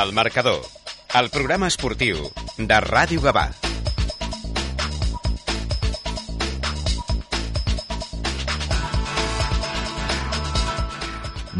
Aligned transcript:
El 0.00 0.14
marcador, 0.14 0.60
el 1.18 1.26
programa 1.28 1.68
esportiu 1.68 2.22
de 2.56 2.76
Ràdio 2.80 3.20
Gavà. 3.20 3.42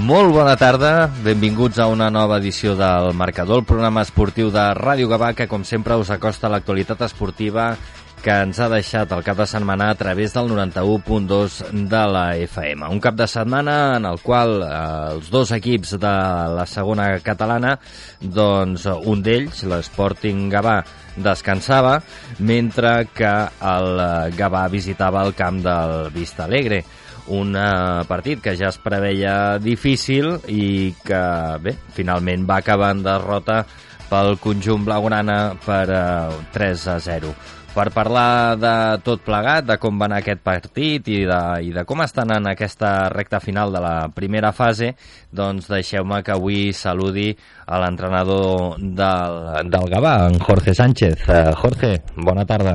Molt 0.08 0.32
bona 0.32 0.54
tarda, 0.56 1.10
benvinguts 1.26 1.82
a 1.82 1.90
una 1.92 2.08
nova 2.08 2.38
edició 2.40 2.72
del 2.78 3.12
Marcador, 3.12 3.60
el 3.60 3.68
programa 3.68 4.06
esportiu 4.06 4.48
de 4.54 4.64
Ràdio 4.78 5.10
Gavà, 5.10 5.34
que 5.36 5.50
com 5.50 5.66
sempre 5.66 5.98
us 6.00 6.08
acosta 6.14 6.48
a 6.48 6.54
l'actualitat 6.54 7.04
esportiva 7.10 7.74
que 8.20 8.34
ens 8.44 8.58
ha 8.60 8.68
deixat 8.72 9.12
el 9.16 9.24
cap 9.24 9.38
de 9.40 9.46
setmana 9.48 9.90
a 9.90 9.96
través 9.98 10.34
del 10.36 10.50
91.2 10.52 11.58
de 11.88 12.02
la 12.12 12.24
FM. 12.36 12.88
Un 12.92 13.00
cap 13.00 13.16
de 13.16 13.26
setmana 13.30 13.96
en 13.96 14.06
el 14.08 14.20
qual 14.20 14.60
eh, 14.62 14.70
els 15.14 15.30
dos 15.32 15.52
equips 15.56 15.96
de 16.00 16.14
la 16.56 16.66
segona 16.68 17.10
catalana, 17.24 17.76
doncs 18.20 18.86
un 18.86 19.24
d'ells, 19.24 19.64
l'Sporting 19.64 20.48
Gavà, 20.52 20.80
descansava, 21.16 21.98
mentre 22.38 22.94
que 23.14 23.34
el 23.74 24.02
Gavà 24.36 24.66
visitava 24.72 25.24
el 25.26 25.34
camp 25.34 25.62
del 25.64 26.10
Vista 26.14 26.44
Alegre 26.44 26.84
un 27.30 27.54
uh, 27.54 28.02
partit 28.08 28.40
que 28.42 28.56
ja 28.58 28.70
es 28.70 28.78
preveia 28.82 29.58
difícil 29.62 30.32
i 30.50 30.90
que, 31.04 31.22
bé, 31.62 31.76
finalment 31.94 32.46
va 32.48 32.58
acabar 32.58 32.90
en 32.96 33.04
derrota 33.06 33.62
pel 34.10 34.34
conjunt 34.42 34.84
blaugrana 34.88 35.38
per 35.62 35.86
uh, 35.86 36.40
3 36.50 36.86
a 36.90 36.98
0. 37.06 37.34
Per 37.70 37.86
parlar 37.94 38.56
de 38.58 38.72
tot 39.06 39.20
plegat, 39.22 39.62
de 39.68 39.76
com 39.78 39.98
va 40.00 40.08
anar 40.08 40.18
aquest 40.24 40.40
partit 40.42 41.06
i 41.06 41.20
de, 41.28 41.38
i 41.62 41.70
de 41.70 41.84
com 41.86 42.02
estan 42.02 42.32
en 42.34 42.48
aquesta 42.50 43.08
recta 43.14 43.38
final 43.38 43.70
de 43.70 43.82
la 43.84 43.94
primera 44.14 44.50
fase, 44.50 44.90
doncs 45.30 45.70
deixeu-me 45.70 46.18
que 46.26 46.34
avui 46.34 46.72
saludi 46.74 47.28
a 47.66 47.78
l'entrenador 47.84 48.74
del, 48.80 49.38
del 49.70 49.88
Gavà, 49.94 50.16
en 50.32 50.42
Jorge 50.42 50.74
Sánchez. 50.74 51.22
Uh, 51.28 51.54
Jorge, 51.62 51.94
bona 52.16 52.44
tarda. 52.44 52.74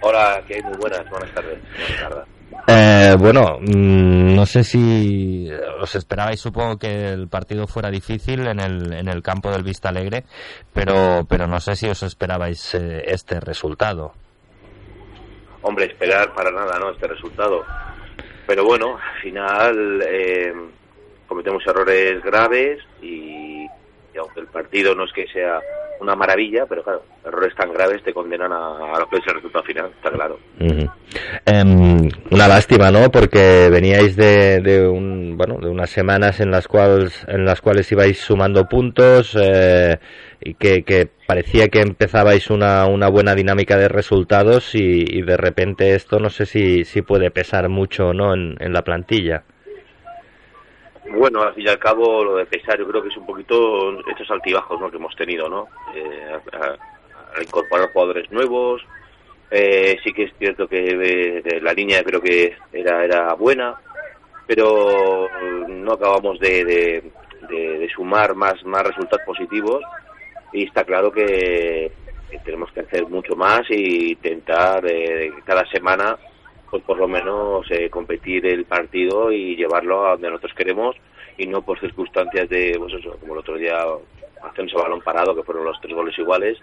Hola, 0.00 0.40
que 0.48 0.62
muy 0.62 0.76
buenas, 0.80 1.04
buenas 1.10 1.30
tardes. 1.34 1.60
Buenas 1.76 2.00
tardes. 2.00 2.37
Eh, 2.70 3.16
bueno, 3.18 3.56
mmm, 3.60 4.34
no 4.34 4.44
sé 4.44 4.62
si 4.62 5.48
os 5.80 5.94
esperabais, 5.94 6.38
supongo 6.38 6.76
que 6.78 7.08
el 7.08 7.26
partido 7.26 7.66
fuera 7.66 7.90
difícil 7.90 8.46
en 8.46 8.60
el, 8.60 8.92
en 8.92 9.08
el 9.08 9.22
campo 9.22 9.50
del 9.50 9.62
Vista 9.62 9.88
Alegre, 9.88 10.24
pero, 10.74 11.24
pero 11.26 11.46
no 11.46 11.60
sé 11.60 11.76
si 11.76 11.88
os 11.88 12.02
esperabais 12.02 12.74
eh, 12.74 13.04
este 13.06 13.40
resultado. 13.40 14.12
Hombre, 15.62 15.86
esperar 15.86 16.34
para 16.34 16.50
nada, 16.50 16.78
¿no? 16.78 16.90
Este 16.90 17.06
resultado. 17.08 17.64
Pero 18.46 18.64
bueno, 18.64 18.98
al 18.98 19.22
final 19.22 20.02
eh, 20.06 20.52
cometemos 21.26 21.66
errores 21.66 22.22
graves 22.22 22.80
y, 23.00 23.64
y 23.64 24.18
aunque 24.18 24.40
el 24.40 24.46
partido 24.46 24.94
no 24.94 25.04
es 25.04 25.12
que 25.14 25.26
sea 25.28 25.58
una 26.00 26.14
maravilla, 26.14 26.66
pero 26.66 26.82
claro, 26.82 27.02
errores 27.24 27.54
tan 27.54 27.72
graves 27.72 28.02
te 28.02 28.12
condenan 28.12 28.52
a, 28.52 28.94
a 28.94 28.98
lo 28.98 29.08
que 29.08 29.16
el 29.16 29.34
resultado 29.34 29.64
final, 29.64 29.90
está 29.96 30.10
claro. 30.10 30.38
Eh, 30.60 30.88
una 32.30 32.48
lástima, 32.48 32.90
¿no? 32.90 33.10
Porque 33.10 33.68
veníais 33.70 34.16
de, 34.16 34.60
de, 34.60 34.86
un, 34.86 35.36
bueno, 35.36 35.58
de 35.60 35.68
unas 35.68 35.90
semanas 35.90 36.40
en 36.40 36.50
las 36.50 36.68
cuales, 36.68 37.24
en 37.28 37.44
las 37.44 37.60
cuales 37.60 37.90
ibais 37.92 38.18
sumando 38.18 38.68
puntos 38.68 39.36
eh, 39.40 39.98
y 40.40 40.54
que, 40.54 41.08
parecía 41.26 41.68
que 41.68 41.80
empezabais 41.80 42.50
una, 42.50 42.86
una 42.86 43.08
buena 43.08 43.34
dinámica 43.34 43.76
de 43.76 43.88
resultados 43.88 44.74
y, 44.74 45.22
de 45.22 45.36
repente 45.36 45.94
esto 45.94 46.18
no 46.18 46.30
sé 46.30 46.46
si, 46.46 46.84
si 46.84 47.02
puede 47.02 47.30
pesar 47.30 47.68
mucho, 47.68 48.12
¿no? 48.12 48.34
En, 48.34 48.56
en 48.60 48.72
la 48.72 48.82
plantilla. 48.82 49.44
Bueno, 51.10 51.42
al 51.42 51.54
fin 51.54 51.66
y 51.66 51.68
al 51.68 51.78
cabo, 51.78 52.24
lo 52.24 52.36
de 52.36 52.46
pesar, 52.46 52.78
yo 52.78 52.86
creo 52.86 53.02
que 53.02 53.08
es 53.08 53.16
un 53.16 53.26
poquito 53.26 53.98
estos 54.08 54.30
altibajos 54.30 54.80
¿no? 54.80 54.90
que 54.90 54.96
hemos 54.96 55.14
tenido, 55.16 55.48
¿no? 55.48 55.68
Eh, 55.94 56.38
incorporar 57.42 57.92
jugadores 57.92 58.30
nuevos. 58.30 58.82
Eh, 59.50 59.98
sí 60.04 60.12
que 60.12 60.24
es 60.24 60.32
cierto 60.38 60.68
que 60.68 60.80
de 61.42 61.60
la 61.62 61.72
línea 61.72 62.04
creo 62.04 62.20
que 62.20 62.56
era, 62.72 63.04
era 63.04 63.32
buena, 63.34 63.74
pero 64.46 65.26
no 65.66 65.92
acabamos 65.92 66.38
de 66.38 67.10
sumar 67.94 68.34
más, 68.34 68.62
más 68.64 68.82
resultados 68.82 69.24
positivos. 69.24 69.82
Y 70.52 70.64
está 70.64 70.84
claro 70.84 71.10
que, 71.10 71.92
que 72.30 72.38
tenemos 72.40 72.70
que 72.72 72.80
hacer 72.80 73.06
mucho 73.06 73.34
más 73.36 73.62
y 73.70 74.12
intentar 74.12 74.84
eh, 74.86 75.32
cada 75.44 75.64
semana 75.66 76.18
pues 76.70 76.82
por 76.82 76.98
lo 76.98 77.08
menos 77.08 77.70
eh, 77.70 77.88
competir 77.90 78.46
el 78.46 78.64
partido 78.64 79.32
y 79.32 79.56
llevarlo 79.56 80.06
a 80.06 80.12
donde 80.12 80.28
nosotros 80.28 80.54
queremos 80.54 80.96
y 81.36 81.46
no 81.46 81.62
por 81.62 81.78
circunstancias 81.80 82.48
de, 82.48 82.76
pues 82.78 82.92
como 83.20 83.34
el 83.34 83.40
otro 83.40 83.56
día 83.56 83.78
hacen 84.42 84.66
ese 84.66 84.76
balón 84.76 85.00
parado, 85.00 85.34
que 85.34 85.42
fueron 85.42 85.64
los 85.64 85.80
tres 85.80 85.94
goles 85.94 86.18
iguales, 86.18 86.58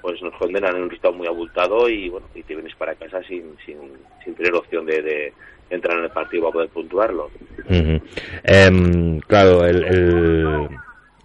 pues 0.00 0.22
nos 0.22 0.34
condenan 0.34 0.76
en 0.76 0.82
un 0.82 0.90
resultado 0.90 1.14
muy 1.14 1.26
abultado 1.26 1.88
y 1.88 2.08
bueno, 2.08 2.26
y 2.34 2.42
te 2.42 2.54
vienes 2.54 2.74
para 2.76 2.94
casa 2.94 3.22
sin, 3.24 3.56
sin, 3.64 3.78
sin 4.24 4.34
tener 4.34 4.54
opción 4.54 4.86
de, 4.86 5.02
de 5.02 5.32
entrar 5.70 5.98
en 5.98 6.04
el 6.04 6.10
partido 6.10 6.44
para 6.44 6.52
poder 6.52 6.68
puntuarlo. 6.70 7.30
Uh 7.68 9.20
claro, 9.26 9.64
el, 9.66 9.84
el 9.84 10.68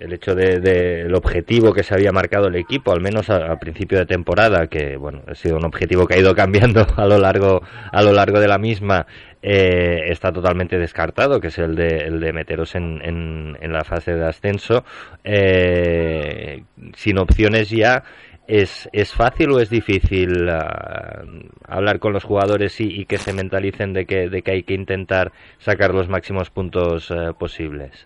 el 0.03 0.13
hecho 0.13 0.35
de, 0.35 0.59
de, 0.59 1.13
objetivo 1.13 1.73
que 1.73 1.83
se 1.83 1.93
había 1.93 2.11
marcado 2.11 2.47
el 2.47 2.55
equipo, 2.55 2.91
al 2.91 3.01
menos 3.01 3.29
a, 3.29 3.55
principio 3.57 3.97
de 3.97 4.05
temporada, 4.05 4.67
que 4.67 4.97
bueno, 4.97 5.21
ha 5.27 5.35
sido 5.35 5.55
un 5.55 5.65
objetivo 5.65 6.05
que 6.05 6.15
ha 6.15 6.19
ido 6.19 6.35
cambiando 6.35 6.85
a 6.97 7.05
lo 7.05 7.17
largo, 7.17 7.61
a 7.91 8.01
lo 8.01 8.11
largo 8.11 8.39
de 8.39 8.47
la 8.47 8.57
misma, 8.57 9.05
eh, 9.41 10.01
está 10.09 10.31
totalmente 10.31 10.77
descartado, 10.77 11.39
que 11.39 11.47
es 11.47 11.57
el 11.57 11.75
de, 11.75 11.87
el 12.05 12.19
de 12.19 12.33
meteros 12.33 12.75
en, 12.75 13.01
en, 13.01 13.73
la 13.73 13.83
fase 13.83 14.13
de 14.13 14.27
ascenso, 14.27 14.83
eh, 15.23 16.63
sin 16.95 17.17
opciones 17.17 17.69
ya. 17.69 18.03
¿Es, 18.45 18.89
¿Es 18.91 19.13
fácil 19.13 19.51
o 19.51 19.61
es 19.61 19.69
difícil 19.69 20.49
uh, 20.49 21.49
hablar 21.65 21.99
con 21.99 22.11
los 22.11 22.25
jugadores 22.25 22.81
y, 22.81 23.05
que 23.05 23.17
se 23.17 23.31
mentalicen 23.31 23.93
de 23.93 24.05
que, 24.05 24.27
de 24.27 24.41
que 24.41 24.51
hay 24.51 24.63
que 24.63 24.73
intentar 24.73 25.31
sacar 25.59 25.93
los 25.93 26.09
máximos 26.09 26.49
puntos 26.49 27.09
uh, 27.09 27.33
posibles? 27.39 28.05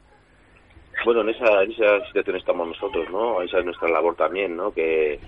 Bueno, 1.05 1.21
en 1.21 1.29
esa, 1.29 1.63
en 1.63 1.71
esa 1.71 2.05
situación 2.07 2.37
estamos 2.37 2.67
nosotros, 2.67 3.09
¿no? 3.09 3.41
Esa 3.41 3.59
es 3.59 3.65
nuestra 3.65 3.89
labor 3.89 4.15
también, 4.15 4.55
¿no? 4.55 4.71
Que, 4.71 5.19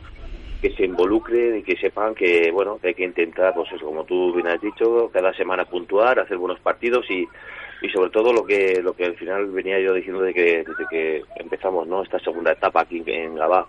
que 0.61 0.71
se 0.71 0.85
involucren 0.85 1.57
y 1.57 1.63
que 1.63 1.77
sepan 1.77 2.13
que, 2.13 2.51
bueno, 2.51 2.79
que 2.79 2.89
hay 2.89 2.93
que 2.93 3.03
intentar, 3.03 3.53
pues 3.53 3.71
eso, 3.71 3.85
como 3.85 4.03
tú 4.03 4.33
bien 4.33 4.47
has 4.47 4.61
dicho, 4.61 5.09
cada 5.11 5.33
semana 5.33 5.65
puntuar, 5.65 6.19
hacer 6.19 6.37
buenos 6.37 6.59
partidos 6.59 7.09
y, 7.09 7.27
y 7.81 7.89
sobre 7.89 8.09
todo 8.09 8.33
lo 8.33 8.45
que, 8.45 8.81
lo 8.81 8.93
que 8.93 9.05
al 9.05 9.15
final 9.15 9.47
venía 9.47 9.79
yo 9.79 9.93
diciendo 9.93 10.21
de 10.21 10.33
que, 10.33 10.63
desde 10.63 10.85
que 10.89 11.23
empezamos, 11.37 11.87
¿no? 11.87 12.03
Esta 12.03 12.19
segunda 12.19 12.51
etapa 12.51 12.81
aquí 12.81 13.01
en 13.05 13.35
Gabá, 13.35 13.67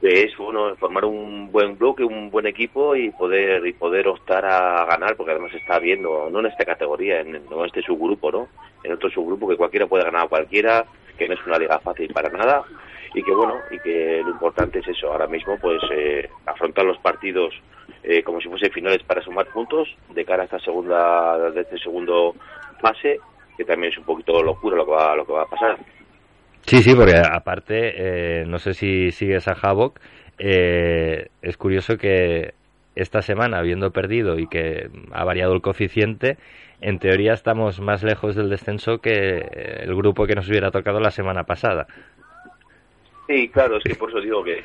que 0.00 0.24
es, 0.24 0.36
bueno, 0.36 0.74
formar 0.76 1.04
un 1.04 1.50
buen 1.50 1.76
bloque, 1.76 2.04
un 2.04 2.30
buen 2.30 2.46
equipo 2.46 2.94
y 2.94 3.10
poder, 3.10 3.66
y 3.66 3.72
poder 3.72 4.06
optar 4.08 4.44
a 4.44 4.84
ganar, 4.84 5.16
porque 5.16 5.32
además 5.32 5.54
está 5.54 5.78
viendo, 5.78 6.28
no 6.30 6.40
en 6.40 6.46
esta 6.46 6.64
categoría, 6.64 7.20
en, 7.20 7.36
en 7.36 7.44
este 7.64 7.82
subgrupo, 7.82 8.30
¿no? 8.30 8.48
En 8.84 8.92
otro 8.92 9.10
subgrupo 9.10 9.48
que 9.48 9.56
cualquiera 9.56 9.86
puede 9.86 10.04
ganar 10.04 10.26
a 10.26 10.28
cualquiera, 10.28 10.86
que 11.16 11.28
no 11.28 11.34
es 11.34 11.46
una 11.46 11.58
liga 11.58 11.78
fácil 11.80 12.12
para 12.12 12.30
nada 12.30 12.64
y 13.14 13.22
que 13.22 13.32
bueno 13.32 13.56
y 13.70 13.78
que 13.78 14.22
lo 14.24 14.30
importante 14.30 14.78
es 14.78 14.88
eso 14.88 15.12
ahora 15.12 15.26
mismo 15.26 15.58
pues 15.58 15.82
eh, 15.92 16.28
afrontar 16.46 16.84
los 16.84 16.98
partidos 16.98 17.54
eh, 18.02 18.22
como 18.22 18.40
si 18.40 18.48
fuesen 18.48 18.72
finales 18.72 19.02
para 19.02 19.22
sumar 19.22 19.46
puntos 19.46 19.88
de 20.14 20.24
cara 20.24 20.42
a 20.42 20.44
esta 20.46 20.58
segunda 20.60 21.50
de 21.50 21.60
este 21.60 21.78
segundo 21.78 22.34
fase 22.80 23.18
que 23.56 23.64
también 23.64 23.92
es 23.92 23.98
un 23.98 24.04
poquito 24.04 24.42
locura 24.42 24.76
lo 24.76 24.86
que 24.86 24.92
va 24.92 25.16
lo 25.16 25.26
que 25.26 25.32
va 25.32 25.42
a 25.42 25.46
pasar. 25.46 25.78
Sí 26.62 26.82
sí 26.82 26.94
porque 26.94 27.16
aparte 27.16 27.92
eh, 27.96 28.44
no 28.46 28.58
sé 28.58 28.72
si 28.72 29.10
sigues 29.10 29.46
a 29.48 29.52
Havok 29.60 29.98
eh, 30.38 31.28
es 31.42 31.56
curioso 31.56 31.96
que 31.96 32.54
esta 32.94 33.22
semana 33.22 33.58
habiendo 33.58 33.90
perdido 33.90 34.38
y 34.38 34.46
que 34.46 34.88
ha 35.12 35.24
variado 35.24 35.54
el 35.54 35.62
coeficiente 35.62 36.36
en 36.82 36.98
teoría 36.98 37.32
estamos 37.32 37.80
más 37.80 38.02
lejos 38.02 38.34
del 38.34 38.50
descenso 38.50 38.98
que 38.98 39.38
el 39.82 39.94
grupo 39.94 40.26
que 40.26 40.34
nos 40.34 40.48
hubiera 40.48 40.70
tocado 40.70 41.00
la 41.00 41.10
semana 41.10 41.44
pasada. 41.44 41.86
Sí, 43.26 43.48
claro, 43.48 43.76
es 43.78 43.84
que 43.84 43.94
por 43.94 44.10
eso 44.10 44.20
digo 44.20 44.42
que, 44.42 44.62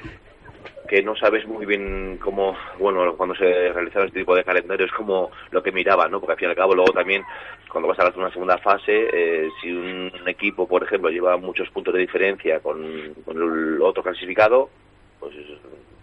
que 0.88 1.04
no 1.04 1.16
sabes 1.16 1.46
muy 1.48 1.66
bien 1.66 2.18
cómo, 2.18 2.58
bueno, 2.80 3.16
cuando 3.16 3.36
se 3.36 3.72
realizaron 3.72 4.08
este 4.08 4.20
tipo 4.20 4.36
de 4.36 4.44
calendarios, 4.44 4.92
como 4.92 5.30
lo 5.52 5.62
que 5.62 5.72
miraba, 5.72 6.08
¿no? 6.08 6.20
Porque 6.20 6.34
al 6.34 6.40
fin 6.40 6.48
y 6.48 6.52
al 6.52 6.58
cabo, 6.58 6.74
luego 6.74 6.92
también, 6.92 7.24
cuando 7.72 7.88
vas 7.88 8.00
a 8.00 8.12
una 8.18 8.32
segunda 8.32 8.58
fase, 8.58 9.10
eh, 9.14 9.50
si 9.62 9.72
un 9.72 10.12
equipo, 10.26 10.68
por 10.68 10.84
ejemplo, 10.84 11.10
lleva 11.10 11.38
muchos 11.38 11.70
puntos 11.70 11.94
de 11.94 12.02
diferencia 12.02 12.60
con, 12.60 13.14
con 13.24 13.38
el 13.38 13.82
otro 13.82 14.02
clasificado, 14.02 14.70
pues 15.20 15.36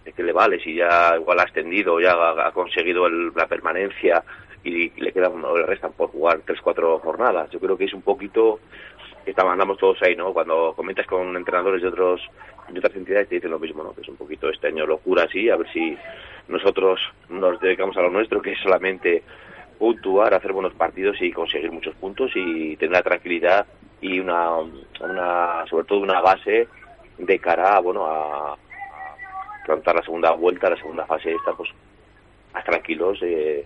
es 0.05 0.13
que 0.13 0.23
le 0.23 0.31
vale, 0.31 0.59
si 0.59 0.75
ya 0.75 1.15
igual 1.19 1.39
ha 1.39 1.43
ascendido, 1.43 1.99
ya 1.99 2.13
ha, 2.13 2.47
ha 2.47 2.51
conseguido 2.51 3.07
el, 3.07 3.31
la 3.35 3.47
permanencia 3.47 4.23
y 4.65 4.89
le 4.99 5.11
quedan 5.13 5.43
o 5.43 5.57
le 5.57 5.65
restan 5.65 5.93
por 5.93 6.09
jugar 6.09 6.41
tres 6.45 6.59
cuatro 6.61 6.99
jornadas. 6.99 7.49
Yo 7.51 7.59
creo 7.59 7.77
que 7.77 7.85
es 7.85 7.93
un 7.93 8.01
poquito 8.01 8.59
que 9.23 9.33
andamos 9.37 9.77
todos 9.77 10.01
ahí 10.03 10.15
no 10.15 10.33
cuando 10.33 10.73
comentas 10.75 11.07
con 11.07 11.35
entrenadores 11.35 11.81
de 11.81 11.87
otros 11.87 12.21
de 12.69 12.77
otras 12.77 12.95
entidades 12.95 13.27
te 13.27 13.35
dicen 13.35 13.49
lo 13.49 13.59
mismo 13.59 13.83
no 13.83 13.93
que 13.93 14.01
es 14.01 14.07
un 14.07 14.17
poquito 14.17 14.49
este 14.49 14.67
año 14.67 14.85
locura 14.85 15.23
así 15.23 15.49
a 15.49 15.55
ver 15.55 15.67
si 15.73 15.97
nosotros 16.47 16.99
nos 17.29 17.59
dedicamos 17.59 17.97
a 17.97 18.01
lo 18.01 18.11
nuestro 18.11 18.39
que 18.39 18.51
es 18.51 18.59
solamente 18.59 19.23
puntuar 19.79 20.35
hacer 20.35 20.53
buenos 20.53 20.73
partidos 20.73 21.19
y 21.21 21.31
conseguir 21.31 21.71
muchos 21.71 21.95
puntos 21.95 22.31
y 22.35 22.77
tener 22.77 22.93
la 22.93 23.01
tranquilidad 23.01 23.65
y 23.99 24.19
una, 24.19 24.57
una 24.99 25.65
sobre 25.67 25.85
todo 25.85 25.99
una 26.01 26.21
base 26.21 26.67
de 27.17 27.39
cara 27.39 27.79
bueno, 27.79 28.05
a, 28.05 28.57
plantar 29.65 29.95
la 29.95 30.03
segunda 30.03 30.31
vuelta, 30.31 30.69
la 30.69 30.77
segunda 30.77 31.05
fase 31.05 31.33
esta, 31.33 31.53
pues 31.53 31.69
más 32.53 32.63
tranquilos 32.63 33.17
eh, 33.23 33.65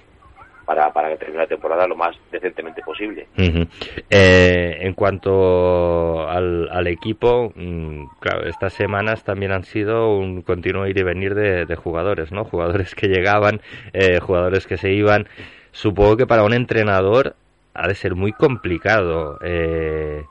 para, 0.69 0.93
para 0.93 1.17
termine 1.17 1.39
la 1.39 1.47
temporada 1.47 1.87
lo 1.87 1.95
más 1.95 2.15
decentemente 2.31 2.83
posible. 2.83 3.25
eh, 3.35 4.77
en 4.81 4.93
cuanto 4.93 6.29
al, 6.29 6.69
al 6.69 6.85
equipo, 6.85 7.51
mm, 7.55 8.03
claro, 8.19 8.45
estas 8.47 8.73
semanas 8.73 9.23
también 9.23 9.51
han 9.51 9.63
sido 9.63 10.15
un 10.15 10.43
continuo 10.43 10.85
ir 10.85 10.95
y 10.99 11.01
venir 11.01 11.33
de, 11.33 11.65
de 11.65 11.75
jugadores, 11.75 12.31
¿no? 12.31 12.43
Jugadores 12.43 12.93
que 12.93 13.07
llegaban, 13.07 13.61
eh, 13.93 14.19
jugadores 14.19 14.67
que 14.67 14.77
se 14.77 14.91
iban. 14.91 15.27
Supongo 15.71 16.17
que 16.17 16.27
para 16.27 16.43
un 16.43 16.53
entrenador 16.53 17.35
ha 17.73 17.87
de 17.87 17.95
ser 17.95 18.13
muy 18.13 18.31
complicado. 18.31 19.39
Eh, 19.43 20.21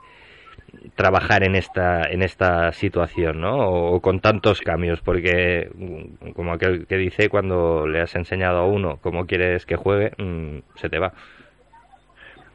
trabajar 0.95 1.43
en 1.43 1.55
esta 1.55 2.03
en 2.09 2.21
esta 2.21 2.71
situación, 2.71 3.41
¿no? 3.41 3.69
O, 3.69 4.01
con 4.01 4.19
tantos 4.19 4.61
cambios, 4.61 5.01
porque 5.01 5.69
mm, 5.73 6.31
como 6.31 6.53
aquel 6.53 6.85
que 6.87 6.97
dice 6.97 7.29
cuando 7.29 7.87
le 7.87 8.01
has 8.01 8.15
enseñado 8.15 8.59
a 8.59 8.65
uno 8.65 8.97
cómo 9.01 9.25
quieres 9.25 9.65
que 9.65 9.75
juegue, 9.75 10.11
mm, 10.17 10.59
se 10.75 10.89
te 10.89 10.99
va. 10.99 11.13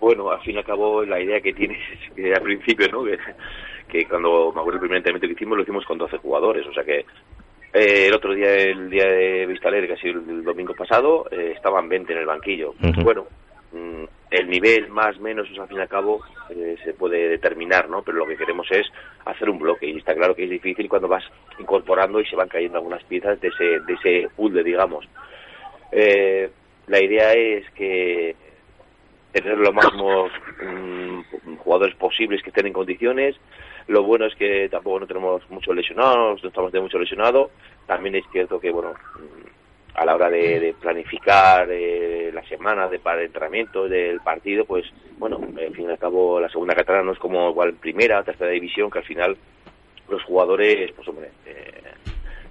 Bueno, 0.01 0.31
al 0.31 0.41
fin 0.43 0.57
y 0.57 0.59
al 0.59 0.65
cabo 0.65 1.05
la 1.05 1.21
idea 1.21 1.41
que 1.41 1.53
tienes 1.53 1.79
que 2.15 2.33
al 2.33 2.43
principio, 2.43 2.89
¿no? 2.93 3.05
Que, 3.89 4.07
cuando 4.07 4.53
me 4.53 4.61
acuerdo 4.61 4.79
el 4.79 4.81
primer 4.81 4.97
entrenamiento 4.99 5.29
que 5.29 5.35
hicimos 5.35 5.57
lo 5.57 5.63
hicimos 5.63 5.85
con 5.85 5.99
12 5.99 6.19
jugadores, 6.19 6.67
o 6.67 6.73
sea 6.73 6.83
que 6.83 7.07
eh, 7.75 8.07
el 8.09 8.15
otro 8.15 8.35
día, 8.35 8.55
el 8.55 8.91
día 8.91 9.05
de 9.05 9.47
Vista 9.47 9.69
Alegre, 9.69 9.89
que 9.89 9.93
ha 9.95 9.97
sido 9.97 10.21
el, 10.21 10.43
domingo 10.45 10.75
pasado, 10.75 11.27
eh, 11.31 11.53
estaban 11.55 11.89
20 11.89 12.13
en 12.13 12.19
el 12.19 12.27
banquillo. 12.27 12.75
Bueno, 13.03 13.27
el 14.31 14.49
nivel 14.49 14.89
más 14.89 15.19
menos 15.21 15.49
al 15.59 15.69
fin 15.69 15.79
y 15.79 15.81
al 15.81 15.89
cabo 15.89 16.21
eh, 16.51 16.77
se 16.85 16.95
puede 16.95 17.29
determinar 17.29 17.89
no 17.89 18.03
pero 18.03 18.19
lo 18.19 18.27
que 18.27 18.37
queremos 18.37 18.67
es 18.71 18.87
hacer 19.25 19.49
un 19.49 19.59
bloque 19.59 19.87
y 19.87 19.99
está 19.99 20.15
claro 20.15 20.35
que 20.35 20.45
es 20.45 20.51
difícil 20.51 20.89
cuando 20.89 21.09
vas 21.09 21.25
incorporando 21.59 22.21
y 22.21 22.27
se 22.27 22.37
van 22.37 22.49
cayendo 22.49 22.79
algunas 22.79 23.05
piezas 23.05 23.41
de 23.41 23.49
ese 23.49 23.81
de 23.81 23.93
ese 23.95 24.29
puzzle 24.37 24.63
digamos. 24.63 25.09
Eh, 25.93 26.51
la 26.87 27.03
idea 27.03 27.33
es 27.33 27.69
que 27.71 28.35
tener 29.33 29.59
lo 29.59 29.73
más 29.73 29.89
mm, 29.93 31.57
jugadores 31.57 31.95
posibles 31.97 32.43
que 32.43 32.51
estén 32.51 32.67
en 32.67 32.73
condiciones. 32.73 33.37
Lo 33.89 34.03
bueno 34.03 34.27
es 34.27 34.35
que 34.37 34.69
tampoco 34.69 35.01
no 35.01 35.07
tenemos 35.07 35.43
muchos 35.51 35.75
lesionados 35.75 36.43
no 36.43 36.49
estamos 36.49 36.73
de 36.73 36.81
mucho 36.81 36.99
lesionado. 36.99 37.51
También 37.87 38.17
es 38.17 38.25
cierto 38.33 38.61
que 38.61 38.71
bueno 38.71 38.95
a 39.95 40.05
la 40.05 40.15
hora 40.15 40.29
de, 40.29 40.75
planificar 40.81 41.69
eh, 41.71 42.31
la 42.33 42.43
semana 42.49 42.89
de 42.89 42.99
para 42.99 43.23
entrenamiento 43.23 43.89
del 43.89 44.21
partido, 44.21 44.65
pues 44.65 44.85
bueno, 45.19 45.37
al 45.37 45.75
fin 45.75 45.87
y 45.87 45.91
al 45.91 45.99
cabo 45.99 46.41
la 46.41 46.49
segunda 46.49 46.75
catalana 46.75 47.05
no 47.05 47.13
es 47.13 47.19
como 47.19 47.51
igual 47.51 47.75
primera, 47.75 48.23
tercera 48.25 48.51
división, 48.51 48.91
que 48.91 48.99
al 48.99 49.05
final 49.05 49.37
los 50.09 50.23
jugadores, 50.25 50.93
pues 50.93 51.07
hombre, 51.09 51.31
eh, 51.47 51.83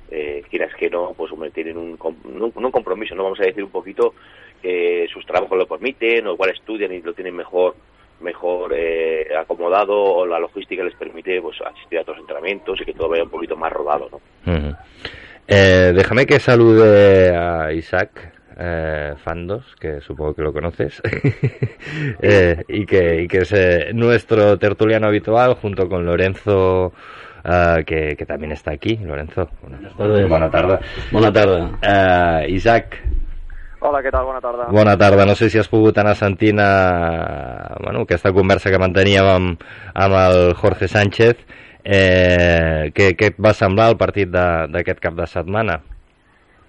eh, 0.09 0.43
quieras 0.49 0.73
que 0.75 0.89
no, 0.89 1.13
pues 1.17 1.31
hombre, 1.33 1.51
tienen 1.51 1.77
un, 1.77 1.97
un, 1.99 2.71
compromiso, 2.71 3.13
no 3.13 3.23
vamos 3.23 3.39
a 3.41 3.45
decir 3.45 3.63
un 3.63 3.71
poquito 3.71 4.13
que 4.61 5.07
sus 5.11 5.25
trabajos 5.25 5.57
lo 5.57 5.67
permiten, 5.67 6.25
o 6.27 6.33
igual 6.33 6.51
estudian 6.51 6.93
y 6.93 7.01
lo 7.01 7.13
tienen 7.13 7.35
mejor 7.35 7.75
mejor 8.21 8.71
eh, 8.73 9.27
acomodado 9.37 10.01
o 10.01 10.25
la 10.25 10.39
logística 10.39 10.81
les 10.81 10.95
permite 10.95 11.41
pues 11.41 11.59
asistir 11.61 11.99
a 11.99 12.03
otros 12.03 12.19
entrenamientos 12.19 12.79
y 12.79 12.85
que 12.85 12.93
todo 12.93 13.09
vaya 13.09 13.23
un 13.23 13.29
poquito 13.29 13.57
más 13.57 13.73
rodado, 13.73 14.09
¿no? 14.09 14.21
Eh, 15.47 15.91
déjame 15.95 16.25
que 16.25 16.39
salude 16.39 17.35
a 17.35 17.71
Isaac 17.73 18.33
eh, 18.57 19.13
Fandos, 19.23 19.75
que 19.79 19.99
supongo 20.01 20.33
que 20.33 20.41
lo 20.41 20.53
conoces, 20.53 21.01
eh, 22.21 22.63
y, 22.67 22.85
que, 22.85 23.23
y 23.23 23.27
que 23.27 23.39
es 23.39 23.51
eh, 23.51 23.91
nuestro 23.93 24.57
tertuliano 24.57 25.07
habitual 25.07 25.55
junto 25.55 25.87
con 25.87 26.05
Lorenzo. 26.05 26.93
Uh, 27.45 27.83
que, 27.85 28.15
que, 28.17 28.25
también 28.25 28.53
está 28.53 28.71
aquí, 28.71 28.95
Lorenzo. 28.95 29.49
Buenas 29.61 29.93
tardes. 29.97 30.29
Bona 31.11 31.29
tarda. 31.29 31.71
Uh, 31.83 32.49
Isaac. 32.49 33.03
Hola, 33.83 33.99
què 33.99 34.13
tal? 34.15 34.23
Bona 34.23 34.39
tarda. 34.39 34.67
Bona 34.71 34.93
tarda. 34.95 35.25
No 35.27 35.35
sé 35.35 35.49
si 35.51 35.59
has 35.59 35.67
pogut 35.67 35.97
anar 35.99 36.13
sentint 36.15 36.61
a, 36.63 37.75
bueno, 37.83 38.05
aquesta 38.07 38.31
conversa 38.31 38.71
que 38.71 38.79
manteníem 38.79 39.27
amb, 39.27 39.65
amb 39.91 40.15
el 40.21 40.53
Jorge 40.55 40.87
Sánchez 40.87 41.43
Eh, 41.83 42.91
què, 42.95 43.09
què 43.19 43.33
et 43.33 43.39
va 43.43 43.51
semblar 43.51 43.89
el 43.91 43.97
partit 43.99 44.29
d'aquest 44.31 45.01
cap 45.03 45.17
de 45.17 45.27
setmana? 45.27 45.81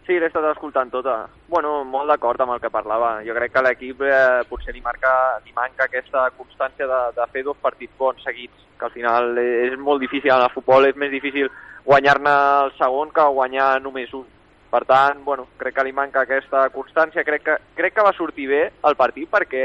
Sí, 0.04 0.18
l'he 0.18 0.26
estat 0.28 0.44
escoltant 0.50 0.90
tota. 0.92 1.14
Bueno, 1.48 1.78
molt 1.88 2.10
d'acord 2.10 2.40
amb 2.42 2.52
el 2.56 2.60
que 2.60 2.72
parlava. 2.72 3.22
Jo 3.24 3.36
crec 3.38 3.54
que 3.54 3.62
l'equip 3.64 4.02
eh, 4.04 4.42
potser 4.50 4.74
li, 4.74 4.82
marca, 4.84 5.14
li 5.46 5.54
manca 5.56 5.86
aquesta 5.86 6.26
constància 6.36 6.88
de, 6.90 7.00
de 7.16 7.28
fer 7.32 7.44
dos 7.46 7.56
partits 7.62 7.94
bons 7.96 8.20
seguits, 8.26 8.66
que 8.76 8.88
al 8.90 8.92
final 8.92 9.38
és 9.38 9.78
molt 9.78 10.02
difícil 10.02 10.34
en 10.34 10.44
el 10.44 10.52
futbol, 10.52 10.90
és 10.90 10.98
més 11.00 11.14
difícil 11.14 11.48
guanyar-ne 11.86 12.34
el 12.64 12.74
segon 12.76 13.14
que 13.14 13.32
guanyar 13.38 13.78
només 13.80 14.12
un. 14.12 14.26
Per 14.74 14.82
tant, 14.88 15.20
bueno, 15.22 15.46
crec 15.56 15.76
que 15.76 15.84
li 15.86 15.92
manca 15.94 16.24
aquesta 16.26 16.66
constància. 16.74 17.22
Crec 17.22 17.44
que, 17.46 17.56
crec 17.78 17.94
que 17.94 18.04
va 18.04 18.12
sortir 18.18 18.48
bé 18.50 18.62
el 18.84 18.96
partit 18.98 19.30
perquè 19.30 19.62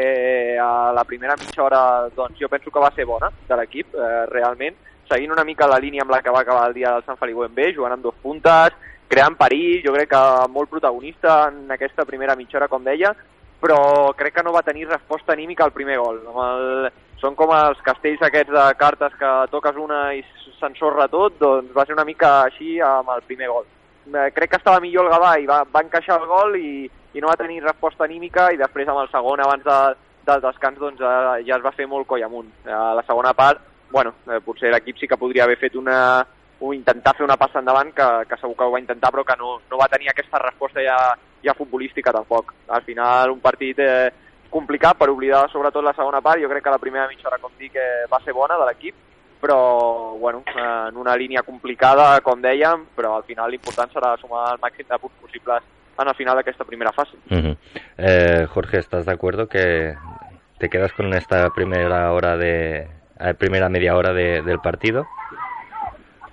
a 0.62 0.94
la 0.94 1.04
primera 1.10 1.36
mitja 1.42 1.66
hora 1.66 1.82
doncs, 2.16 2.38
jo 2.40 2.48
penso 2.48 2.70
que 2.70 2.84
va 2.84 2.94
ser 2.94 3.10
bona 3.10 3.32
de 3.50 3.58
l'equip, 3.58 3.98
eh, 3.98 4.28
realment 4.30 4.78
seguint 5.10 5.34
una 5.34 5.44
mica 5.44 5.68
la 5.68 5.80
línia 5.82 6.06
amb 6.06 6.14
la 6.14 6.22
que 6.22 6.32
va 6.32 6.44
acabar 6.46 6.68
el 6.70 6.78
dia 6.78 6.94
del 6.94 7.04
Sant 7.08 7.18
Feliu 7.18 7.44
en 7.44 7.56
B, 7.56 7.74
jugant 7.76 7.96
amb 7.96 8.06
dos 8.06 8.16
puntes, 8.22 8.78
creant 9.10 9.36
perill, 9.40 9.82
jo 9.84 9.94
crec 9.96 10.12
que 10.14 10.24
molt 10.54 10.70
protagonista 10.70 11.42
en 11.50 11.72
aquesta 11.74 12.06
primera 12.06 12.38
mitja 12.38 12.60
hora, 12.60 12.70
com 12.70 12.86
deia, 12.86 13.16
però 13.60 14.14
crec 14.16 14.38
que 14.38 14.44
no 14.46 14.54
va 14.56 14.64
tenir 14.64 14.88
resposta 14.88 15.34
anímica 15.34 15.66
al 15.66 15.76
primer 15.76 16.00
gol. 16.00 16.22
Amb 16.32 16.44
el... 16.48 16.92
Són 17.20 17.34
com 17.36 17.52
els 17.52 17.82
castells 17.84 18.22
aquests 18.24 18.54
de 18.54 18.66
cartes 18.80 19.16
que 19.20 19.30
toques 19.52 19.76
una 19.76 20.14
i 20.16 20.22
s'ensorra 20.56 21.10
tot, 21.12 21.34
doncs 21.42 21.74
va 21.76 21.84
ser 21.84 21.98
una 21.98 22.06
mica 22.08 22.30
així 22.46 22.78
amb 22.80 23.12
el 23.12 23.26
primer 23.28 23.50
gol. 23.52 23.66
Eh, 24.08 24.30
crec 24.32 24.54
que 24.54 24.60
estava 24.62 24.80
millor 24.80 25.10
el 25.10 25.12
Gavà 25.12 25.34
i 25.42 25.50
va, 25.50 25.58
va 25.68 25.84
encaixar 25.84 26.16
el 26.22 26.30
gol 26.30 26.56
i, 26.56 26.88
i 26.88 27.20
no 27.20 27.28
va 27.28 27.36
tenir 27.42 27.60
resposta 27.66 28.08
anímica 28.08 28.48
i 28.56 28.62
després 28.62 28.88
amb 28.88 29.04
el 29.04 29.12
segon 29.12 29.44
abans 29.44 29.68
de, 29.68 29.80
del 30.32 30.46
descans 30.48 30.80
doncs, 30.80 31.04
eh, 31.04 31.44
ja 31.50 31.58
es 31.58 31.66
va 31.66 31.76
fer 31.76 31.90
molt 31.92 32.08
coll 32.08 32.24
amunt. 32.24 32.48
A 32.72 32.94
la 32.96 33.04
segona 33.04 33.36
part 33.36 33.68
bueno, 33.92 34.14
eh, 34.30 34.40
potser 34.46 34.72
l'equip 34.72 34.98
sí 34.98 35.08
que 35.08 35.18
podria 35.18 35.44
haver 35.44 35.58
fet 35.58 35.76
una, 35.76 36.26
o 36.60 36.74
intentar 36.74 37.16
fer 37.18 37.26
una 37.26 37.38
passa 37.38 37.60
endavant 37.60 37.92
que, 37.96 38.08
que 38.30 38.38
segur 38.38 38.56
que 38.56 38.68
ho 38.68 38.72
va 38.72 38.82
intentar 38.82 39.12
però 39.12 39.24
que 39.24 39.38
no, 39.40 39.60
no 39.70 39.78
va 39.80 39.90
tenir 39.92 40.10
aquesta 40.10 40.42
resposta 40.44 40.84
ja, 40.84 40.98
ja 41.44 41.56
futbolística 41.58 42.14
tampoc. 42.16 42.54
Al 42.68 42.84
final 42.84 43.32
un 43.32 43.40
partit 43.40 43.80
eh, 43.80 44.10
complicat 44.50 44.98
per 44.98 45.10
oblidar 45.10 45.46
sobretot 45.52 45.86
la 45.86 45.96
segona 45.98 46.22
part, 46.22 46.42
jo 46.42 46.50
crec 46.50 46.66
que 46.66 46.74
la 46.74 46.82
primera 46.82 47.08
mitja 47.08 47.30
hora 47.30 47.40
com 47.42 47.54
dic 47.58 47.76
eh, 47.76 48.08
va 48.12 48.22
ser 48.26 48.34
bona 48.34 48.58
de 48.60 48.68
l'equip 48.70 49.06
però 49.40 50.18
bueno, 50.20 50.44
en 50.54 50.98
una 50.98 51.16
línia 51.16 51.44
complicada 51.48 52.20
com 52.20 52.42
dèiem, 52.44 52.90
però 52.96 53.14
al 53.16 53.24
final 53.24 53.50
l'important 53.52 53.92
serà 53.94 54.18
sumar 54.20 54.50
el 54.52 54.60
màxim 54.60 54.84
de 54.90 54.98
punts 55.00 55.16
possibles 55.22 55.64
en 56.00 56.08
el 56.08 56.16
final 56.16 56.36
d'aquesta 56.36 56.66
primera 56.66 56.92
fase. 56.92 57.16
Uh 57.32 57.38
-huh. 57.38 57.58
eh, 57.98 58.46
Jorge, 58.48 58.80
¿estás 58.80 59.06
de 59.06 59.14
acuerdo 59.14 59.48
que 59.48 59.96
te 60.58 60.70
quedas 60.70 60.92
con 60.92 61.14
esta 61.14 61.50
primera 61.52 62.12
hora 62.12 62.36
de, 62.36 62.88
a 63.20 63.34
primera 63.34 63.70
media 63.70 63.96
hora 63.96 64.14
de, 64.14 64.42
del 64.42 64.60
partido? 64.60 65.06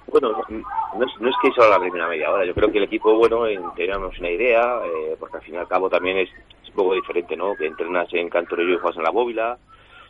Bueno, 0.07 0.31
no 0.49 1.05
es, 1.05 1.21
no 1.21 1.29
es, 1.29 1.37
que 1.43 1.51
solo 1.53 1.71
la 1.71 1.81
primera 1.81 2.09
media 2.09 2.31
hora, 2.31 2.45
yo 2.45 2.55
creo 2.55 2.71
que 2.71 2.79
el 2.79 2.85
equipo, 2.85 3.15
bueno, 3.17 3.45
teníamos 3.75 4.19
una 4.19 4.31
idea, 4.31 4.81
eh, 4.85 5.17
porque 5.19 5.39
al 5.39 5.43
fin 5.43 5.55
y 5.55 5.59
al 5.59 5.69
cabo 5.69 5.91
también 5.91 6.19
es, 6.19 6.31
un 6.69 6.75
poco 6.75 6.95
diferente, 6.95 7.37
¿no? 7.37 7.55
Que 7.57 7.67
entrenas 7.67 8.09
en 8.13 8.29
Cantorillo 8.29 8.75
y 8.75 8.79
juegas 8.79 8.97
en 8.97 9.03
la 9.03 9.11
bóvila, 9.11 9.59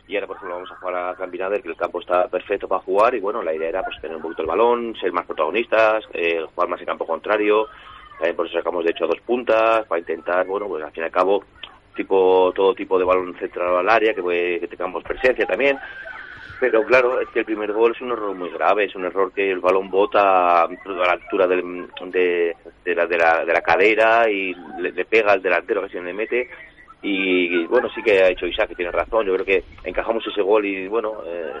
y 0.07 0.15
ahora, 0.15 0.27
por 0.27 0.35
ejemplo, 0.37 0.55
vamos 0.55 0.71
a 0.71 0.75
jugar 0.75 0.95
a 0.95 1.13
Gran 1.15 1.31
Binader, 1.31 1.61
que 1.61 1.69
el 1.69 1.75
campo 1.75 1.99
está 1.99 2.27
perfecto 2.27 2.67
para 2.67 2.81
jugar, 2.81 3.15
y 3.15 3.19
bueno, 3.19 3.41
la 3.41 3.53
idea 3.53 3.69
era 3.69 3.83
pues 3.83 3.99
tener 3.99 4.15
un 4.15 4.21
poquito 4.21 4.43
el 4.43 4.47
balón, 4.47 4.95
ser 5.01 5.11
más 5.11 5.25
protagonistas, 5.25 6.05
eh, 6.13 6.45
jugar 6.53 6.69
más 6.69 6.79
en 6.79 6.85
campo 6.85 7.07
contrario, 7.07 7.67
también 8.17 8.35
por 8.35 8.45
eso 8.45 8.57
sacamos 8.57 8.85
de 8.85 8.91
hecho 8.91 9.07
dos 9.07 9.19
puntas, 9.21 9.85
para 9.87 9.99
intentar, 9.99 10.45
bueno, 10.45 10.67
pues 10.67 10.83
al 10.83 10.91
fin 10.91 11.03
y 11.03 11.05
al 11.05 11.11
cabo, 11.11 11.43
tipo 11.95 12.51
todo 12.55 12.75
tipo 12.75 12.99
de 12.99 13.05
balón 13.05 13.35
central 13.39 13.77
al 13.77 13.89
área, 13.89 14.13
que, 14.13 14.21
que 14.59 14.67
tengamos 14.67 15.03
presencia 15.03 15.45
también, 15.45 15.79
pero 16.59 16.83
claro, 16.83 17.21
es 17.21 17.29
que 17.29 17.39
el 17.39 17.45
primer 17.45 17.71
gol 17.71 17.93
es 17.95 18.01
un 18.01 18.11
error 18.11 18.33
muy 18.35 18.49
grave, 18.49 18.85
es 18.85 18.95
un 18.95 19.05
error 19.05 19.31
que 19.31 19.51
el 19.51 19.59
balón 19.59 19.89
bota 19.89 20.63
a 20.63 20.67
la 20.67 21.11
altura 21.11 21.47
del, 21.47 21.87
de, 22.11 22.55
de, 22.83 22.95
la, 22.95 23.05
de, 23.05 23.17
la, 23.17 23.45
de 23.45 23.53
la 23.53 23.61
cadera 23.61 24.29
y 24.29 24.55
le, 24.79 25.05
pega 25.05 25.33
al 25.33 25.41
delantero 25.41 25.83
que 25.83 25.89
se 25.89 26.01
le 26.01 26.13
mete. 26.13 26.49
Y, 27.03 27.65
bueno, 27.67 27.89
sí 27.93 28.01
que 28.01 28.23
ha 28.23 28.29
hecho 28.29 28.47
Isaac, 28.47 28.69
que 28.69 28.75
tiene 28.75 28.91
razón. 28.91 29.25
Yo 29.25 29.33
creo 29.35 29.45
que 29.45 29.63
encajamos 29.83 30.25
ese 30.25 30.41
gol 30.41 30.65
y 30.65 30.87
bueno, 30.87 31.21
eh, 31.25 31.53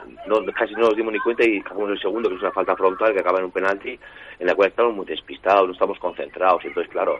casi 0.57 0.73
no 0.73 0.81
nos 0.81 0.95
dimos 0.95 1.13
ni 1.13 1.19
cuenta 1.19 1.47
y 1.47 1.57
encajamos 1.57 1.91
el 1.91 1.99
segundo, 1.99 2.27
que 2.27 2.35
es 2.35 2.41
una 2.41 2.51
falta 2.51 2.75
frontal 2.75 3.13
que 3.13 3.19
acaba 3.19 3.39
en 3.39 3.45
un 3.45 3.51
penalti, 3.51 3.99
en 4.39 4.47
la 4.47 4.55
cual 4.55 4.69
estamos 4.69 4.95
muy 4.95 5.05
despistados, 5.05 5.67
no 5.67 5.73
estamos 5.73 5.99
concentrados. 5.99 6.65
Entonces, 6.65 6.91
claro, 6.91 7.19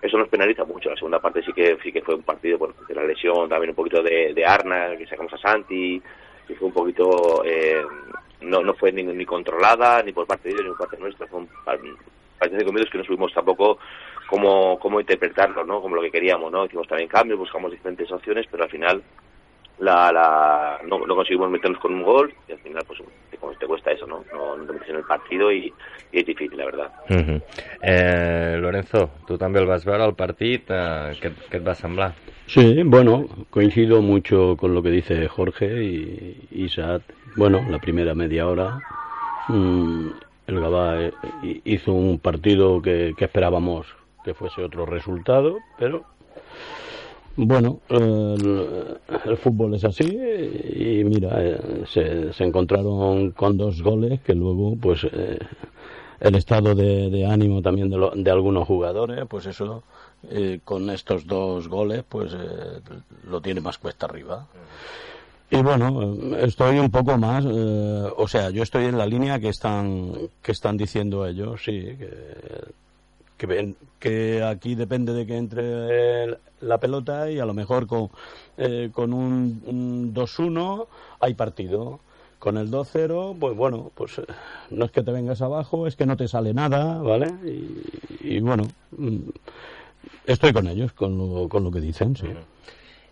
eso 0.00 0.16
nos 0.16 0.28
penaliza 0.28 0.64
mucho. 0.64 0.88
La 0.88 0.96
segunda 0.96 1.20
parte 1.20 1.42
sí 1.42 1.52
que 1.52 1.76
sí 1.82 1.92
que 1.92 2.02
fue 2.02 2.14
un 2.14 2.22
partido, 2.22 2.56
bueno, 2.56 2.74
de 2.88 2.94
la 2.94 3.04
lesión, 3.04 3.48
también 3.48 3.70
un 3.70 3.76
poquito 3.76 4.02
de, 4.02 4.32
de 4.32 4.46
Arna, 4.46 4.96
que 4.96 5.06
sacamos 5.06 5.32
a 5.34 5.38
Santi 5.38 6.02
que 6.48 6.54
fue 6.56 6.68
un 6.68 6.74
poquito, 6.74 7.44
eh, 7.44 7.82
no, 8.40 8.62
no 8.62 8.74
fue 8.74 8.90
ni, 8.90 9.04
ni, 9.04 9.26
controlada, 9.26 10.02
ni 10.02 10.12
por 10.12 10.26
parte 10.26 10.48
de 10.48 10.54
ellos, 10.54 10.64
ni 10.64 10.68
por 10.70 10.78
parte 10.78 10.96
nuestra, 10.96 11.26
fue 11.28 11.40
un 11.40 11.48
de 12.40 12.64
comidos 12.64 12.88
que 12.90 12.98
no 12.98 13.04
subimos 13.04 13.32
tampoco 13.34 13.78
cómo, 14.28 14.78
cómo 14.78 15.00
interpretarlo, 15.00 15.64
¿no? 15.64 15.82
Como 15.82 15.96
lo 15.96 16.02
que 16.02 16.10
queríamos, 16.10 16.50
¿no? 16.50 16.64
Hicimos 16.64 16.88
también 16.88 17.08
cambios, 17.08 17.38
buscamos 17.38 17.70
diferentes 17.70 18.10
opciones, 18.10 18.46
pero 18.50 18.64
al 18.64 18.70
final 18.70 19.02
la, 19.80 20.12
la 20.12 20.78
no, 20.86 21.06
no, 21.06 21.14
conseguimos 21.14 21.50
meternos 21.50 21.80
con 21.80 21.94
un 21.94 22.02
gol 22.02 22.34
y 22.48 22.52
al 22.52 22.58
final 22.58 22.82
pues 22.86 23.00
te, 23.30 23.36
te 23.36 23.66
cuesta 23.66 23.92
eso, 23.92 24.06
¿no? 24.06 24.24
No, 24.32 24.56
no 24.56 24.64
te 24.64 24.72
metes 24.72 24.88
en 24.88 24.96
el 24.96 25.04
partido 25.04 25.52
y, 25.52 25.72
y 26.12 26.18
és 26.20 26.26
difícil, 26.26 26.58
la 26.58 26.64
verdad. 26.64 26.92
Uh 27.08 27.14
-huh. 27.14 27.42
eh, 27.82 28.56
Lorenzo, 28.58 29.10
tu 29.26 29.36
també 29.38 29.60
el 29.60 29.66
vas 29.66 29.84
veure 29.84 30.02
al 30.02 30.14
partit, 30.14 30.70
eh, 30.70 31.14
què, 31.20 31.32
què 31.50 31.56
et 31.58 31.66
va 31.66 31.74
semblar? 31.74 32.14
Sí, 32.46 32.82
bueno, 32.82 33.26
coincido 33.50 34.00
mucho 34.00 34.56
con 34.56 34.74
lo 34.74 34.82
que 34.82 34.90
dice 34.90 35.28
Jorge 35.28 35.84
y 35.84 36.48
Isaac. 36.50 37.02
Bueno, 37.36 37.60
la 37.68 37.78
primera 37.78 38.14
media 38.14 38.48
hora 38.48 38.80
mmm, 39.48 40.08
el 40.46 40.60
Gabá 40.60 41.02
eh, 41.02 41.12
hizo 41.64 41.92
un 41.92 42.18
partido 42.18 42.80
que, 42.80 43.14
que 43.16 43.26
esperábamos 43.26 43.86
que 44.24 44.34
fuese 44.34 44.62
otro 44.62 44.86
resultado, 44.86 45.58
pero 45.78 46.04
bueno, 47.38 47.80
el, 47.88 48.98
el, 49.24 49.36
fútbol 49.36 49.74
es 49.74 49.84
así 49.84 50.04
y 50.04 51.04
mira, 51.04 51.36
eh, 51.40 51.84
se, 51.86 52.32
se, 52.32 52.44
encontraron 52.44 53.30
con 53.30 53.56
dos 53.56 53.80
goles 53.80 54.20
que 54.22 54.34
luego, 54.34 54.74
pues, 54.76 55.04
eh, 55.04 55.38
el 56.18 56.34
estado 56.34 56.74
de, 56.74 57.10
de 57.10 57.26
ánimo 57.26 57.62
también 57.62 57.88
de, 57.90 57.96
lo, 57.96 58.10
de, 58.10 58.30
algunos 58.30 58.66
jugadores, 58.66 59.24
pues 59.28 59.46
eso, 59.46 59.84
eh, 60.30 60.58
con 60.64 60.90
estos 60.90 61.26
dos 61.26 61.68
goles, 61.68 62.02
pues 62.08 62.32
eh, 62.34 62.80
lo 63.30 63.40
tiene 63.40 63.60
más 63.60 63.78
cuesta 63.78 64.06
arriba. 64.06 64.46
Y 65.50 65.62
bueno, 65.62 66.36
estoy 66.38 66.78
un 66.78 66.90
poco 66.90 67.16
más, 67.16 67.44
eh, 67.46 68.12
o 68.16 68.28
sea, 68.28 68.50
yo 68.50 68.64
estoy 68.64 68.86
en 68.86 68.98
la 68.98 69.06
línea 69.06 69.38
que 69.38 69.48
están, 69.48 70.12
que 70.42 70.52
están 70.52 70.76
diciendo 70.76 71.24
ellos, 71.26 71.62
sí, 71.64 71.72
que 71.72 72.08
que, 73.38 73.46
ven, 73.46 73.76
que 73.98 74.42
aquí 74.42 74.74
depende 74.74 75.14
de 75.14 75.26
que 75.26 75.36
entre 75.36 76.38
la 76.60 76.78
pelota 76.78 77.30
y 77.30 77.38
a 77.38 77.46
lo 77.46 77.54
mejor 77.54 77.86
con, 77.86 78.10
eh, 78.58 78.90
con 78.92 79.14
un, 79.14 79.62
un 79.64 80.14
2-1 80.14 80.86
hay 81.20 81.34
partido. 81.34 82.00
Con 82.38 82.56
el 82.56 82.70
2-0, 82.70 83.36
pues 83.40 83.56
bueno, 83.56 83.90
pues 83.96 84.18
eh, 84.18 84.22
no 84.70 84.84
es 84.84 84.92
que 84.92 85.02
te 85.02 85.10
vengas 85.10 85.42
abajo, 85.42 85.88
es 85.88 85.96
que 85.96 86.06
no 86.06 86.16
te 86.16 86.28
sale 86.28 86.54
nada, 86.54 86.98
¿vale? 87.02 87.26
Y, 87.44 88.36
y 88.36 88.40
bueno, 88.40 88.62
mm, 88.96 89.30
estoy 90.24 90.52
con 90.52 90.68
ellos, 90.68 90.92
con 90.92 91.18
lo, 91.18 91.48
con 91.48 91.64
lo 91.64 91.72
que 91.72 91.80
dicen, 91.80 92.14
sí. 92.14 92.28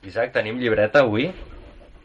Isaac, 0.05 0.33
tenim 0.33 0.61
llibreta 0.61 1.01
avui? 1.01 1.33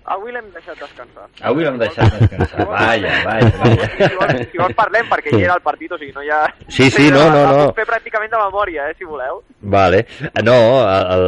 Avui 0.03 0.31
l'hem 0.33 0.47
deixat 0.53 0.79
descansar. 0.81 1.27
Avui 1.45 1.63
l'hem 1.63 1.77
deixat 1.77 2.15
descansar. 2.17 2.65
Vaja, 2.71 3.11
vaja, 3.27 3.51
vaja. 3.61 3.89
Si 3.97 4.15
vols, 4.17 4.45
si 4.51 4.61
vols 4.61 4.77
parlem, 4.77 5.09
perquè 5.11 5.35
hi 5.35 5.43
era 5.43 5.57
el 5.59 5.63
partit, 5.65 5.93
o 5.93 5.99
sigui, 6.01 6.13
no 6.15 6.23
hi 6.25 6.31
ha... 6.33 6.41
Sí, 6.67 6.89
sí, 6.89 7.09
no, 7.13 7.27
no, 7.29 7.43
no. 7.45 7.67
puc 7.69 7.83
fer 7.83 7.87
pràcticament 7.91 8.33
de 8.33 8.41
memòria, 8.41 8.89
eh, 8.89 8.97
si 8.97 9.05
voleu. 9.05 9.43
Vale. 9.61 10.05
No, 10.41 10.57
el, 10.89 11.27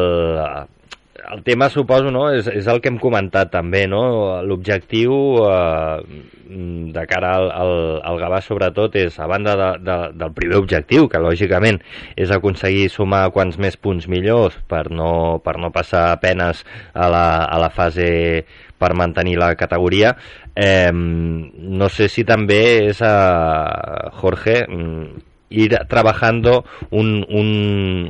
el 1.32 1.44
tema, 1.44 1.70
suposo, 1.70 2.12
no, 2.12 2.27
és, 2.34 2.48
és 2.51 2.68
el 2.68 2.80
que 2.82 2.89
hem 2.92 3.00
comentat 3.01 3.51
també, 3.53 3.86
no? 3.89 4.03
L'objectiu 4.46 5.13
eh, 5.48 6.24
de 6.94 7.06
cara 7.10 7.32
al, 7.38 7.50
al, 7.56 7.74
al 8.03 8.20
Gavà, 8.22 8.42
sobretot, 8.44 8.98
és, 9.00 9.15
a 9.20 9.27
banda 9.30 9.56
de, 9.60 9.70
de, 9.86 9.98
del 10.20 10.34
primer 10.36 10.60
objectiu, 10.60 11.08
que 11.10 11.22
lògicament 11.24 11.80
és 12.20 12.34
aconseguir 12.34 12.89
sumar 12.92 13.25
quants 13.36 13.58
més 13.62 13.80
punts 13.80 14.10
millors 14.12 14.58
per 14.70 14.86
no, 14.92 15.39
per 15.46 15.58
no 15.62 15.72
passar 15.75 16.10
penes 16.24 16.65
a 16.94 17.10
la, 17.12 17.25
a 17.46 17.60
la 17.62 17.72
fase 17.74 18.08
per 18.77 18.94
mantenir 19.00 19.38
la 19.39 19.53
categoria. 19.56 20.18
Eh, 20.53 20.92
no 20.94 21.89
sé 21.89 22.10
si 22.12 22.27
també 22.27 22.89
és 22.89 23.00
a 23.01 24.12
Jorge 24.20 24.60
ir 25.53 25.70
trabajando 25.88 26.63
un, 26.89 27.24
un, 27.30 27.50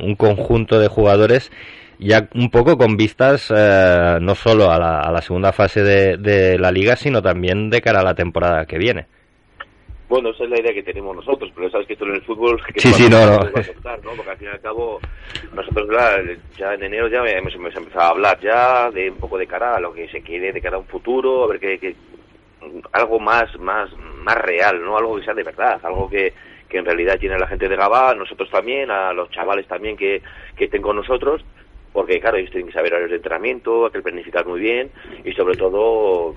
un 0.02 0.14
conjunto 0.16 0.80
de 0.80 0.88
jugadores 0.88 1.50
ya 1.98 2.28
un 2.34 2.50
poco 2.50 2.76
con 2.76 2.96
vistas 2.96 3.52
eh, 3.54 4.18
no 4.20 4.34
solo 4.34 4.70
a 4.70 4.78
la, 4.78 5.00
a 5.00 5.12
la 5.12 5.22
segunda 5.22 5.52
fase 5.52 5.82
de, 5.82 6.16
de, 6.16 6.58
la 6.58 6.70
liga, 6.70 6.96
sino 6.96 7.22
también 7.22 7.70
de 7.70 7.80
cara 7.80 8.00
a 8.00 8.04
la 8.04 8.14
temporada 8.14 8.66
que 8.66 8.78
viene. 8.78 9.06
Bueno, 10.08 10.30
esa 10.30 10.44
es 10.44 10.50
la 10.50 10.60
idea 10.60 10.74
que 10.74 10.82
tenemos 10.82 11.16
nosotros, 11.16 11.50
pero 11.54 11.70
sabes 11.70 11.86
que 11.86 11.94
esto 11.94 12.04
en 12.04 12.14
el 12.14 12.22
fútbol... 12.22 12.60
Que 12.72 12.80
sí, 12.80 12.92
sí, 12.92 13.08
no, 13.08 13.26
no. 13.26 13.38
Contar, 13.50 14.04
¿no? 14.04 14.10
Porque 14.12 14.30
al 14.30 14.36
fin 14.36 14.48
y 14.48 14.50
al 14.50 14.60
cabo, 14.60 15.00
nosotros 15.54 15.88
ya 16.56 16.74
en 16.74 16.84
enero 16.84 17.08
ya 17.08 17.18
hemos, 17.24 17.54
hemos, 17.54 17.74
empezado 17.74 18.04
a 18.04 18.10
hablar 18.10 18.38
ya 18.40 18.90
de 18.90 19.10
un 19.10 19.16
poco 19.16 19.38
de 19.38 19.46
cara 19.46 19.76
a 19.76 19.80
lo 19.80 19.92
que 19.92 20.08
se 20.08 20.20
quiere, 20.20 20.52
de 20.52 20.60
cara 20.60 20.76
a 20.76 20.80
un 20.80 20.86
futuro, 20.86 21.44
a 21.44 21.48
ver 21.48 21.60
qué... 21.60 21.78
que 21.78 21.96
algo 22.92 23.20
más, 23.20 23.58
más, 23.58 23.90
más 24.22 24.36
real, 24.36 24.82
¿no? 24.82 24.96
Algo 24.96 25.16
que 25.16 25.24
sea 25.24 25.34
de 25.34 25.42
verdad, 25.42 25.78
algo 25.82 26.08
que, 26.08 26.32
que 26.68 26.78
en 26.78 26.84
realidad 26.84 27.18
tiene 27.18 27.34
a 27.34 27.38
la 27.38 27.46
gente 27.46 27.68
de 27.68 27.76
Gabá, 27.76 28.14
nosotros 28.14 28.48
también, 28.50 28.90
a 28.90 29.12
los 29.12 29.30
chavales 29.30 29.66
también 29.66 29.96
que, 29.96 30.22
que 30.56 30.64
estén 30.64 30.82
con 30.82 30.96
nosotros, 30.96 31.44
porque 31.94 32.18
claro, 32.18 32.36
ellos 32.36 32.50
tienen 32.50 32.66
que 32.66 32.74
saber 32.74 32.92
horarios 32.92 33.12
de 33.12 33.16
entrenamiento, 33.18 33.86
hay 33.86 33.92
que 33.92 34.02
planificar 34.02 34.44
muy 34.44 34.60
bien 34.60 34.90
y 35.24 35.32
sobre 35.32 35.56
todo 35.56 36.34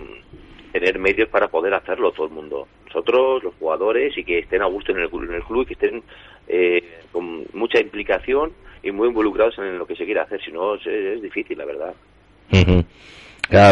tener 0.71 0.99
medios 0.99 1.27
para 1.29 1.47
poder 1.47 1.73
hacerlo 1.73 2.11
todo 2.11 2.27
el 2.27 2.33
mundo. 2.33 2.67
Nosotros, 2.85 3.43
los 3.43 3.55
jugadores, 3.55 4.15
y 4.15 4.23
que 4.23 4.37
estén 4.37 4.61
a 4.61 4.67
gusto 4.67 4.91
en 4.91 4.99
el, 4.99 5.09
en 5.11 5.33
el 5.33 5.43
club 5.43 5.63
y 5.63 5.65
que 5.65 5.73
estén 5.73 6.03
eh, 6.47 6.99
con 7.11 7.43
mucha 7.53 7.79
implicación 7.79 8.51
y 8.83 8.91
muy 8.91 9.07
involucrados 9.07 9.57
en 9.57 9.79
lo 9.79 9.87
que 9.87 9.95
se 9.95 10.05
quiere 10.05 10.19
hacer, 10.19 10.39
si 10.43 10.51
no 10.51 10.75
es, 10.75 11.21
difícil, 11.23 11.57
la 11.57 11.65
verdad. 11.65 11.95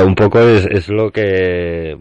Un 0.03 0.15
poco 0.15 0.39
es, 0.39 0.65
es 0.65 0.89
lo 0.89 1.11
que 1.11 1.95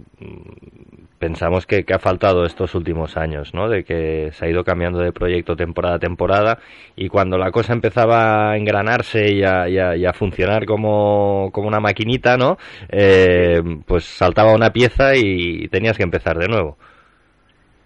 pensamos 1.24 1.66
que, 1.66 1.84
que, 1.84 1.94
ha 1.94 1.98
faltado 1.98 2.44
estos 2.44 2.74
últimos 2.74 3.16
años, 3.16 3.54
¿no? 3.54 3.70
De 3.70 3.82
que 3.82 4.30
se 4.32 4.44
ha 4.44 4.50
ido 4.50 4.62
cambiando 4.62 4.98
de 4.98 5.10
proyecto 5.10 5.56
temporada 5.56 5.94
a 5.94 5.98
temporada 5.98 6.58
y 6.96 7.08
cuando 7.08 7.38
la 7.38 7.50
cosa 7.50 7.72
empezaba 7.72 8.50
a 8.50 8.58
engranarse 8.58 9.32
y 9.32 9.42
a, 9.42 9.66
y 9.66 9.78
a, 9.78 9.96
y 9.96 10.04
a 10.04 10.12
funcionar 10.12 10.66
como, 10.66 11.48
como, 11.50 11.66
una 11.66 11.80
maquinita, 11.80 12.36
¿no? 12.36 12.58
Eh, 12.90 13.62
pues 13.86 14.04
saltaba 14.04 14.54
una 14.54 14.70
pieza 14.70 15.16
y 15.16 15.66
tenías 15.68 15.96
que 15.96 16.02
empezar 16.02 16.36
de 16.36 16.48
nuevo. 16.48 16.76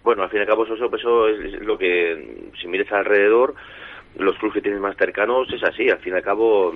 Bueno, 0.03 0.23
al 0.23 0.29
fin 0.29 0.39
y 0.39 0.41
al 0.41 0.47
cabo 0.47 0.65
eso, 0.65 0.73
eso 0.75 1.29
es 1.29 1.61
lo 1.61 1.77
que, 1.77 2.51
si 2.59 2.67
mires 2.67 2.91
alrededor, 2.91 3.55
los 4.17 4.37
clubes 4.37 4.55
que 4.55 4.61
tienes 4.61 4.81
más 4.81 4.97
cercanos 4.97 5.51
es 5.53 5.63
así, 5.63 5.89
al 5.89 5.99
fin 5.99 6.13
y 6.13 6.17
al 6.17 6.23
cabo 6.23 6.73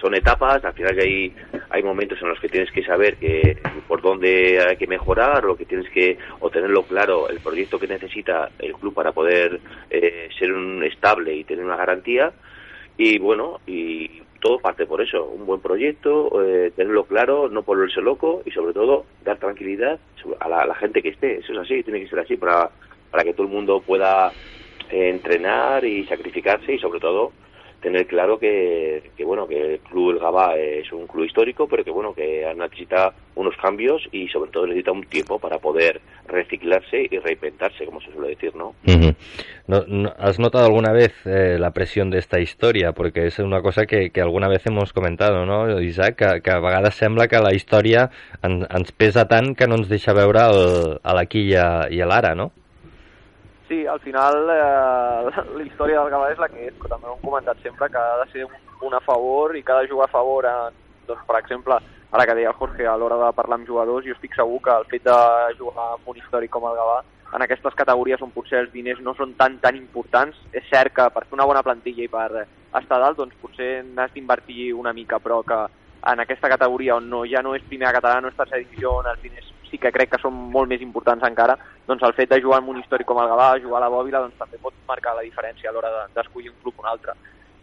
son 0.00 0.14
etapas, 0.14 0.64
al 0.64 0.72
final 0.72 0.98
hay, 0.98 1.32
hay 1.68 1.82
momentos 1.82 2.20
en 2.22 2.28
los 2.28 2.40
que 2.40 2.48
tienes 2.48 2.70
que 2.72 2.82
saber 2.82 3.16
que 3.16 3.58
por 3.86 4.02
dónde 4.02 4.60
hay 4.60 4.76
que 4.76 4.86
mejorar 4.86 5.46
o 5.46 5.56
que 5.56 5.66
tienes 5.66 5.88
que 5.90 6.18
o 6.40 6.50
tenerlo 6.50 6.82
claro 6.84 7.28
el 7.28 7.40
proyecto 7.40 7.78
que 7.78 7.86
necesita 7.86 8.50
el 8.58 8.72
club 8.74 8.94
para 8.94 9.12
poder 9.12 9.60
eh, 9.90 10.28
ser 10.38 10.52
un 10.52 10.82
estable 10.82 11.34
y 11.34 11.44
tener 11.44 11.64
una 11.64 11.76
garantía. 11.76 12.32
Y 12.96 13.18
bueno, 13.18 13.60
y 13.66 14.22
todo 14.40 14.58
parte 14.58 14.86
por 14.86 15.00
eso, 15.00 15.24
un 15.24 15.46
buen 15.46 15.60
proyecto, 15.60 16.42
eh, 16.42 16.72
tenerlo 16.74 17.04
claro, 17.04 17.48
no 17.48 17.62
volverse 17.62 18.00
loco 18.00 18.42
y 18.44 18.50
sobre 18.50 18.72
todo 18.72 19.06
dar 19.24 19.38
tranquilidad 19.38 19.98
a 20.40 20.48
la, 20.48 20.62
a 20.62 20.66
la 20.66 20.74
gente 20.74 21.02
que 21.02 21.10
esté, 21.10 21.38
eso 21.38 21.52
es 21.52 21.58
así, 21.58 21.82
tiene 21.82 22.00
que 22.00 22.08
ser 22.08 22.18
así 22.18 22.36
para, 22.36 22.70
para 23.10 23.22
que 23.22 23.32
todo 23.32 23.46
el 23.46 23.52
mundo 23.52 23.80
pueda 23.80 24.32
entrenar 24.90 25.84
y 25.84 26.04
sacrificarse 26.06 26.74
y 26.74 26.78
sobre 26.78 27.00
todo 27.00 27.32
tener 27.80 28.06
claro 28.06 28.38
que, 28.38 29.02
bueno 29.24 29.46
que 29.46 29.74
el 29.74 29.80
club 29.80 30.12
El 30.12 30.18
Gabá 30.18 30.56
es 30.56 30.92
un 30.92 31.06
club 31.06 31.24
histórico 31.24 31.66
pero 31.66 31.84
que 31.84 31.90
bueno 31.90 32.12
que 32.14 32.46
necesita 32.56 33.12
unos 33.34 33.56
cambios 33.56 34.02
y 34.12 34.28
sobre 34.28 34.50
todo 34.50 34.66
necesita 34.66 34.92
un 34.92 35.04
tiempo 35.04 35.38
para 35.38 35.58
poder 35.58 36.00
reciclarse 36.26 37.08
y 37.10 37.18
reinventarse 37.18 37.86
como 37.86 38.00
se 38.00 38.12
suele 38.12 38.28
decir 38.28 38.54
¿no? 38.54 38.74
¿No, 39.66 39.84
no 39.86 40.12
has 40.18 40.38
notado 40.38 40.66
alguna 40.66 40.92
vez 40.92 41.14
eh, 41.26 41.56
la 41.58 41.70
presión 41.70 42.10
de 42.10 42.18
esta 42.18 42.40
historia? 42.40 42.92
porque 42.92 43.26
és 43.26 43.38
una 43.38 43.62
cosa 43.62 43.86
que, 43.86 44.10
que 44.10 44.20
alguna 44.20 44.48
vez 44.48 44.66
hemos 44.66 44.92
comentado 44.92 45.46
no, 45.46 45.80
Isaac? 45.80 46.16
Que, 46.16 46.40
que 46.42 46.50
a 46.50 46.60
vegades 46.60 46.94
sembla 46.94 47.28
que 47.28 47.38
la 47.38 47.50
ens 48.42 48.92
pesa 48.92 49.26
tant 49.28 49.54
que 49.56 49.66
no 49.66 49.76
ens 49.76 49.88
deixa 49.88 50.12
veure 50.12 50.42
a 51.02 51.14
l'aquí 51.14 51.48
i 51.50 51.54
a, 51.54 51.86
i 51.90 52.00
a 52.00 52.06
l'ara 52.06 52.34
no? 52.34 52.50
Sí, 53.70 53.86
al 53.86 54.00
final 54.00 54.50
eh, 54.50 55.30
la 55.54 55.62
història 55.62 56.02
del 56.02 56.10
Gavà 56.10 56.32
és 56.32 56.42
la 56.42 56.48
que 56.50 56.66
és, 56.66 56.74
però 56.74 56.96
també 56.96 57.06
ho 57.06 57.14
hem 57.14 57.22
comentat 57.22 57.62
sempre 57.62 57.86
que 57.88 58.02
ha 58.02 58.18
de 58.24 58.26
ser 58.32 58.44
un, 58.48 58.94
a 58.94 59.00
favor 59.04 59.54
i 59.54 59.62
de 59.62 59.86
jugar 59.88 60.08
a 60.08 60.12
favor, 60.12 60.48
en, 60.50 60.74
doncs, 61.06 61.22
per 61.28 61.38
exemple, 61.38 61.78
ara 62.10 62.26
que 62.26 62.34
deia 62.34 62.50
el 62.50 62.58
Jorge, 62.58 62.88
a 62.90 62.96
l'hora 62.98 63.20
de 63.22 63.30
parlar 63.38 63.60
amb 63.60 63.70
jugadors, 63.70 64.04
jo 64.04 64.16
estic 64.16 64.34
segur 64.34 64.58
que 64.64 64.74
el 64.74 64.88
fet 64.90 65.06
de 65.06 65.18
jugar 65.60 65.92
amb 65.94 66.10
un 66.10 66.18
històric 66.18 66.50
com 66.50 66.66
el 66.66 66.76
Gavà 66.80 66.98
en 67.30 67.44
aquestes 67.46 67.76
categories 67.78 68.22
on 68.26 68.32
potser 68.34 68.58
els 68.58 68.72
diners 68.72 68.98
no 69.06 69.14
són 69.14 69.36
tan 69.38 69.60
tan 69.62 69.76
importants, 69.78 70.34
és 70.50 70.66
cert 70.66 70.96
que 70.96 71.06
per 71.14 71.22
fer 71.28 71.38
una 71.38 71.46
bona 71.46 71.62
plantilla 71.62 72.02
i 72.02 72.10
per 72.10 72.42
estar 72.42 72.98
dalt, 72.98 73.20
doncs 73.22 73.38
potser 73.38 73.84
n'has 73.86 74.10
d'invertir 74.16 74.72
una 74.74 74.92
mica, 74.92 75.22
però 75.22 75.44
que 75.46 75.60
en 76.10 76.24
aquesta 76.24 76.50
categoria 76.50 76.96
on 76.96 77.06
no, 77.12 77.22
ja 77.30 77.42
no 77.46 77.54
és 77.54 77.62
primera 77.70 77.94
catalana, 77.94 78.26
no 78.26 78.34
és 78.34 78.38
tercera 78.38 78.64
divisió, 78.64 78.96
on 78.98 79.06
els 79.06 79.22
diners 79.22 79.46
sí 79.70 79.78
que 79.78 79.92
crec 79.94 80.10
que 80.12 80.20
són 80.22 80.34
molt 80.54 80.68
més 80.68 80.82
importants 80.82 81.24
encara, 81.26 81.56
doncs 81.86 82.02
el 82.06 82.14
fet 82.18 82.30
de 82.30 82.40
jugar 82.42 82.60
en 82.62 82.68
un 82.72 82.80
històric 82.80 83.08
com 83.08 83.20
el 83.22 83.30
Gavà, 83.30 83.52
jugar 83.62 83.80
a 83.80 83.84
la 83.86 83.92
Bòbila, 83.92 84.22
doncs 84.24 84.38
també 84.38 84.58
pot 84.62 84.74
marcar 84.88 85.14
la 85.16 85.26
diferència 85.26 85.70
a 85.70 85.72
l'hora 85.74 85.90
d'escollir 86.14 86.50
un 86.50 86.60
club 86.62 86.78
o 86.78 86.84
un 86.84 86.90
altre. 86.92 87.16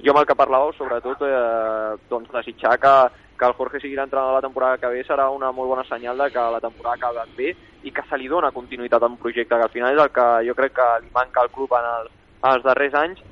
Jo 0.04 0.14
amb 0.14 0.22
el 0.22 0.28
que 0.30 0.38
parlàveu, 0.38 0.74
sobretot, 0.78 1.24
eh, 1.26 1.96
doncs 2.10 2.34
desitjar 2.34 2.76
que, 2.80 2.94
que 3.38 3.46
el 3.46 3.56
Jorge 3.58 3.80
sigui 3.82 3.96
l'entrenador 3.98 4.38
la 4.38 4.46
temporada 4.46 4.78
que 4.78 4.92
ve 4.94 5.04
serà 5.08 5.30
una 5.34 5.52
molt 5.52 5.72
bona 5.74 5.86
senyal 5.90 6.18
de 6.18 6.30
que 6.34 6.44
la 6.54 6.62
temporada 6.62 6.96
ha 6.96 7.02
acabat 7.02 7.34
bé 7.38 7.56
i 7.84 7.92
que 7.92 8.04
se 8.10 8.18
li 8.18 8.28
dona 8.28 8.54
continuïtat 8.54 9.04
a 9.04 9.10
un 9.10 9.18
projecte, 9.18 9.56
que 9.56 9.68
al 9.68 9.74
final 9.74 9.96
és 9.96 10.04
el 10.04 10.14
que 10.14 10.28
jo 10.50 10.56
crec 10.58 10.78
que 10.78 10.88
li 11.02 11.10
manca 11.16 11.42
al 11.42 11.50
club 11.50 11.74
en 11.78 11.90
els, 11.96 12.14
en 12.44 12.52
els 12.52 12.64
darrers 12.66 12.98
anys, 13.02 13.24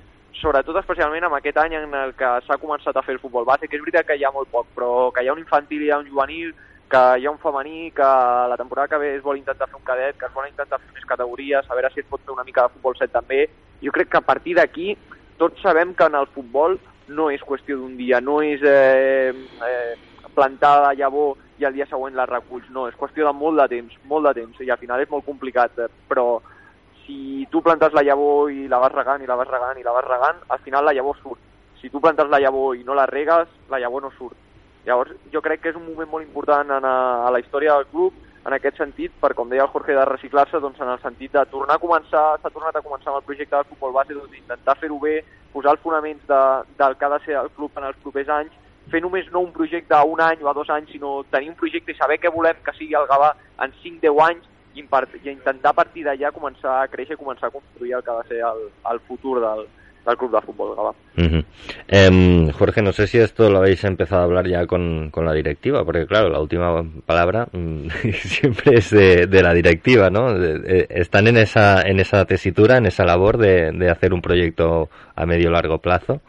sobretot 0.41 0.77
especialment 0.81 1.25
en 1.25 1.33
aquest 1.37 1.57
any 1.61 1.75
en 1.77 1.93
el 1.93 2.13
que 2.17 2.31
s'ha 2.45 2.57
començat 2.61 2.97
a 2.97 3.03
fer 3.05 3.15
el 3.15 3.21
futbol 3.21 3.45
base, 3.45 3.67
que 3.67 3.77
és 3.77 3.83
veritat 3.83 4.07
que 4.07 4.17
hi 4.17 4.25
ha 4.25 4.33
molt 4.35 4.49
poc, 4.51 4.67
però 4.75 5.11
que 5.13 5.23
hi 5.23 5.29
ha 5.29 5.35
un 5.37 5.43
infantil 5.43 5.83
i 5.83 5.89
hi 5.89 5.93
ha 5.93 6.01
un 6.01 6.09
juvenil, 6.09 6.53
que 6.89 7.03
hi 7.19 7.25
ha 7.25 7.31
un 7.31 7.39
femení, 7.41 7.91
que 7.91 8.07
la 8.51 8.57
temporada 8.57 8.87
que 8.87 8.97
ve 9.01 9.15
es 9.15 9.23
vol 9.23 9.37
intentar 9.37 9.67
fer 9.67 9.77
un 9.77 9.85
cadet, 9.85 10.17
que 10.17 10.27
es 10.27 10.33
vol 10.33 10.47
intentar 10.47 10.79
fer 10.79 10.93
més 10.93 11.05
categories, 11.09 11.69
a 11.69 11.77
veure 11.77 11.91
si 11.93 12.01
es 12.03 12.09
pot 12.09 12.21
fer 12.21 12.33
una 12.33 12.45
mica 12.47 12.67
de 12.67 12.75
futbol 12.75 12.97
7 12.97 13.11
també. 13.13 13.45
Jo 13.81 13.91
crec 13.91 14.11
que 14.11 14.21
a 14.21 14.27
partir 14.27 14.55
d'aquí 14.55 14.95
tots 15.37 15.61
sabem 15.61 15.93
que 15.93 16.05
en 16.05 16.15
el 16.15 16.27
futbol 16.33 16.77
no 17.07 17.29
és 17.29 17.43
qüestió 17.43 17.77
d'un 17.77 17.97
dia, 17.97 18.21
no 18.21 18.41
és 18.41 18.61
eh, 18.63 19.33
eh, 19.69 19.95
plantar 20.35 20.75
la 20.83 20.93
llavor 20.93 21.35
i 21.59 21.65
el 21.65 21.73
dia 21.73 21.87
següent 21.87 22.15
la 22.15 22.27
reculls, 22.29 22.69
no, 22.69 22.87
és 22.89 22.97
qüestió 22.99 23.27
de 23.27 23.33
molt 23.33 23.59
de 23.61 23.67
temps, 23.75 23.97
molt 24.09 24.27
de 24.27 24.33
temps, 24.41 24.61
i 24.61 24.71
al 24.71 24.81
final 24.81 25.01
és 25.01 25.11
molt 25.11 25.25
complicat, 25.25 25.77
eh, 25.79 25.89
però 26.09 26.39
si 27.05 27.47
tu 27.51 27.61
plantes 27.61 27.93
la 27.93 28.03
llavor 28.03 28.51
i 28.51 28.67
la 28.67 28.79
vas 28.81 28.93
regant 28.93 29.21
i 29.21 29.29
la 29.29 29.37
vas 29.37 29.49
regant 29.49 29.77
i 29.79 29.85
la 29.85 29.93
vas 29.95 30.07
regant, 30.07 30.41
al 30.49 30.63
final 30.65 30.85
la 30.85 30.93
llavor 30.93 31.17
surt. 31.21 31.41
Si 31.81 31.89
tu 31.89 32.01
plantes 32.01 32.29
la 32.31 32.41
llavor 32.41 32.75
i 32.75 32.83
no 32.83 32.95
la 32.97 33.05
regues, 33.05 33.47
la 33.69 33.79
llavor 33.79 34.03
no 34.03 34.11
surt. 34.17 34.37
Llavors, 34.85 35.15
jo 35.33 35.41
crec 35.41 35.63
que 35.63 35.71
és 35.73 35.77
un 35.79 35.85
moment 35.87 36.09
molt 36.11 36.25
important 36.27 36.69
en 36.77 36.85
a, 36.85 36.95
a 37.25 37.31
la 37.33 37.41
història 37.41 37.73
del 37.73 37.87
club, 37.89 38.17
en 38.45 38.53
aquest 38.53 38.77
sentit, 38.77 39.13
per 39.21 39.31
com 39.33 39.49
deia 39.49 39.63
el 39.65 39.71
Jorge, 39.73 39.95
de 39.97 40.03
reciclar-se, 40.05 40.59
doncs 40.61 40.81
en 40.81 40.91
el 40.93 40.99
sentit 41.01 41.33
de 41.33 41.41
tornar 41.49 41.79
a 41.79 41.81
començar, 41.81 42.25
s'ha 42.41 42.51
tornat 42.53 42.75
a 42.77 42.83
començar 42.85 43.09
amb 43.09 43.17
el 43.21 43.25
projecte 43.25 43.55
del 43.55 43.65
futbol 43.71 43.95
base, 43.95 44.13
doncs 44.13 44.37
intentar 44.37 44.77
fer-ho 44.77 44.99
bé, 45.01 45.15
posar 45.53 45.73
els 45.73 45.81
fonaments 45.81 46.21
de, 46.29 46.41
del 46.77 46.97
que 46.99 47.07
ha 47.07 47.13
de 47.15 47.19
ser 47.25 47.39
el 47.41 47.49
club 47.57 47.79
en 47.81 47.87
els 47.89 47.97
propers 48.03 48.29
anys, 48.37 48.53
fer 48.91 49.01
només 49.01 49.31
no 49.33 49.41
un 49.41 49.53
projecte 49.55 49.95
a 49.97 50.03
un 50.05 50.21
any 50.21 50.43
o 50.45 50.51
a 50.51 50.53
dos 50.53 50.69
anys, 50.69 50.91
sinó 50.93 51.23
tenir 51.31 51.49
un 51.49 51.57
projecte 51.57 51.95
i 51.95 51.97
saber 51.97 52.19
què 52.21 52.29
volem 52.35 52.59
que 52.65 52.75
sigui 52.77 52.93
el 52.99 53.09
Gavà 53.09 53.31
en 53.65 53.73
5-10 53.81 54.21
anys 54.27 54.45
i, 54.75 54.83
i 54.83 55.31
intentar 55.31 55.71
a 55.71 55.79
partir 55.79 56.05
d'allà 56.05 56.29
començar 56.35 56.75
a 56.83 56.91
créixer, 56.91 57.17
començar 57.17 57.49
a 57.49 57.55
construir 57.55 57.95
el 57.97 58.05
que 58.05 58.13
ha 58.13 58.21
de 58.21 58.29
ser 58.29 58.43
el, 58.45 58.67
el 58.91 59.01
futur 59.07 59.39
del, 59.41 59.65
del 60.05 60.17
club 60.17 60.31
de 60.31 60.41
fútbol 60.41 60.75
Gavà. 60.75 60.93
Uh 61.17 61.21
-huh. 61.21 61.45
eh, 61.87 62.51
Jorge, 62.53 62.81
no 62.81 62.91
sé 62.91 63.07
si 63.07 63.17
esto 63.17 63.49
lo 63.49 63.59
habéis 63.59 63.83
empezado 63.83 64.21
a 64.21 64.25
hablar 64.25 64.47
ya 64.47 64.65
con, 64.65 65.09
con 65.11 65.25
la 65.25 65.33
directiva, 65.33 65.83
porque 65.83 66.05
claro, 66.05 66.29
la 66.29 66.39
última 66.39 66.83
palabra 67.05 67.47
mm, 67.51 67.87
siempre 68.13 68.77
es 68.77 68.91
de, 68.91 69.27
de, 69.27 69.41
la 69.41 69.53
directiva, 69.53 70.09
¿no? 70.09 70.37
De, 70.37 70.59
de, 70.59 70.87
están 70.89 71.27
en 71.27 71.37
esa, 71.37 71.81
en 71.81 71.99
esa 71.99 72.25
tesitura, 72.25 72.77
en 72.77 72.85
esa 72.85 73.05
labor 73.05 73.37
de, 73.37 73.71
de 73.71 73.89
hacer 73.89 74.13
un 74.13 74.21
proyecto 74.21 74.89
a 75.15 75.25
medio 75.25 75.49
largo 75.49 75.79
plazo. 75.79 76.21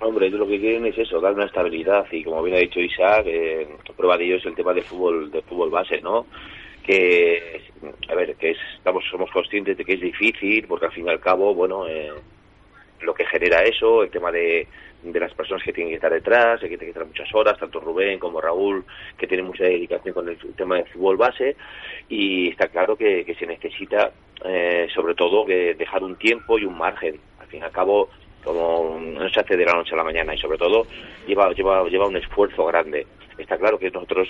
Hombre, 0.00 0.30
lo 0.30 0.46
que 0.46 0.60
quieren 0.60 0.86
es 0.86 0.96
eso, 0.96 1.20
dar 1.20 1.34
una 1.34 1.46
estabilidad 1.46 2.06
y 2.12 2.22
como 2.22 2.42
bien 2.42 2.56
ha 2.56 2.60
dicho 2.60 2.78
Isaac, 2.78 3.24
eh, 3.26 3.66
prueba 3.96 4.16
de 4.16 4.26
ello 4.26 4.36
es 4.36 4.46
el 4.46 4.54
tema 4.54 4.72
de 4.72 4.82
fútbol, 4.82 5.30
de 5.30 5.42
fútbol 5.42 5.70
base, 5.70 6.00
¿no? 6.00 6.26
Que, 6.84 7.62
a 8.08 8.14
ver, 8.14 8.36
que 8.36 8.50
es, 8.50 8.58
estamos, 8.76 9.04
somos 9.10 9.28
conscientes 9.32 9.76
de 9.76 9.84
que 9.84 9.94
es 9.94 10.00
difícil 10.00 10.66
porque 10.68 10.86
al 10.86 10.92
fin 10.92 11.06
y 11.06 11.10
al 11.10 11.18
cabo, 11.18 11.52
bueno, 11.52 11.86
eh, 11.88 12.12
lo 13.00 13.14
que 13.14 13.26
genera 13.26 13.62
eso, 13.62 14.02
el 14.02 14.10
tema 14.10 14.30
de, 14.32 14.66
de 15.02 15.20
las 15.20 15.32
personas 15.34 15.62
que 15.62 15.72
tienen 15.72 15.90
que 15.90 15.96
estar 15.96 16.12
detrás, 16.12 16.60
que 16.60 16.68
tienen 16.68 16.86
que 16.86 16.90
estar 16.90 17.06
muchas 17.06 17.32
horas, 17.34 17.58
tanto 17.58 17.80
Rubén 17.80 18.18
como 18.18 18.40
Raúl, 18.40 18.84
que 19.16 19.26
tienen 19.26 19.46
mucha 19.46 19.64
dedicación 19.64 20.14
con 20.14 20.28
el 20.28 20.38
tema 20.56 20.76
del 20.76 20.86
fútbol 20.86 21.16
base, 21.16 21.56
y 22.08 22.50
está 22.50 22.68
claro 22.68 22.96
que, 22.96 23.24
que 23.24 23.34
se 23.34 23.46
necesita, 23.46 24.12
eh, 24.44 24.88
sobre 24.94 25.14
todo, 25.14 25.46
que 25.46 25.74
dejar 25.74 26.02
un 26.02 26.16
tiempo 26.16 26.58
y 26.58 26.64
un 26.64 26.76
margen. 26.76 27.18
Al 27.40 27.46
fin 27.46 27.60
y 27.60 27.64
al 27.64 27.72
cabo, 27.72 28.10
como 28.44 28.98
no 29.00 29.28
se 29.28 29.40
hace 29.40 29.56
de 29.56 29.64
la 29.64 29.74
noche 29.74 29.94
a 29.94 29.98
la 29.98 30.04
mañana 30.04 30.34
y 30.34 30.38
sobre 30.38 30.58
todo 30.58 30.86
lleva 31.26 31.52
lleva 31.52 31.84
lleva 31.88 32.06
un 32.06 32.16
esfuerzo 32.16 32.64
grande. 32.66 33.06
Está 33.36 33.56
claro 33.56 33.78
que 33.78 33.90
nosotros 33.90 34.28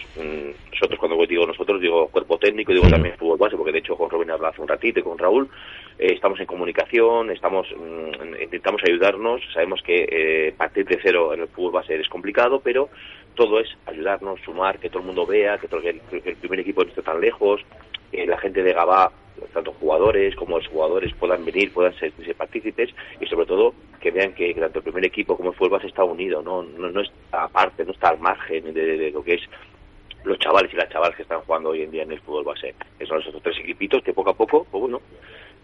nosotros 0.70 0.98
cuando 0.98 1.26
digo 1.26 1.46
nosotros 1.46 1.80
digo 1.80 2.08
cuerpo 2.08 2.38
técnico 2.38 2.72
digo 2.72 2.88
también 2.88 3.16
fútbol 3.16 3.38
base 3.38 3.56
porque 3.56 3.72
de 3.72 3.78
hecho 3.78 3.96
con 3.96 4.10
Rubén 4.10 4.30
hablado 4.30 4.52
hace 4.52 4.60
un 4.60 4.68
ratito 4.68 5.00
y 5.00 5.02
con 5.02 5.16
Raúl 5.16 5.48
eh, 5.98 6.12
estamos 6.12 6.38
en 6.40 6.46
comunicación 6.46 7.30
estamos 7.30 7.66
mm, 7.74 8.42
intentamos 8.42 8.82
ayudarnos 8.84 9.40
sabemos 9.54 9.80
que 9.82 10.06
eh, 10.10 10.54
partir 10.56 10.84
de 10.84 10.98
cero 11.02 11.32
en 11.32 11.40
el 11.40 11.48
fútbol 11.48 11.72
base 11.72 11.98
es 11.98 12.08
complicado 12.08 12.60
pero 12.60 12.90
todo 13.38 13.60
es 13.60 13.68
ayudarnos 13.86 14.40
sumar 14.40 14.80
que 14.80 14.90
todo 14.90 14.98
el 14.98 15.06
mundo 15.06 15.24
vea 15.24 15.58
que, 15.58 15.68
todo, 15.68 15.80
el, 15.80 16.00
que 16.00 16.30
el 16.30 16.36
primer 16.36 16.58
equipo 16.58 16.82
no 16.82 16.88
esté 16.88 17.02
tan 17.02 17.20
lejos 17.20 17.60
que 18.10 18.26
la 18.26 18.36
gente 18.36 18.64
de 18.64 18.72
Gabá 18.72 19.12
tanto 19.54 19.72
jugadores 19.74 20.34
como 20.34 20.58
los 20.58 20.66
jugadores 20.66 21.14
puedan 21.14 21.44
venir, 21.44 21.72
puedan 21.72 21.94
ser, 21.94 22.12
ser 22.16 22.34
partícipes 22.34 22.90
y 23.20 23.26
sobre 23.26 23.46
todo 23.46 23.74
que 24.00 24.10
vean 24.10 24.34
que 24.34 24.52
tanto 24.54 24.80
el 24.80 24.82
primer 24.82 25.04
equipo 25.04 25.36
como 25.36 25.50
el 25.50 25.54
fútbol 25.54 25.78
base 25.78 25.86
está 25.86 26.02
unido, 26.02 26.42
no, 26.42 26.64
no, 26.64 26.90
no 26.90 27.00
está 27.00 27.44
aparte, 27.44 27.84
no 27.84 27.92
está 27.92 28.08
al 28.08 28.18
margen 28.18 28.74
de, 28.74 29.12
lo 29.12 29.22
que 29.22 29.34
es 29.34 29.42
los 30.24 30.36
chavales 30.40 30.72
y 30.72 30.76
las 30.76 30.88
chavales 30.90 31.14
que 31.14 31.22
están 31.22 31.40
jugando 31.42 31.68
hoy 31.68 31.82
en 31.82 31.92
día 31.92 32.02
en 32.02 32.10
el 32.10 32.20
fútbol 32.20 32.42
base. 32.42 32.74
Que 32.98 33.06
son 33.06 33.20
esos 33.20 33.40
tres 33.40 33.56
equipitos 33.60 34.02
que 34.02 34.12
poco 34.12 34.30
a 34.30 34.36
poco, 34.36 34.66
pues 34.68 34.80
bueno, 34.80 35.00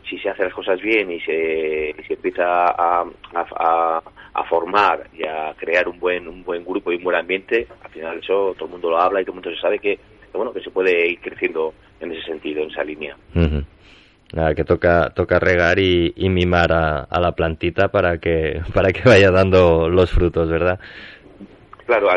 si 0.08 0.18
se 0.18 0.28
hacen 0.28 0.46
las 0.46 0.54
cosas 0.54 0.80
bien 0.80 1.10
y 1.10 1.20
se, 1.20 1.94
se 2.06 2.14
empieza 2.14 2.44
a, 2.44 3.02
a, 3.02 3.46
a, 3.56 4.02
a, 4.34 4.44
formar 4.44 5.08
y 5.12 5.26
a 5.26 5.54
crear 5.56 5.88
un 5.88 5.98
buen 5.98 6.28
un 6.28 6.44
buen 6.44 6.64
grupo 6.64 6.92
y 6.92 6.96
un 6.96 7.04
buen 7.04 7.16
ambiente, 7.16 7.66
al 7.82 7.90
final 7.90 8.18
eso 8.18 8.54
todo 8.54 8.66
el 8.66 8.72
mundo 8.72 8.90
lo 8.90 9.00
habla 9.00 9.20
y 9.20 9.24
todo 9.24 9.32
el 9.32 9.42
mundo 9.42 9.54
se 9.54 9.60
sabe 9.60 9.78
que, 9.78 9.96
que 9.96 10.36
bueno 10.36 10.52
que 10.52 10.60
se 10.60 10.70
puede 10.70 11.08
ir 11.08 11.20
creciendo 11.20 11.74
en 12.00 12.12
ese 12.12 12.22
sentido, 12.22 12.62
en 12.62 12.70
esa 12.70 12.84
línea. 12.84 13.16
Uh 13.34 13.40
-huh. 13.40 13.64
Nada, 14.32 14.54
que 14.54 14.64
toca 14.64 15.10
toca 15.14 15.38
regar 15.38 15.78
y, 15.78 16.12
y 16.16 16.28
mimar 16.28 16.72
a, 16.72 17.04
a, 17.04 17.20
la 17.20 17.32
plantita 17.32 17.88
para 17.88 18.18
que 18.18 18.60
para 18.74 18.90
que 18.92 19.02
vaya 19.08 19.30
dando 19.30 19.88
los 19.88 20.10
frutos, 20.10 20.48
¿verdad? 20.50 20.78
Claro, 21.86 22.08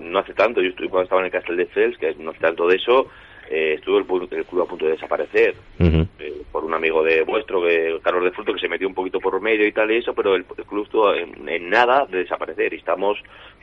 no 0.00 0.18
hace 0.18 0.34
tanto, 0.34 0.60
yo 0.60 0.70
estuve 0.70 0.88
cuando 0.88 1.04
estaba 1.04 1.20
en 1.20 1.26
el 1.26 1.32
Castel 1.32 1.56
de 1.56 1.66
Fels, 1.66 1.96
que 1.98 2.14
no 2.18 2.30
hace 2.30 2.40
tanto 2.40 2.66
de 2.66 2.76
eso, 2.76 3.06
eh, 3.50 3.74
estuvo 3.74 3.98
el, 3.98 4.28
el, 4.30 4.44
club 4.44 4.62
a 4.62 4.66
punto 4.66 4.84
de 4.84 4.92
desaparecer 4.92 5.54
uh 5.78 5.84
-huh. 5.84 6.08
eh, 6.18 6.42
por 6.52 6.64
un 6.64 6.74
amigo 6.74 7.02
de 7.02 7.22
vuestro, 7.22 7.62
que 7.62 7.98
Carlos 8.02 8.24
de 8.24 8.32
Fruto, 8.32 8.52
que 8.52 8.60
se 8.60 8.68
metió 8.68 8.86
un 8.86 8.94
poquito 8.94 9.20
por 9.20 9.40
medio 9.40 9.66
y 9.66 9.72
tal 9.72 9.90
y 9.90 9.96
eso, 9.96 10.12
pero 10.14 10.34
el, 10.34 10.44
el 10.56 10.64
club 10.64 10.84
estuvo 10.84 11.14
en, 11.14 11.48
en, 11.48 11.70
nada 11.70 12.06
de 12.06 12.18
desaparecer 12.18 12.72
y 12.74 12.76
estamos, 12.76 13.18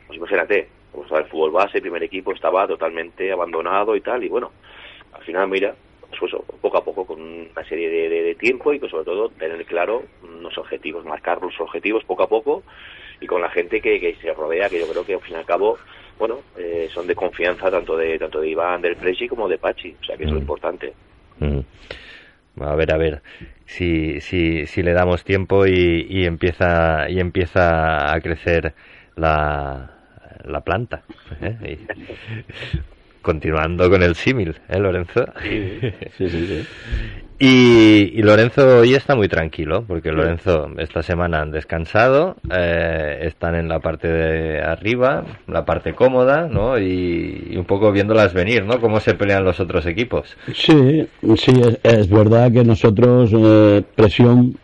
pues 0.08 0.18
imagínate, 0.18 0.68
como 0.92 1.04
estaba 1.04 1.22
el 1.22 1.28
fútbol 1.28 1.52
base, 1.52 1.78
el 1.78 1.84
primer 1.84 2.04
equipo 2.04 2.32
estaba 2.32 2.68
totalmente 2.68 3.32
abandonado 3.32 3.96
y 3.96 4.02
tal, 4.02 4.24
y 4.24 4.30
bueno, 4.30 4.52
al 5.14 5.24
final 5.24 5.48
mira, 5.48 5.76
pues 6.10 6.24
eso, 6.24 6.44
poco 6.62 6.78
a 6.78 6.84
poco, 6.84 7.06
con 7.06 7.22
una 7.22 7.64
serie 7.68 7.90
de, 7.90 8.10
de, 8.10 8.24
de 8.24 8.36
tiempo 8.36 8.74
y 8.74 8.80
que 8.80 8.90
sobre 8.90 9.06
todo 9.06 9.30
tener 9.30 9.66
claro 9.66 10.04
los 10.42 10.58
objetivos, 10.58 11.06
marcar 11.06 11.42
los 11.42 11.60
objetivos 11.60 12.04
poco 12.06 12.24
a 12.24 12.30
poco 12.30 12.64
y 13.22 13.28
con 13.28 13.42
la 13.42 13.50
gente 13.50 13.82
que, 13.82 14.00
que 14.00 14.16
se 14.16 14.34
rodea, 14.34 14.70
que 14.70 14.80
yo 14.80 14.88
creo 14.88 15.06
que 15.06 15.14
al 15.16 15.22
fin 15.22 15.36
y 15.36 15.40
al 15.40 15.46
cabo 15.46 15.78
bueno, 16.18 16.40
eh, 16.58 16.88
son 16.94 17.08
de 17.08 17.16
confianza 17.16 17.70
tanto 17.70 17.98
de 17.98 18.18
tanto 18.18 18.40
de 18.40 18.50
Iván 18.50 18.82
del 18.82 18.96
Presi 18.96 19.28
como 19.28 19.48
de 19.48 19.58
Pachi, 19.58 19.96
o 20.00 20.04
sea 20.04 20.16
que 20.16 20.26
mm. 20.26 20.28
es 20.28 20.34
lo 20.34 20.40
importante. 20.40 20.94
Mm. 21.40 21.60
A 22.62 22.76
ver, 22.76 22.94
a 22.94 22.98
ver, 22.98 23.22
si, 23.66 24.22
si, 24.22 24.66
si 24.66 24.82
le 24.82 24.94
damos 24.94 25.26
tiempo 25.26 25.66
y, 25.66 26.08
y 26.10 26.26
empieza 26.26 27.10
y 27.10 27.20
empieza 27.20 28.14
a 28.14 28.22
crecer 28.22 28.74
la, 29.18 29.92
la 30.46 30.62
planta. 30.62 31.04
¿eh? 31.42 31.80
Continuando 33.26 33.90
con 33.90 34.04
el 34.04 34.14
símil, 34.14 34.56
¿eh, 34.70 34.78
Lorenzo? 34.78 35.26
Sí, 35.42 35.80
sí, 36.16 36.30
sí. 36.30 36.48
sí. 36.48 36.68
Y, 37.38 38.18
y, 38.18 38.22
Lorenzo 38.22 38.80
hoy 38.80 38.94
está 38.94 39.14
muy 39.14 39.28
tranquilo, 39.28 39.84
porque. 39.86 40.10
Lorenzo 40.10 40.70
esta 40.78 41.04
semana 41.04 41.42
han 41.42 41.52
descansado, 41.52 42.38
eh, 42.50 43.24
están 43.24 43.56
en 43.56 43.68
la 43.68 43.82
parte 43.82 44.08
de 44.08 44.62
arriba, 44.62 45.26
la 45.46 45.66
parte 45.66 45.94
cómoda, 45.94 46.48
¿no? 46.48 46.80
Y, 46.80 47.50
y, 47.50 47.58
un 47.58 47.66
poco 47.66 47.92
viéndolas 47.92 48.34
venir, 48.34 48.64
¿no? 48.64 48.80
Cómo 48.80 49.02
se 49.02 49.16
pelean 49.16 49.44
los 49.44 49.60
otros 49.60 49.86
equipos. 49.86 50.38
Sí, 50.54 51.06
sí, 51.36 51.52
es, 51.60 51.78
es 51.84 52.10
verdad 52.10 52.54
que 52.54 52.64
nosotros 52.64 53.32
eh, 53.34 53.84
presión 53.96 54.58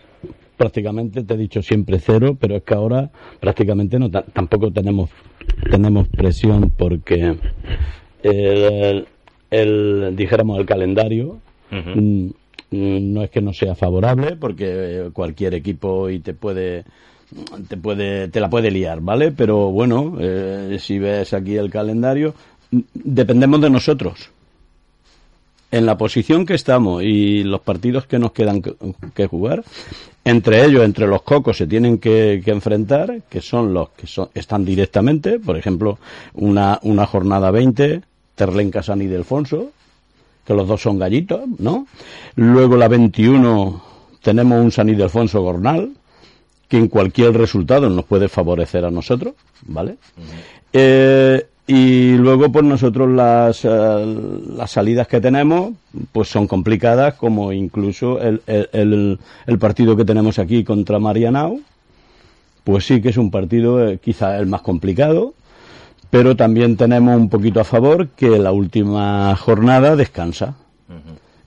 prácticamente, 0.55 1.23
te 1.23 1.33
he 1.33 1.37
dicho 1.37 1.61
siempre 1.61 1.99
cero, 1.99 2.37
pero 2.39 2.55
es 2.55 2.63
que 2.63 2.73
ahora 2.73 3.09
prácticamente 3.41 3.99
no 3.99 4.09
tampoco 4.09 4.71
tenemos 4.71 5.09
tenemos 5.69 6.07
presión 6.07 6.71
porque 6.77 7.35
el, 8.23 9.07
el 9.49 10.15
dijéramos 10.15 10.59
el 10.59 10.65
calendario 10.65 11.39
uh 11.71 11.75
-huh 11.75 12.33
no 12.71 13.21
es 13.21 13.29
que 13.29 13.41
no 13.41 13.53
sea 13.53 13.75
favorable 13.75 14.37
porque 14.37 15.09
cualquier 15.13 15.53
equipo 15.55 16.09
y 16.09 16.19
te 16.19 16.33
puede 16.33 16.85
te 17.67 17.77
puede 17.77 18.29
te 18.29 18.39
la 18.39 18.49
puede 18.49 18.71
liar 18.71 19.01
vale 19.01 19.31
pero 19.31 19.71
bueno 19.71 20.17
eh, 20.19 20.77
si 20.79 20.97
ves 20.97 21.33
aquí 21.33 21.57
el 21.57 21.69
calendario 21.69 22.33
dependemos 22.93 23.59
de 23.61 23.69
nosotros. 23.69 24.29
En 25.71 25.85
la 25.85 25.97
posición 25.97 26.45
que 26.45 26.53
estamos 26.53 27.01
y 27.03 27.43
los 27.43 27.61
partidos 27.61 28.05
que 28.05 28.19
nos 28.19 28.33
quedan 28.33 28.61
que, 28.61 28.75
que 29.13 29.27
jugar 29.27 29.63
entre 30.23 30.65
ellos 30.65 30.83
entre 30.83 31.07
los 31.07 31.23
cocos 31.23 31.57
se 31.57 31.67
tienen 31.67 31.97
que, 31.97 32.41
que 32.43 32.51
enfrentar 32.51 33.21
que 33.29 33.41
son 33.41 33.73
los 33.73 33.89
que 33.89 34.07
son, 34.07 34.29
están 34.33 34.63
directamente. 34.63 35.39
Por 35.39 35.57
ejemplo 35.57 35.99
una 36.33 36.79
una 36.83 37.05
jornada 37.05 37.51
20 37.51 38.01
Terlenca 38.35 38.81
San 38.83 39.01
Ildefonso 39.01 39.71
que 40.45 40.53
los 40.53 40.67
dos 40.67 40.81
son 40.81 40.97
gallitos, 40.99 41.41
¿no? 41.59 41.87
Luego 42.35 42.75
la 42.75 42.87
21 42.87 43.81
tenemos 44.21 44.59
un 44.63 44.71
San 44.71 44.89
Ildefonso 44.89 45.41
Gornal, 45.41 45.91
que 46.67 46.77
en 46.77 46.87
cualquier 46.87 47.33
resultado 47.37 47.89
nos 47.89 48.05
puede 48.05 48.27
favorecer 48.27 48.85
a 48.85 48.91
nosotros, 48.91 49.33
¿vale? 49.67 49.91
Uh 49.91 50.21
-huh. 50.21 50.25
eh, 50.73 51.45
y 51.67 52.13
luego, 52.17 52.51
pues 52.51 52.65
nosotros 52.65 53.09
las, 53.09 53.63
uh, 53.63 54.55
las 54.57 54.71
salidas 54.71 55.07
que 55.07 55.21
tenemos, 55.21 55.73
pues 56.11 56.27
son 56.27 56.47
complicadas, 56.47 57.13
como 57.13 57.53
incluso 57.53 58.19
el, 58.19 58.41
el, 58.47 58.67
el, 58.73 59.19
el 59.45 59.59
partido 59.59 59.95
que 59.95 60.03
tenemos 60.03 60.37
aquí 60.39 60.63
contra 60.65 60.99
Marianao, 60.99 61.59
pues 62.63 62.85
sí 62.87 63.01
que 63.01 63.09
es 63.09 63.17
un 63.17 63.31
partido 63.31 63.87
eh, 63.87 63.99
quizá 64.03 64.37
el 64.37 64.47
más 64.47 64.61
complicado, 64.61 65.33
pero 66.11 66.35
también 66.35 66.77
tenemos 66.77 67.15
un 67.15 67.29
poquito 67.29 67.61
a 67.61 67.63
favor 67.63 68.09
que 68.09 68.37
la 68.37 68.51
última 68.51 69.35
jornada 69.37 69.95
descansa 69.95 70.55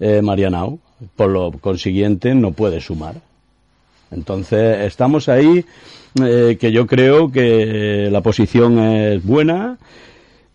eh, 0.00 0.22
Marianao, 0.22 0.80
por 1.14 1.30
lo 1.30 1.52
consiguiente 1.52 2.34
no 2.34 2.52
puede 2.52 2.80
sumar. 2.80 3.14
Entonces 4.10 4.86
estamos 4.86 5.28
ahí, 5.28 5.64
eh, 6.22 6.56
que 6.58 6.72
yo 6.72 6.86
creo 6.86 7.30
que 7.30 8.08
la 8.10 8.20
posición 8.20 8.78
es 8.78 9.24
buena 9.24 9.78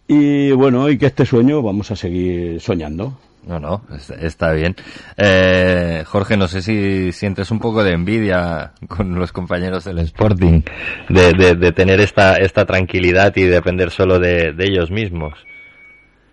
y 0.07 0.51
bueno, 0.51 0.89
y 0.89 0.97
que 0.97 1.05
este 1.05 1.25
sueño 1.25 1.61
vamos 1.61 1.91
a 1.91 1.95
seguir 1.95 2.59
soñando. 2.61 3.17
No, 3.47 3.59
no, 3.59 3.81
está 4.21 4.53
bien. 4.53 4.75
Eh, 5.17 6.03
Jorge, 6.05 6.35
no 6.37 6.47
sé 6.47 6.61
si 6.61 7.11
sientes 7.11 7.49
un 7.51 7.59
poco 7.59 7.83
de 7.83 7.93
envidia 7.93 8.73
con 8.87 9.15
los 9.15 9.31
compañeros 9.31 9.85
del 9.85 9.99
Sporting 9.99 10.61
de, 11.07 11.71
tener 11.71 11.99
esta, 12.01 12.35
esta 12.35 12.65
tranquilidad 12.65 13.35
y 13.35 13.43
depender 13.43 13.91
solo 13.91 14.19
de, 14.19 14.53
ellos 14.59 14.91
mismos. 14.91 15.33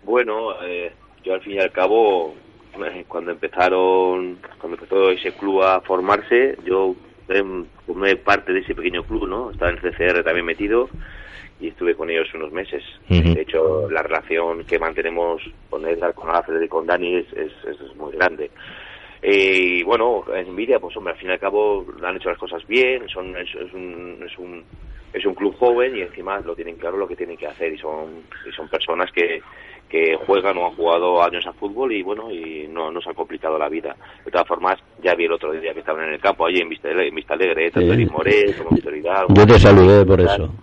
Bueno, 0.03 0.61
eh, 0.63 0.91
yo 1.23 1.33
al 1.33 1.41
fin 1.41 1.53
y 1.53 1.59
al 1.59 1.71
cabo, 1.71 2.35
eh, 2.85 3.05
cuando 3.07 3.31
empezaron, 3.31 4.39
cuando 4.59 4.77
empezó 4.77 5.09
ese 5.09 5.31
club 5.31 5.63
a 5.63 5.81
formarse, 5.81 6.57
yo 6.65 6.95
formé 7.85 8.15
parte 8.17 8.53
de 8.53 8.59
ese 8.59 8.75
pequeño 8.75 9.03
club, 9.03 9.27
¿no? 9.27 9.51
Estaba 9.51 9.71
en 9.71 9.77
el 9.77 9.91
CCR 9.91 10.23
también 10.23 10.45
metido 10.45 10.89
y 11.59 11.69
estuve 11.69 11.95
con 11.95 12.09
ellos 12.09 12.27
unos 12.33 12.51
meses. 12.51 12.83
De 13.09 13.41
hecho, 13.41 13.89
la 13.89 14.03
relación 14.03 14.63
que 14.65 14.77
mantenemos 14.77 15.41
con 15.69 15.85
Edgar, 15.87 16.13
con 16.13 16.29
Alfred 16.29 16.61
y 16.61 16.67
con 16.67 16.85
Dani 16.85 17.15
es, 17.15 17.33
es, 17.33 17.95
muy 17.95 18.13
grande. 18.13 18.51
Eh, 19.21 19.79
y 19.79 19.83
bueno, 19.83 20.23
en 20.33 20.53
Nvidia, 20.53 20.79
pues 20.79 20.95
hombre, 20.95 21.13
al 21.13 21.19
fin 21.19 21.29
y 21.29 21.33
al 21.33 21.39
cabo 21.39 21.85
han 22.03 22.15
hecho 22.15 22.29
las 22.29 22.37
cosas 22.37 22.65
bien, 22.67 23.09
son, 23.09 23.35
es, 23.35 23.55
un, 23.73 24.19
es, 24.23 24.37
un, 24.37 24.63
es 25.11 25.25
un 25.25 25.33
club 25.33 25.55
joven 25.57 25.97
y 25.97 26.01
encima 26.01 26.39
lo 26.41 26.55
tienen 26.55 26.75
claro 26.75 26.97
lo 26.97 27.07
que 27.07 27.15
tienen 27.15 27.37
que 27.37 27.47
hacer 27.47 27.73
y 27.73 27.79
son, 27.79 28.21
y 28.47 28.51
son 28.51 28.69
personas 28.69 29.11
que, 29.11 29.41
que 29.89 30.15
juegan 30.17 30.55
o 30.59 30.67
han 30.67 30.75
jugado 30.75 31.23
años 31.23 31.47
a 31.47 31.53
fútbol 31.53 31.91
y 31.93 32.03
bueno, 32.03 32.31
y 32.31 32.67
no 32.67 32.91
nos 32.91 33.07
ha 33.07 33.15
complicado 33.15 33.57
la 33.57 33.69
vida. 33.69 33.95
De 34.23 34.29
todas 34.29 34.47
formas, 34.47 34.79
ya 35.01 35.15
vi 35.15 35.25
el 35.25 35.33
otro 35.33 35.51
día 35.51 35.73
que 35.73 35.79
estaban 35.79 36.07
en 36.07 36.13
el 36.13 36.21
campo 36.21 36.45
allí 36.45 36.59
en 36.59 36.69
Vista, 36.69 36.91
en 36.91 37.15
Vista 37.15 37.33
Alegre, 37.33 37.71
tanto 37.71 37.95
sí. 37.95 38.05
Moré 38.05 38.53
como 38.55 38.69
Víctor 38.69 38.93
Yo 39.33 39.47
te 39.47 39.57
saludé 39.57 40.05
por 40.05 40.21
eso 40.21 40.53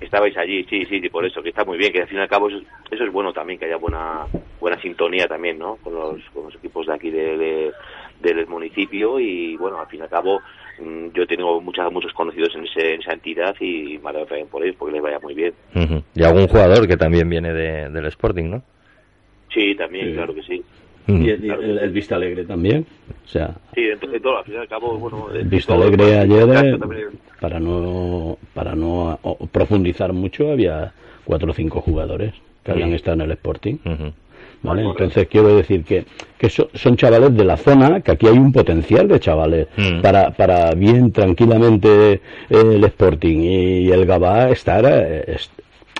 estabais 0.00 0.36
allí, 0.36 0.64
sí, 0.64 0.84
sí, 0.86 1.00
por 1.08 1.24
eso, 1.24 1.42
que 1.42 1.50
está 1.50 1.64
muy 1.64 1.78
bien, 1.78 1.92
que 1.92 2.02
al 2.02 2.08
fin 2.08 2.18
y 2.18 2.20
al 2.22 2.28
cabo 2.28 2.48
eso, 2.48 2.60
es 2.90 3.12
bueno 3.12 3.32
también, 3.32 3.58
que 3.58 3.66
haya 3.66 3.76
buena 3.76 4.26
buena 4.58 4.80
sintonía 4.80 5.26
también, 5.26 5.58
¿no? 5.58 5.76
Con 5.76 5.94
los, 5.94 6.20
con 6.32 6.44
los 6.44 6.54
equipos 6.54 6.86
de 6.86 6.94
aquí 6.94 7.10
de, 7.10 7.72
del 8.20 8.46
municipio 8.46 9.18
y, 9.18 9.56
bueno, 9.56 9.80
al 9.80 9.86
fin 9.86 10.00
y 10.00 10.02
al 10.02 10.08
cabo 10.08 10.40
mm, 10.78 11.08
yo 11.14 11.26
tengo 11.26 11.60
muchas, 11.60 11.90
muchos 11.92 12.12
conocidos 12.12 12.54
en, 12.54 12.64
esa 12.64 13.12
entidad 13.12 13.54
y 13.60 13.98
me 13.98 14.10
alegro 14.10 14.26
también 14.26 14.48
por 14.48 14.62
ellos 14.62 14.76
porque 14.78 14.94
les 14.94 15.02
vaya 15.02 15.18
muy 15.20 15.34
bien. 15.34 15.54
Y 16.14 16.22
algún 16.22 16.46
jugador 16.46 16.86
que 16.86 16.96
también 16.96 17.28
viene 17.28 17.52
del 17.52 18.06
Sporting, 18.06 18.50
¿no? 18.50 18.62
Sí, 19.52 19.74
también, 19.74 20.14
claro 20.14 20.34
que 20.34 20.42
sí. 20.42 20.62
Y, 21.18 21.30
el, 21.30 21.90
Vista 21.90 22.16
Alegre 22.16 22.44
también. 22.44 22.86
O 23.24 23.28
sea, 23.28 23.54
sí, 23.74 23.82
todo, 24.22 24.38
al 24.38 24.44
fin 24.44 24.54
y 24.54 24.56
al 24.58 24.68
cabo, 24.68 24.98
bueno. 24.98 25.28
El 25.32 25.48
Vista 25.48 25.74
Alegre 25.74 26.18
ayer, 26.18 26.78
para 27.40 27.60
no, 27.60 28.38
para 28.54 28.74
no 28.74 29.18
profundizar 29.50 30.12
mucho, 30.12 30.50
había 30.50 30.92
cuatro 31.24 31.50
o 31.50 31.54
cinco 31.54 31.80
jugadores 31.80 32.34
que 32.64 32.72
habían 32.72 32.92
estado 32.92 33.16
en 33.16 33.20
el 33.22 33.30
Sporting. 33.32 33.76
¿Vale? 34.62 34.82
Entonces 34.82 35.26
quiero 35.28 35.56
decir 35.56 35.84
que, 35.84 36.04
que 36.36 36.50
son 36.50 36.96
chavales 36.96 37.34
de 37.34 37.44
la 37.44 37.56
zona, 37.56 38.02
que 38.02 38.10
aquí 38.12 38.26
hay 38.26 38.36
un 38.36 38.52
potencial 38.52 39.08
de 39.08 39.18
chavales 39.18 39.68
para, 40.02 40.32
para 40.32 40.74
bien 40.74 41.12
tranquilamente 41.12 42.20
el 42.50 42.84
Sporting 42.84 43.38
y 43.38 43.90
el 43.90 44.04
Gabá 44.04 44.50
estar, 44.50 44.84
eh, 44.86 45.38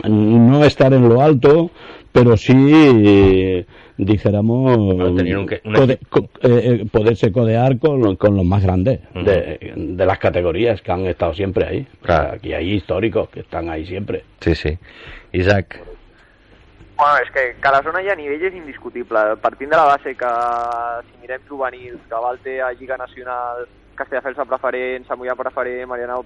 no 0.08 0.64
estar 0.64 0.92
en 0.92 1.08
lo 1.08 1.22
alto, 1.22 1.70
pero 2.12 2.36
sí 2.36 3.66
dijéramos, 3.96 5.20
eh, 5.20 5.98
eh, 6.42 6.86
poderse 6.90 7.30
codear 7.32 7.78
con, 7.78 8.16
con, 8.16 8.36
los 8.36 8.44
más 8.44 8.62
grandes 8.62 9.00
de, 9.14 9.72
de, 9.76 10.06
las 10.06 10.18
categorías 10.18 10.80
que 10.80 10.92
han 10.92 11.06
estado 11.06 11.34
siempre 11.34 11.66
ahí. 11.66 11.86
aquí 12.06 12.54
hay 12.54 12.72
históricos 12.74 13.28
que 13.28 13.40
están 13.40 13.68
ahí 13.68 13.86
siempre. 13.86 14.24
Sí, 14.40 14.54
sí. 14.54 14.78
Isaac. 15.32 15.80
Bueno, 17.00 17.16
és 17.24 17.30
que, 17.30 17.56
que 17.56 17.70
la 17.72 17.80
zona 17.82 18.02
ja 18.04 18.12
a 18.12 18.16
nivell 18.18 18.42
és 18.44 18.56
indiscutible. 18.58 19.20
Partint 19.40 19.70
de 19.72 19.76
la 19.78 19.86
base 19.88 20.12
que 20.20 20.32
si 21.06 21.14
mirem 21.22 21.46
juvenils, 21.48 22.02
que 22.10 22.18
Val 22.24 22.40
té 22.44 22.58
a 22.60 22.74
Lliga 22.76 22.98
Nacional, 23.00 23.62
Castelldefels 23.96 24.42
a 24.42 24.44
preferent, 24.44 25.06
Samullà 25.08 25.32
preferent, 25.38 25.88
Mariana 25.88 26.18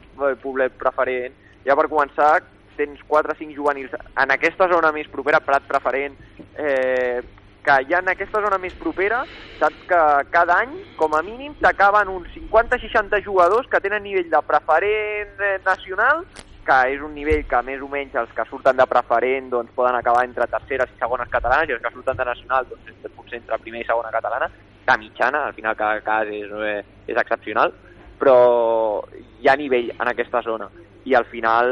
Poblet 0.42 0.74
preferent, 0.80 1.36
ja 1.62 1.76
per 1.78 1.86
començar 1.92 2.32
tens 2.76 3.00
4 3.08 3.32
o 3.32 3.38
5 3.38 3.56
juvenils 3.56 3.94
en 3.94 4.34
aquesta 4.34 4.68
zona 4.68 4.92
més 4.92 5.08
propera, 5.12 5.40
Prat 5.44 5.66
preferent, 5.68 6.16
eh, 6.58 7.22
que 7.64 7.76
ja 7.88 8.00
en 8.02 8.10
aquesta 8.12 8.42
zona 8.44 8.58
més 8.60 8.74
propera 8.76 9.22
saps 9.58 9.86
que 9.88 10.00
cada 10.34 10.58
any, 10.62 10.74
com 11.00 11.14
a 11.16 11.22
mínim, 11.24 11.54
t'acaben 11.62 12.10
uns 12.12 12.28
50-60 12.36 13.22
jugadors 13.24 13.70
que 13.72 13.80
tenen 13.80 14.04
nivell 14.04 14.28
de 14.30 14.42
preferent 14.44 15.40
eh, 15.40 15.56
nacional, 15.64 16.26
que 16.64 16.76
és 16.94 17.00
un 17.04 17.12
nivell 17.16 17.44
que 17.48 17.62
més 17.64 17.80
o 17.84 17.88
menys 17.92 18.14
els 18.20 18.32
que 18.36 18.46
surten 18.48 18.76
de 18.76 18.86
preferent 18.88 19.50
doncs, 19.52 19.72
poden 19.76 19.96
acabar 19.96 20.24
entre 20.24 20.48
terceres 20.52 20.92
i 20.92 21.00
segones 21.00 21.32
catalanes 21.32 21.68
i 21.68 21.76
els 21.76 21.82
que 21.84 21.92
surten 21.92 22.20
de 22.20 22.28
nacional 22.28 22.68
doncs, 22.70 23.10
potser 23.16 23.40
entre 23.40 23.60
primera 23.64 23.84
i 23.84 23.88
segona 23.88 24.12
catalana, 24.12 24.48
de 24.84 24.96
mitjana, 25.00 25.46
al 25.48 25.56
final 25.56 25.76
cada 25.76 26.00
cas 26.04 26.28
és, 26.28 26.52
eh, 26.68 26.80
és 27.08 27.20
excepcional, 27.20 27.72
però 28.18 29.02
hi 29.40 29.48
ha 29.48 29.56
nivell 29.56 29.92
en 29.94 30.08
aquesta 30.08 30.42
zona 30.42 30.70
i 31.04 31.14
al 31.14 31.26
final 31.28 31.68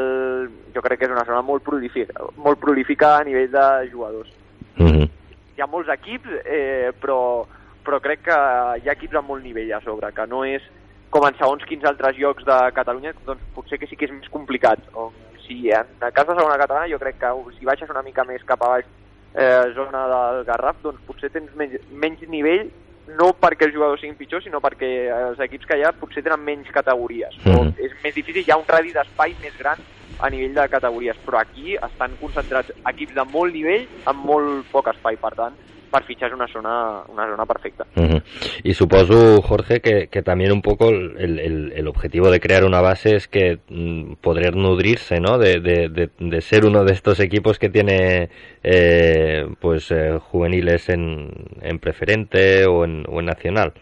jo 0.73 0.81
crec 0.85 0.99
que 0.99 1.07
és 1.09 1.15
una 1.15 1.25
zona 1.25 1.41
molt 1.41 1.63
prolífica, 1.65 2.27
molt 2.37 2.59
prolífica 2.61 3.17
a 3.17 3.23
nivell 3.23 3.49
de 3.51 3.67
jugadors. 3.91 4.29
Mm 4.77 4.87
-hmm 4.87 5.09
hi 5.55 5.61
ha 5.61 5.67
molts 5.69 5.89
equips, 5.93 6.29
eh, 6.45 6.91
però, 6.99 7.45
però 7.85 7.99
crec 8.01 8.23
que 8.27 8.37
hi 8.81 8.89
ha 8.89 8.95
equips 8.95 9.19
amb 9.19 9.29
molt 9.29 9.45
nivell 9.45 9.73
a 9.75 9.81
sobre, 9.85 10.09
que 10.15 10.25
no 10.29 10.43
és 10.47 10.65
com 11.13 11.27
en 11.27 11.37
segons 11.37 11.65
quins 11.69 11.85
altres 11.85 12.17
llocs 12.17 12.45
de 12.47 12.57
Catalunya, 12.73 13.13
doncs 13.27 13.43
potser 13.53 13.77
que 13.77 13.89
sí 13.89 13.97
que 13.99 14.07
és 14.09 14.15
més 14.15 14.31
complicat. 14.33 14.81
O, 14.97 15.11
si 15.43 15.69
en 15.75 15.89
el 16.01 16.13
cas 16.15 16.25
de 16.25 16.33
segona 16.33 16.57
catalana 16.57 16.89
jo 16.89 16.97
crec 17.01 17.19
que 17.21 17.33
si 17.59 17.67
baixes 17.69 17.91
una 17.91 18.01
mica 18.01 18.25
més 18.25 18.45
cap 18.47 18.63
a 18.63 18.71
baix 18.77 18.87
eh, 19.35 19.73
zona 19.75 20.07
del 20.09 20.41
Garraf, 20.47 20.79
doncs 20.81 21.03
potser 21.05 21.29
tens 21.33 21.51
menys, 21.59 21.83
menys 21.91 22.23
nivell 22.31 22.71
no 23.19 23.33
perquè 23.39 23.67
els 23.67 23.75
jugadors 23.75 24.01
siguin 24.01 24.15
pitjors, 24.19 24.45
sinó 24.45 24.61
perquè 24.63 24.91
els 25.11 25.41
equips 25.43 25.67
que 25.69 25.77
hi 25.79 25.83
ha 25.83 25.91
potser 25.97 26.23
tenen 26.23 26.43
menys 26.45 26.71
categories. 26.75 27.35
Mm. 27.43 27.59
O 27.59 27.83
és 27.83 27.91
més 28.03 28.15
difícil, 28.15 28.43
hi 28.45 28.53
ha 28.53 28.59
un 28.59 28.69
radi 28.69 28.93
d'espai 28.95 29.35
més 29.43 29.55
gran 29.59 29.81
a 30.23 30.29
nivell 30.31 30.55
de 30.55 30.67
categories, 30.71 31.19
però 31.25 31.41
aquí 31.41 31.75
estan 31.75 32.15
concentrats 32.21 32.71
equips 32.93 33.15
de 33.17 33.25
molt 33.33 33.55
nivell 33.55 33.87
amb 34.09 34.25
molt 34.29 34.69
poc 34.71 34.91
espai, 34.93 35.17
per 35.19 35.33
tant, 35.39 35.57
per 35.93 36.01
fitxar 36.07 36.31
és 36.31 36.35
una 36.35 36.47
zona, 36.49 36.73
una 37.13 37.27
zona 37.29 37.45
perfecta. 37.45 37.85
Uh 37.95 38.01
-huh. 38.01 38.21
Y 38.63 38.73
supongo, 38.73 39.41
Jorge, 39.41 39.79
que, 39.79 40.07
que 40.07 40.21
también 40.23 40.51
un 40.51 40.61
poco 40.61 40.89
el, 40.89 41.17
el, 41.19 41.71
el, 41.71 41.87
objetivo 41.87 42.31
de 42.31 42.39
crear 42.39 42.63
una 42.65 42.81
base 42.81 43.15
es 43.15 43.27
que 43.27 43.59
mm, 43.69 44.15
poder 44.21 44.55
nutrirse, 44.55 45.19
¿no? 45.19 45.37
De, 45.37 45.59
de, 45.59 45.89
de, 45.89 46.09
de, 46.17 46.41
ser 46.41 46.65
uno 46.65 46.83
de 46.83 46.93
estos 46.93 47.19
equipos 47.19 47.59
que 47.59 47.69
tiene 47.69 48.29
eh, 48.63 49.45
pues 49.59 49.91
eh, 49.91 50.17
juveniles 50.19 50.89
en, 50.89 51.29
en 51.61 51.79
preferente 51.79 52.65
o 52.65 52.85
en, 52.85 53.03
o 53.07 53.19
en 53.19 53.25
nacional. 53.25 53.73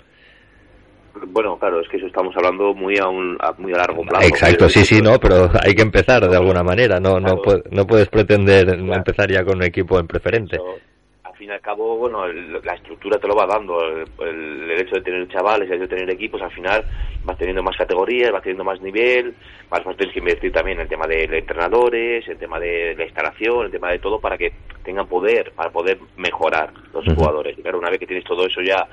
Bueno, 1.28 1.58
claro, 1.60 1.82
es 1.82 1.88
que 1.90 1.98
eso 1.98 2.08
estamos 2.08 2.34
hablando 2.36 2.74
muy 2.74 2.98
a, 2.98 3.08
un, 3.08 3.38
muy 3.58 3.74
a 3.74 3.78
largo 3.78 4.02
plazo. 4.04 4.28
Exacto, 4.28 4.70
sí, 4.70 4.84
sí, 4.84 5.02
no, 5.02 5.20
pero 5.20 5.50
hay 5.64 5.74
que 5.76 5.84
empezar 5.84 6.28
de 6.28 6.38
alguna 6.38 6.64
manera. 6.64 7.00
No, 7.00 7.20
no, 7.20 7.42
no 7.72 7.86
puedes 7.86 8.10
pretender 8.10 8.70
empezar 8.70 9.30
ya 9.30 9.44
con 9.44 9.58
un 9.58 9.64
equipo 9.64 10.00
en 10.00 10.08
preferente 10.08 10.58
fin 11.42 11.50
y 11.50 11.54
al 11.54 11.62
cabo, 11.62 11.98
bueno, 11.98 12.28
la 12.28 12.74
estructura 12.76 13.18
te 13.18 13.28
lo 13.28 13.36
va 13.36 13.48
dando. 13.48 13.82
El, 14.20 14.70
hecho 14.80 14.96
de 14.96 15.02
tener 15.02 15.28
chavales, 15.28 15.68
el 15.68 15.78
hecho 15.78 15.88
de 15.88 15.96
tener 15.96 16.10
equipos, 16.12 16.40
al 16.40 16.52
final 16.52 16.86
vas 17.24 17.36
teniendo 17.36 17.64
más 17.64 17.76
categorías, 17.76 18.32
vas 18.32 18.44
teniendo 18.44 18.64
más 18.64 18.80
nivel, 18.80 19.34
vas, 19.68 19.84
vas 19.84 19.98
tienes 19.98 20.14
que 20.14 20.20
invertir 20.20 20.52
también 20.52 20.78
en 20.78 20.84
el 20.84 20.88
tema 20.88 21.08
de, 21.08 21.24
entrenadores, 21.24 22.28
el 22.28 22.38
tema 22.38 22.60
de 22.60 22.94
la 22.96 23.06
instalación, 23.06 23.66
el 23.66 23.72
tema 23.72 23.90
de 23.90 23.98
todo 23.98 24.20
para 24.20 24.38
que 24.38 24.54
tengan 24.84 25.08
poder, 25.08 25.52
para 25.54 25.72
poder 25.72 25.98
mejorar 26.16 26.74
los 26.94 27.06
jugadores. 27.06 27.58
Y 27.58 27.64
claro, 27.64 27.80
una 27.80 27.90
vez 27.90 28.00
que 28.00 28.08
tienes 28.08 28.26
todo 28.26 28.46
eso 28.46 28.62
ya 28.62 28.88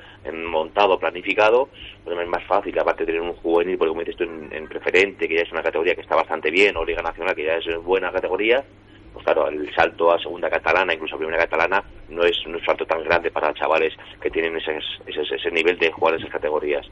montado, 0.46 0.98
planificado, 0.98 1.68
pues 2.02 2.18
es 2.18 2.28
más 2.28 2.44
fácil, 2.44 2.78
aparte 2.78 3.04
de 3.04 3.12
tener 3.12 3.20
un 3.20 3.34
juvenil, 3.34 3.76
porque 3.76 3.90
como 3.90 4.00
dices 4.00 4.16
tú, 4.16 4.24
en, 4.24 4.48
en 4.52 4.68
preferente, 4.68 5.28
que 5.28 5.36
ya 5.36 5.42
es 5.42 5.52
una 5.52 5.62
categoría 5.62 5.94
que 5.94 6.00
está 6.00 6.16
bastante 6.16 6.50
bien, 6.50 6.78
o 6.78 6.84
Liga 6.84 7.02
Nacional, 7.02 7.34
que 7.34 7.44
ya 7.44 7.56
es 7.56 7.66
buena 7.84 8.10
categoría, 8.10 8.64
pues 9.12 9.24
claro, 9.24 9.48
el 9.48 9.72
salto 9.74 10.12
a 10.12 10.18
segunda 10.18 10.48
catalana, 10.50 10.94
incluso 10.94 11.16
a 11.16 11.18
primera 11.18 11.38
catalana, 11.38 11.82
no 12.08 12.24
es, 12.24 12.36
un 12.46 12.62
salto 12.64 12.86
tan 12.86 13.02
grande 13.04 13.30
para 13.30 13.54
chavales 13.54 13.94
que 14.20 14.30
tienen 14.30 14.56
ese, 14.56 14.78
ese, 15.06 15.50
nivel 15.50 15.78
de 15.78 15.90
jugar 15.92 16.14
esas 16.14 16.30
categorías. 16.30 16.86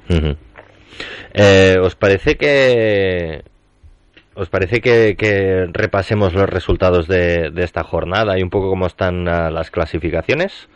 Eh, 1.34 1.76
¿Os 1.80 1.94
parece 1.94 2.36
que 2.36 3.42
¿Os 4.36 4.50
parece 4.50 4.82
que, 4.82 5.66
repasemos 5.72 6.34
los 6.34 6.48
resultados 6.48 7.08
de, 7.08 7.50
esta 7.56 7.82
jornada 7.84 8.38
y 8.38 8.42
un 8.42 8.50
poco 8.50 8.68
cómo 8.68 8.86
están 8.86 9.26
ah, 9.28 9.50
las 9.50 9.70
clasificaciones? 9.70 10.68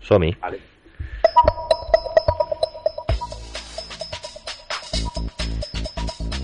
Somi. 0.00 0.32
Vale. 0.40 0.58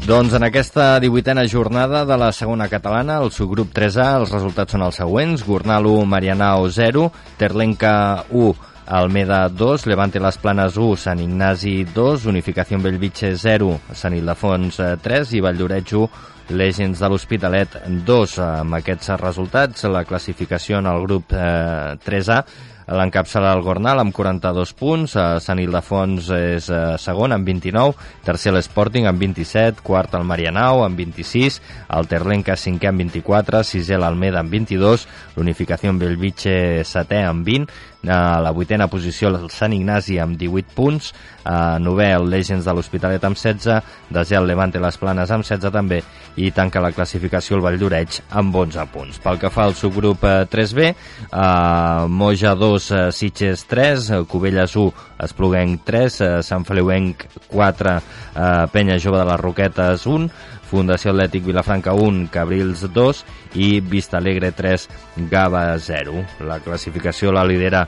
Doncs 0.03 0.33
en 0.35 0.43
aquesta 0.43 0.99
18a 0.99 1.45
jornada 1.47 2.05
de 2.05 2.17
la 2.19 2.33
segona 2.35 2.67
catalana, 2.69 3.21
el 3.23 3.31
subgrup 3.31 3.69
3A, 3.71 4.07
els 4.19 4.33
resultats 4.35 4.75
són 4.75 4.83
els 4.83 4.97
següents. 4.99 5.45
Gornal 5.47 5.87
1, 5.87 6.09
Marianao 6.11 6.67
0, 6.75 7.05
Terlenca 7.39 8.25
1, 8.29 8.73
Almeda 8.99 9.45
2, 9.49 9.87
Levante 9.87 10.19
Les 10.19 10.41
Planes 10.43 10.75
1, 10.75 10.97
Sant 11.05 11.23
Ignasi 11.23 11.77
2, 11.95 12.27
Unificació 12.35 12.81
Bellvitge 12.83 13.31
0, 13.39 13.71
Sant 13.95 14.19
Ildefons 14.19 14.81
3 15.07 15.37
i 15.39 15.45
Valldoreix 15.47 15.95
1, 15.95 16.11
Legends 16.51 16.99
de 16.99 17.13
l'Hospitalet 17.13 17.79
2. 18.03 18.37
Amb 18.43 18.81
aquests 18.83 19.15
resultats, 19.23 19.87
la 19.87 20.03
classificació 20.03 20.83
en 20.83 20.91
el 20.91 21.07
grup 21.07 21.31
eh, 21.31 21.95
3A 22.03 22.43
l'encapçala 22.89 23.53
el 23.55 23.63
Gornal 23.63 24.01
amb 24.03 24.15
42 24.15 24.73
punts, 24.79 25.15
eh, 25.17 25.27
Sant 25.45 25.61
Ildefons 25.63 26.31
és 26.37 26.69
eh, 26.71 26.83
segon 26.99 27.35
amb 27.37 27.47
29, 27.47 27.95
tercer 28.27 28.55
l'Sporting 28.55 29.07
amb 29.11 29.23
27, 29.23 29.85
quart 29.87 30.17
el 30.19 30.27
Marianao 30.29 30.83
amb 30.87 30.99
26, 30.99 31.61
el 31.99 32.11
Terlenca 32.11 32.57
cinquè 32.59 32.91
amb 32.91 33.05
24, 33.05 33.63
sisè 33.67 33.99
l'Almeda 34.01 34.43
amb 34.43 34.53
22, 34.53 35.07
l'Unificació 35.37 35.93
en 35.93 36.03
Bellvitge 36.03 36.57
setè 36.89 37.23
amb 37.29 37.47
20, 37.47 37.71
a 38.09 38.41
la 38.43 38.51
vuitena 38.51 38.89
posició 38.91 39.31
el 39.31 39.49
Sant 39.51 39.75
Ignasi 39.77 40.19
amb 40.19 40.39
18 40.39 40.75
punts, 40.75 41.13
a 41.47 41.79
novè 41.83 42.09
el 42.17 42.29
Legends 42.31 42.67
de 42.67 42.75
l'Hospitalet 42.75 43.23
amb 43.25 43.39
16, 43.39 43.79
desè 44.15 44.39
el 44.39 44.47
Levante 44.51 44.83
les 44.83 44.99
Planes 44.99 45.31
amb 45.31 45.47
16 45.47 45.73
també. 45.75 46.03
I 46.37 46.51
tanca 46.55 46.81
la 46.81 46.93
classificació 46.97 47.59
el 47.59 47.65
Valldoreix 47.65 48.23
amb 48.31 48.55
11 48.57 48.87
punts. 48.93 49.21
Pel 49.23 49.39
que 49.39 49.51
fa 49.53 49.67
al 49.69 49.77
subgrup 49.79 50.25
3B, 50.51 50.89
eh, 50.89 52.07
Moja 52.09 52.55
2, 52.55 52.91
eh, 52.91 53.03
Sitges 53.13 53.67
3, 53.67 54.11
eh, 54.11 54.23
Cubelles 54.29 54.77
1, 54.77 54.93
Espluguenc 55.23 55.85
3, 55.85 56.21
eh, 56.21 56.43
Sant 56.43 56.65
Feliuenc 56.65 57.27
4, 57.49 57.97
eh, 58.35 58.67
Penya 58.73 58.99
Jove 58.99 59.19
de 59.19 59.25
les 59.25 59.41
Roquetes 59.41 60.07
1, 60.07 60.31
Fundació 60.73 61.13
Atlètic 61.13 61.45
Vilafranca 61.45 61.93
1, 61.93 62.31
Cabrils 62.33 62.87
2 62.97 63.19
i 63.61 63.67
Vista 63.85 64.17
Alegre 64.17 64.55
3, 64.57 64.87
Gava 65.29 65.67
0. 65.77 66.23
La 66.49 66.63
classificació 66.65 67.29
la 67.37 67.45
lidera 67.45 67.83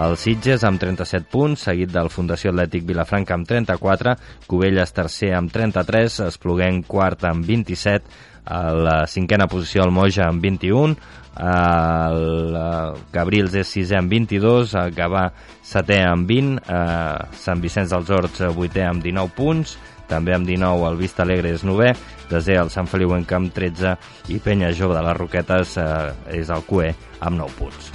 el 0.00 0.16
Sitges 0.16 0.64
amb 0.64 0.80
37 0.80 1.28
punts, 1.28 1.66
seguit 1.68 1.92
del 1.92 2.08
Fundació 2.08 2.54
Atlètic 2.54 2.86
Vilafranca 2.88 3.36
amb 3.36 3.44
34, 3.44 4.16
Cubelles 4.48 4.96
tercer 4.96 5.34
amb 5.36 5.52
33, 5.52 6.22
Espluguenc 6.30 6.88
quart 6.88 7.28
amb 7.28 7.44
27, 7.44 8.08
a 8.50 8.62
la 8.72 8.96
cinquena 9.06 9.44
posició 9.50 9.84
el 9.84 9.92
Moja 9.92 10.30
amb 10.30 10.40
21, 10.40 10.96
el 11.44 12.24
Cabrils 13.12 13.54
és 13.60 13.68
sisè 13.76 14.00
amb 14.00 14.10
22, 14.16 14.74
el 14.80 14.96
Gavà 14.96 15.28
setè 15.66 16.00
amb 16.08 16.24
20, 16.28 16.56
eh, 16.64 17.36
Sant 17.44 17.60
Vicenç 17.60 17.92
dels 17.92 18.10
Horts 18.10 18.42
vuitè 18.56 18.88
amb 18.88 19.04
19 19.04 19.36
punts, 19.36 19.76
també 20.10 20.34
amb 20.34 20.48
19 20.48 20.88
el 20.90 20.98
Vista 20.98 21.22
Alegre 21.22 21.54
és 21.54 21.62
9è, 21.64 21.94
desè 22.30 22.58
el 22.58 22.70
Sant 22.74 22.90
Feliu 22.90 23.14
en 23.14 23.24
Camp 23.28 23.48
13 23.54 23.96
i 24.34 24.40
Penya 24.42 24.72
Jove 24.74 24.98
de 24.98 25.06
les 25.06 25.16
Roquetes 25.16 25.76
eh, 25.78 25.88
és 26.40 26.50
el 26.50 26.66
QE 26.66 26.90
amb 27.20 27.38
9 27.38 27.58
punts. 27.58 27.90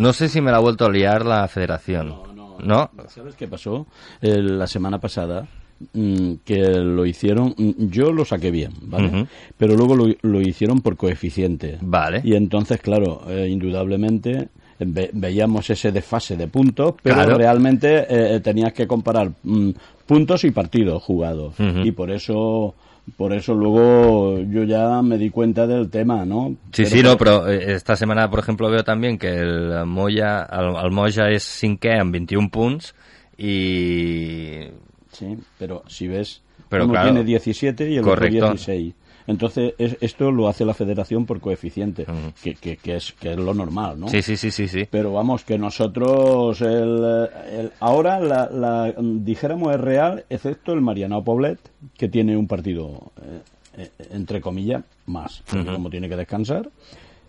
No 0.00 0.12
sé 0.12 0.28
si 0.28 0.40
me 0.40 0.50
la 0.50 0.56
ha 0.56 0.60
vuelto 0.60 0.86
a 0.86 0.90
liar 0.90 1.26
la 1.26 1.46
federación. 1.48 2.08
No, 2.08 2.26
no, 2.34 2.56
¿No? 2.62 2.90
¿Sabes 3.08 3.34
qué 3.34 3.46
pasó? 3.46 3.86
Eh, 4.22 4.40
la 4.40 4.66
semana 4.66 4.98
pasada 4.98 5.46
mm, 5.92 6.34
que 6.44 6.58
lo 6.80 7.04
hicieron, 7.04 7.54
mm, 7.56 7.88
yo 7.90 8.10
lo 8.10 8.24
saqué 8.24 8.50
bien, 8.50 8.72
¿vale? 8.82 9.08
Ujú. 9.08 9.26
Pero 9.58 9.74
luego 9.76 9.96
lo, 9.96 10.06
lo 10.22 10.40
hicieron 10.40 10.80
por 10.80 10.96
coeficiente. 10.96 11.78
Vale. 11.82 12.22
Y 12.24 12.34
entonces, 12.34 12.80
claro, 12.80 13.22
eh, 13.28 13.48
indudablemente 13.48 14.48
ve- 14.86 15.10
veíamos 15.12 15.68
ese 15.70 15.92
desfase 15.92 16.36
de 16.36 16.48
puntos, 16.48 16.94
pero 17.02 17.16
Claro. 17.16 17.36
realmente 17.38 18.06
eh, 18.08 18.40
tenías 18.40 18.72
que 18.72 18.86
comparar 18.86 19.30
mm, 19.42 19.70
puntos 20.06 20.44
y 20.44 20.50
partidos 20.50 21.02
jugados. 21.02 21.54
Y 21.84 21.92
por 21.92 22.10
eso 22.10 22.74
por 23.16 23.32
eso 23.32 23.54
luego 23.54 24.38
yo 24.40 24.62
ya 24.64 25.02
me 25.02 25.18
di 25.18 25.30
cuenta 25.30 25.66
del 25.66 25.90
tema, 25.90 26.24
¿no? 26.24 26.50
Sí, 26.72 26.84
Pero 26.84 26.88
sí, 26.90 27.02
no, 27.02 27.16
però 27.16 27.48
eh, 27.48 27.72
esta 27.74 27.96
setmana, 27.96 28.30
por 28.30 28.38
ejemplo, 28.38 28.70
veo 28.70 28.84
también 28.84 29.18
que 29.18 29.28
el 29.40 29.84
Moya, 29.86 30.46
el, 30.52 30.92
Moja 30.92 31.26
és 31.32 31.42
cinquè 31.42 31.96
amb 31.98 32.12
21 32.14 32.50
punts 32.50 32.94
i... 33.38 34.68
Sí, 35.12 35.36
pero 35.58 35.82
si 35.88 36.06
ves, 36.06 36.40
Pero 36.68 36.84
uno 36.84 36.92
claro, 36.92 37.08
tiene 37.10 37.24
17 37.24 37.90
y 37.90 37.96
el 37.96 38.02
correcto. 38.04 38.36
otro 38.36 38.50
16. 38.54 38.94
Entonces, 39.26 39.74
es- 39.78 39.96
esto 40.00 40.30
lo 40.30 40.48
hace 40.48 40.64
la 40.64 40.74
federación 40.74 41.26
por 41.26 41.40
coeficiente, 41.40 42.06
que, 42.42 42.54
que, 42.54 42.76
que 42.76 42.96
es, 42.96 43.12
que 43.12 43.32
es 43.32 43.36
lo 43.38 43.54
normal, 43.54 43.98
¿no? 44.00 44.08
Sí, 44.08 44.22
sí, 44.22 44.36
sí, 44.36 44.50
sí, 44.50 44.66
sí. 44.68 44.86
Pero 44.90 45.12
vamos, 45.12 45.44
que 45.44 45.58
nosotros, 45.58 46.60
el, 46.62 47.28
el- 47.52 47.72
ahora 47.80 48.18
la, 48.20 48.48
la, 48.50 48.94
dijéramos 48.98 49.74
es 49.74 49.80
real, 49.80 50.24
excepto 50.30 50.72
el 50.72 50.80
Marianao 50.80 51.22
Poblet, 51.22 51.58
que 51.96 52.08
tiene 52.08 52.36
un 52.36 52.46
partido, 52.46 53.12
eh, 53.22 53.40
eh, 53.78 53.90
entre 54.12 54.40
comillas, 54.40 54.82
más, 55.06 55.42
Ujú. 55.52 55.64
como 55.72 55.90
tiene 55.90 56.08
que 56.08 56.16
descansar. 56.16 56.68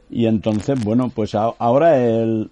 Y 0.09 0.25
entonces, 0.25 0.83
bueno, 0.83 1.11
pues 1.13 1.35
a- 1.35 1.53
ahora 1.57 1.97
el 2.03 2.49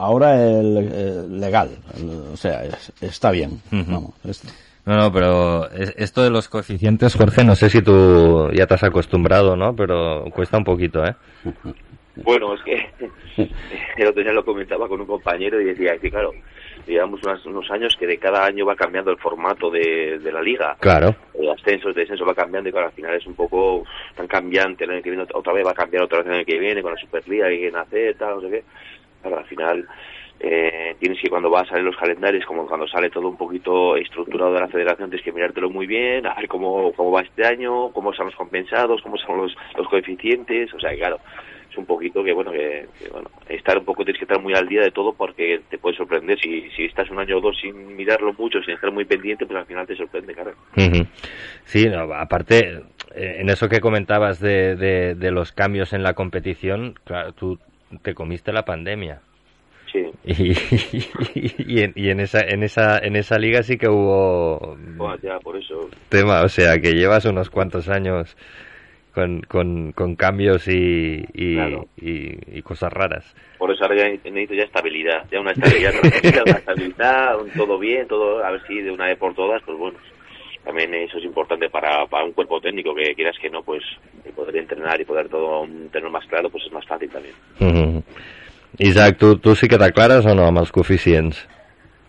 ahora 0.00 0.40
el, 0.48 0.76
eh, 0.92 1.26
legal, 1.28 1.70
el- 1.96 2.10
o 2.32 2.36
sea, 2.36 2.64
es- 2.64 2.92
está 3.00 3.30
bien, 3.32 3.60
vamos. 3.72 4.12
es- 4.24 4.42
No, 4.88 4.96
no, 4.96 5.12
pero 5.12 5.68
es- 5.70 5.92
esto 5.98 6.22
de 6.22 6.30
los 6.30 6.48
coeficientes, 6.48 7.14
Jorge, 7.14 7.44
no 7.44 7.54
sé 7.54 7.68
si 7.68 7.82
tú 7.82 8.50
ya 8.54 8.66
te 8.66 8.72
has 8.72 8.82
acostumbrado, 8.84 9.54
¿no? 9.54 9.76
Pero 9.76 10.24
cuesta 10.34 10.56
un 10.56 10.64
poquito, 10.64 11.04
¿eh? 11.04 11.14
Bueno, 12.16 12.54
es 12.54 12.62
que 12.62 12.86
el 13.98 14.06
otro 14.08 14.22
día 14.22 14.32
lo 14.32 14.46
comentaba 14.46 14.88
con 14.88 14.98
un 15.02 15.06
compañero 15.06 15.60
y 15.60 15.64
decía, 15.66 15.92
es 15.92 16.00
que 16.00 16.10
claro, 16.10 16.32
llevamos 16.86 17.22
unas- 17.22 17.44
unos 17.44 17.70
años 17.70 17.94
que 18.00 18.06
de 18.06 18.16
cada 18.16 18.46
año 18.46 18.64
va 18.64 18.76
cambiando 18.76 19.10
el 19.10 19.18
formato 19.18 19.70
de, 19.70 20.18
de 20.20 20.32
la 20.32 20.40
liga. 20.40 20.74
Claro. 20.80 21.14
El 21.38 21.50
ascenso, 21.50 21.88
el 21.90 21.94
descenso 21.94 22.24
va 22.24 22.34
cambiando 22.34 22.70
y 22.70 22.72
claro, 22.72 22.86
al 22.86 22.94
final 22.94 23.14
es 23.14 23.26
un 23.26 23.34
poco 23.34 23.84
tan 24.16 24.26
cambiante. 24.26 24.84
El 24.84 24.90
año 24.92 25.02
que 25.02 25.10
viene 25.10 25.26
otra 25.34 25.52
vez 25.52 25.66
va 25.66 25.72
a 25.72 25.74
cambiar 25.74 26.02
otra 26.04 26.18
vez 26.18 26.28
el 26.28 26.32
año 26.32 26.44
que 26.46 26.58
viene 26.58 26.80
con 26.80 26.94
la 26.94 26.98
Superliga 27.00 27.48
que 27.50 27.58
quieren 27.58 27.76
hacer, 27.76 28.14
tal, 28.16 28.36
no 28.36 28.40
sé 28.40 28.48
qué. 28.50 28.64
Claro, 29.20 29.38
al 29.38 29.44
final 29.44 29.86
eh, 30.40 30.94
tienes 30.98 31.20
que 31.20 31.28
cuando 31.28 31.50
va 31.50 31.62
a 31.62 31.66
salir 31.66 31.84
los 31.84 31.96
calendarios, 31.96 32.44
como 32.46 32.66
cuando 32.66 32.86
sale 32.86 33.10
todo 33.10 33.28
un 33.28 33.36
poquito 33.36 33.96
estructurado 33.96 34.52
de 34.54 34.60
la 34.60 34.68
federación, 34.68 35.10
tienes 35.10 35.24
que 35.24 35.32
mirártelo 35.32 35.70
muy 35.70 35.86
bien, 35.86 36.26
a 36.26 36.34
ver 36.34 36.48
cómo, 36.48 36.92
cómo 36.92 37.12
va 37.12 37.22
este 37.22 37.46
año, 37.46 37.90
cómo 37.90 38.12
son 38.12 38.26
los 38.26 38.36
compensados, 38.36 39.02
cómo 39.02 39.16
son 39.16 39.38
los, 39.38 39.56
los 39.76 39.88
coeficientes, 39.88 40.72
o 40.74 40.80
sea, 40.80 40.94
claro, 40.94 41.18
es 41.70 41.76
un 41.76 41.86
poquito 41.86 42.22
que, 42.22 42.32
bueno, 42.32 42.50
que, 42.50 42.86
bueno, 43.10 43.28
estar 43.48 43.78
un 43.78 43.84
poco, 43.84 44.04
tienes 44.04 44.18
que 44.18 44.24
estar 44.24 44.40
muy 44.40 44.54
al 44.54 44.68
día 44.68 44.82
de 44.82 44.90
todo 44.90 45.12
porque 45.12 45.60
te 45.68 45.78
puede 45.78 45.96
sorprender. 45.96 46.38
Si, 46.38 46.70
si 46.70 46.84
estás 46.84 47.10
un 47.10 47.18
año 47.18 47.38
o 47.38 47.40
dos 47.40 47.58
sin 47.60 47.96
mirarlo 47.96 48.32
mucho, 48.38 48.62
sin 48.62 48.74
estar 48.74 48.90
muy 48.90 49.04
pendiente, 49.04 49.44
pues 49.44 49.58
al 49.58 49.66
final 49.66 49.86
te 49.86 49.96
sorprende, 49.96 50.34
claro. 50.34 50.52
Sí, 51.64 51.86
no, 51.88 52.12
aparte, 52.14 52.80
eh, 53.14 53.36
en 53.40 53.50
eso 53.50 53.68
que 53.68 53.80
comentabas 53.80 54.40
de, 54.40 54.76
de, 54.76 55.14
de 55.14 55.30
los 55.30 55.52
cambios 55.52 55.92
en 55.92 56.02
la 56.02 56.14
competición, 56.14 56.94
claro, 57.04 57.32
tú 57.32 57.58
te 58.02 58.14
comiste 58.14 58.52
la 58.52 58.64
pandemia. 58.64 59.20
Sí. 59.92 60.04
Y, 61.34 61.78
y, 61.78 61.82
en, 61.82 61.92
y 61.96 62.10
en 62.10 62.20
esa 62.20 62.40
en 62.40 62.62
esa 62.62 62.98
en 62.98 63.16
esa 63.16 63.38
liga 63.38 63.62
sí 63.62 63.76
que 63.78 63.88
hubo 63.88 64.76
Bueno, 64.96 65.16
ya, 65.22 65.38
por 65.40 65.56
eso. 65.56 65.88
tema, 66.08 66.42
o 66.42 66.48
sea, 66.48 66.78
que 66.80 66.92
llevas 66.94 67.24
unos 67.24 67.48
cuantos 67.50 67.88
años 67.88 68.36
con, 69.14 69.40
con, 69.42 69.92
con 69.92 70.14
cambios 70.16 70.68
y, 70.68 71.24
y, 71.34 71.54
Claro. 71.54 71.86
y, 71.96 72.58
y 72.58 72.62
cosas 72.62 72.92
raras. 72.92 73.34
Por 73.58 73.72
eso 73.72 73.82
ahora 73.84 73.96
ya 73.96 74.08
necesito 74.08 74.54
ya 74.54 74.62
estabilidad, 74.64 75.24
ya 75.30 75.40
una 75.40 75.50
estabilidad, 75.52 75.92
una 76.46 76.56
estabilidad, 76.58 77.40
un 77.40 77.50
todo 77.50 77.78
bien, 77.78 78.06
todo, 78.06 78.44
a 78.44 78.50
ver 78.52 78.60
si 78.68 78.80
de 78.80 78.90
una 78.92 79.06
vez 79.06 79.18
por 79.18 79.34
todas, 79.34 79.60
pues 79.64 79.76
bueno, 79.76 79.98
también 80.64 80.94
eso 80.94 81.18
es 81.18 81.24
importante 81.24 81.68
para, 81.70 82.06
para 82.06 82.24
un 82.24 82.32
cuerpo 82.32 82.60
técnico 82.60 82.94
que 82.94 83.14
quieras 83.14 83.36
que 83.40 83.50
no, 83.50 83.62
pues 83.62 83.82
poder 84.36 84.56
entrenar 84.56 85.00
y 85.00 85.04
poder 85.04 85.28
todo 85.28 85.66
mm, 85.66 85.88
tener 85.88 86.10
más 86.10 86.26
claro, 86.26 86.48
pues 86.50 86.64
es 86.66 86.72
más 86.72 86.86
fácil 86.86 87.10
también. 87.10 87.34
Isaac, 88.78 89.16
tu, 89.18 89.36
tu 89.38 89.54
sí 89.56 89.68
que 89.68 89.78
t'aclares 89.80 90.26
o 90.26 90.34
no 90.34 90.46
amb 90.46 90.58
els 90.62 90.70
coeficients? 90.72 91.40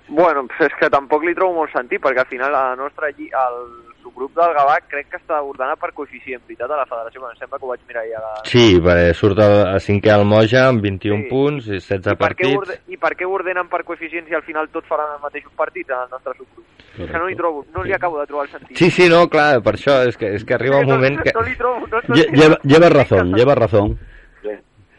Bueno, 0.09 0.45
pues 0.47 0.59
és 0.71 0.75
que 0.79 0.89
tampoc 0.89 1.23
li 1.23 1.35
trobo 1.37 1.53
molt 1.61 1.71
sentit, 1.71 2.01
perquè 2.01 2.25
al 2.25 2.31
final 2.31 2.51
la 2.51 2.75
nostra 2.75 3.11
lli... 3.15 3.29
el 3.29 3.61
subgrup 3.99 4.31
del 4.33 4.53
Gavà 4.55 4.77
crec 4.87 5.09
que 5.11 5.17
està 5.19 5.41
ordenat 5.43 5.77
per 5.77 5.89
coeficient, 5.93 6.39
veritat, 6.47 6.71
a 6.71 6.77
la 6.79 6.85
federació, 6.87 7.19
em 7.27 7.35
sembla 7.37 7.57
que 7.59 7.65
ho 7.67 7.69
vaig 7.69 7.81
mirar 7.85 8.03
ahir 8.05 8.15
a 8.15 8.21
la... 8.23 8.29
Sí, 8.47 8.79
perquè 8.79 9.09
surt 9.13 9.41
a, 9.43 9.47
a 9.75 9.79
cinquè 9.83 10.13
al 10.13 10.23
Moja 10.25 10.63
amb 10.69 10.81
21 10.81 11.25
Sí. 11.25 11.27
punts 11.29 11.67
i 11.67 11.75
16 11.81 11.99
I 11.99 12.15
per, 12.15 12.15
què 12.15 12.19
partits. 12.23 12.55
orde... 12.61 12.77
I 12.87 12.97
per 12.97 13.11
què 13.19 13.27
ho 13.27 13.33
ordenen 13.35 13.67
per 13.69 13.83
coeficients 13.83 14.31
i 14.31 14.37
al 14.39 14.45
final 14.47 14.69
tots 14.71 14.87
faran 14.87 15.11
els 15.17 15.21
mateixos 15.27 15.51
partits 15.59 15.91
en 15.91 15.99
el 16.07 16.13
nostre 16.15 16.33
subgrup? 16.39 16.65
És 16.95 17.11
que 17.11 17.19
no 17.19 17.27
li 17.27 17.35
trobo, 17.37 17.65
no 17.75 17.83
li 17.83 17.93
acabo 17.93 18.17
de 18.21 18.25
trobar 18.31 18.47
el 18.47 18.53
sentit. 18.55 18.77
Sí, 18.79 18.89
sí, 18.89 19.09
no, 19.11 19.25
clar, 19.29 19.59
per 19.67 19.75
això 19.75 19.99
és 20.07 20.17
que, 20.17 20.31
és 20.39 20.47
que 20.47 20.55
arriba 20.57 20.79
un 20.79 20.87
no, 20.87 20.95
moment 20.95 21.19
que... 21.21 21.35
No 21.35 21.43
li 21.45 21.53
trobo, 21.59 21.85
no, 21.91 21.99
no, 22.07 22.15
Lle- 22.15 22.29
Lleva, 22.39 22.57
lleva 22.63 22.89
razón, 22.95 23.35
lleva 23.35 23.55
razón. 23.59 23.97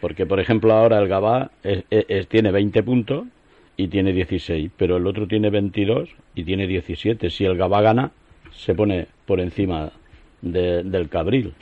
Porque, 0.01 0.27
por 0.27 0.41
ejemplo, 0.41 0.73
ahora 0.73 0.99
el 0.99 1.09
Gabá 1.09 1.51
es- 1.63 1.85
es- 1.91 2.07
es- 2.09 2.29
tiene 2.29 2.51
20 2.53 2.83
puntos 2.83 3.25
y 3.77 3.89
tiene 3.89 4.13
16, 4.13 4.71
pero 4.77 4.97
el 4.97 5.07
otro 5.07 5.27
tiene 5.27 5.51
22 5.51 6.09
y 6.35 6.45
tiene 6.45 6.67
17. 6.67 7.31
Si 7.31 7.45
el 7.45 7.57
Gabá 7.57 7.81
gana, 7.83 8.11
se 8.53 8.75
pone 8.75 9.07
por 9.27 9.41
encima 9.41 9.91
de- 10.43 10.83
del 10.85 11.09
Cabril. 11.09 11.53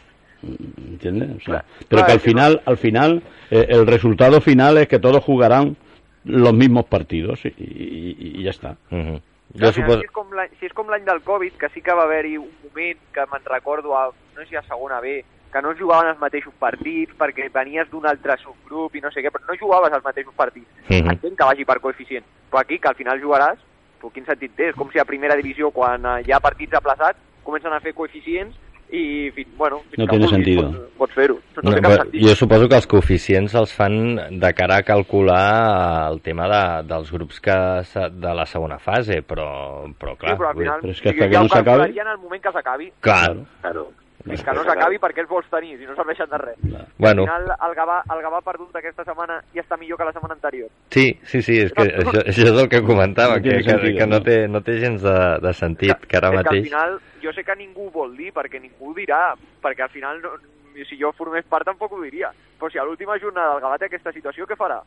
¿Entiendes? 0.42 1.30
O 1.30 1.40
sea, 1.40 1.44
Claro. 1.44 1.64
pero 1.88 2.06
que 2.06 2.12
al 2.12 2.20
que 2.20 2.28
no- 2.28 2.32
final, 2.32 2.62
al 2.64 2.76
final, 2.76 3.22
eh, 3.50 3.66
el 3.70 3.86
resultado 3.86 4.40
final 4.40 4.78
es 4.78 4.86
que 4.88 4.98
todos 5.00 5.22
jugarán 5.24 5.76
los 6.24 6.54
mismos 6.54 6.84
partidos 6.84 7.44
y, 7.44 7.48
y- 7.58 8.16
y 8.38 8.42
ya 8.44 8.50
está. 8.50 8.76
Mhm. 8.90 9.20
Clar, 9.56 9.60
Jo 9.60 9.66
al 9.66 9.72
final 9.72 9.90
suposo... 9.90 10.00
és 10.04 10.10
com, 10.12 10.28
l'any- 10.30 10.50
si 10.60 10.66
del 11.04 11.22
Covid, 11.22 11.52
que 11.54 11.68
sí 11.70 11.80
que 11.80 11.92
va 11.92 12.02
haver-hi 12.04 12.36
un 12.36 12.50
moment 12.68 12.98
que 13.12 13.20
me'n 13.32 13.44
recordo, 13.46 13.96
a, 13.96 14.06
no 14.36 14.42
sé 14.42 14.46
si 14.46 14.56
a 14.56 14.62
segona 14.62 15.00
B, 15.00 15.24
que 15.52 15.62
no 15.62 15.72
jugaven 15.78 16.10
els 16.10 16.18
mateixos 16.20 16.52
partits 16.58 17.12
perquè 17.18 17.48
venies 17.52 17.88
d'un 17.90 18.06
altre 18.06 18.36
subgrup 18.42 18.94
i 18.96 19.00
no 19.00 19.10
sé 19.10 19.22
què, 19.24 19.30
però 19.32 19.44
no 19.48 19.56
jugaves 19.58 19.92
els 19.92 20.04
mateixos 20.04 20.34
partits. 20.36 20.68
Mhm. 20.88 21.10
Entenc 21.16 21.38
que 21.38 21.44
vagi 21.44 21.64
per 21.64 21.80
coeficient, 21.80 22.24
però 22.50 22.60
aquí, 22.60 22.78
que 22.78 22.88
al 22.88 22.94
final 22.96 23.20
jugaràs, 23.20 23.58
però 24.00 24.12
quin 24.12 24.24
sentit 24.26 24.54
té? 24.56 24.68
És 24.70 24.74
com 24.76 24.90
si 24.92 24.98
a 24.98 25.04
primera 25.04 25.34
divisió, 25.36 25.70
quan 25.70 26.04
eh, 26.04 26.22
hi 26.26 26.32
ha 26.32 26.40
partits 26.40 26.74
aplaçats, 26.74 27.18
comencen 27.42 27.72
a 27.72 27.80
fer 27.80 27.94
coeficients 27.94 28.54
i, 28.90 29.30
fins, 29.34 29.48
bueno, 29.56 29.80
fins 29.90 29.98
No 29.98 30.04
que 30.06 30.10
tiene 30.16 30.26
vulguis, 30.26 30.30
sentido. 30.30 30.62
Pots, 30.70 30.96
pots 30.98 31.14
fer-ho. 31.14 31.34
No, 31.62 31.70
No, 31.70 31.76
té 31.76 31.96
sentit. 31.96 32.22
jo 32.28 32.34
suposo 32.36 32.68
que 32.68 32.74
els 32.76 32.86
coeficients 32.86 33.54
els 33.54 33.72
fan 33.74 34.16
de 34.40 34.52
cara 34.54 34.76
a 34.78 34.82
calcular 34.82 36.10
el 36.10 36.20
tema 36.22 36.46
de, 36.48 36.88
dels 36.88 37.10
grups 37.12 37.40
que 37.40 37.52
de 37.52 38.34
la 38.34 38.46
segona 38.46 38.78
fase, 38.78 39.22
però, 39.22 39.88
però 39.98 40.16
clar... 40.16 40.32
sí, 40.32 40.38
però 40.38 40.48
al 40.50 40.56
final 40.56 40.80
Però 40.80 40.90
és 40.90 41.00
que 41.00 41.12
ja 41.12 41.14
hasta 41.16 41.28
que 41.30 41.36
ho 41.36 41.42
no 41.42 41.48
s'acabi- 41.48 41.64
calcularien 41.64 42.06
en 42.06 42.12
el 42.12 42.18
moment 42.18 42.42
que 42.42 42.52
s'acabi. 42.52 42.92
Clar, 43.00 43.36
Claro. 43.60 43.90
Fins 44.24 44.42
que 44.42 44.52
no 44.52 44.64
s'acabi, 44.66 44.98
perquè 44.98 45.22
els 45.22 45.28
vols 45.30 45.46
tenir, 45.50 45.76
si 45.78 45.86
no 45.86 45.94
serveixen 45.96 46.28
de 46.28 46.38
res. 46.38 46.58
bueno, 46.98 47.22
Al 47.22 47.28
final, 47.28 47.44
el 47.68 47.74
Gavà, 47.76 48.00
el 48.14 48.22
Gavà 48.24 48.40
ha 48.40 48.44
perdut 48.44 48.76
aquesta 48.76 49.04
setmana 49.06 49.38
i 49.54 49.62
està 49.62 49.78
millor 49.78 49.98
que 49.98 50.04
la 50.08 50.12
setmana 50.12 50.34
anterior. 50.34 50.68
sí, 50.90 51.18
sí, 51.24 51.40
sí, 51.42 51.60
és 51.62 51.72
que 51.72 51.86
això, 51.86 52.24
això 52.24 52.46
és 52.50 52.60
el 52.62 52.68
que 52.68 52.82
comentava, 52.82 53.36
No 53.36 53.42
que, 53.42 53.48
tiene 53.62 53.62
que, 53.62 53.94
que 53.98 54.06
no, 54.06 54.18
no? 54.18 54.22
té, 54.22 54.48
no 54.48 54.60
té 54.60 54.78
gens 54.80 55.02
de, 55.02 55.38
de 55.40 55.52
sentit, 55.54 56.04
que 56.06 56.16
ara 56.16 56.28
és 56.28 56.32
que 56.32 56.38
al 56.38 56.44
mateix... 56.44 56.64
final, 56.68 57.00
jo 57.22 57.32
sé 57.32 57.44
que 57.44 57.56
ningú 57.56 57.86
ho 57.86 57.90
vol 57.90 58.16
dir, 58.16 58.32
perquè 58.34 58.60
ningú 58.60 58.90
ho 58.90 58.94
dirà, 58.94 59.34
perquè 59.62 59.82
al 59.86 59.90
final, 59.94 60.20
no, 60.20 60.36
si 60.84 60.98
jo 61.00 61.12
formés 61.12 61.44
part 61.48 61.64
tampoc 61.66 61.92
ho 61.92 62.02
diria. 62.02 62.32
Però 62.58 62.70
si 62.70 62.78
a 62.78 62.84
l'última 62.84 63.18
jornada 63.18 63.54
el 63.56 63.62
Gavà 63.62 63.78
té 63.78 63.86
aquesta 63.86 64.12
situació, 64.12 64.46
què 64.46 64.56
farà? 64.58 64.82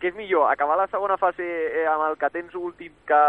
Què 0.00 0.08
és 0.10 0.14
millor, 0.16 0.50
acabar 0.50 0.76
la 0.76 0.88
segona 0.90 1.16
fase 1.16 1.44
eh, 1.46 1.86
amb 1.86 2.10
el 2.10 2.16
que 2.18 2.28
tens 2.34 2.54
últim 2.58 2.92
que 3.06 3.20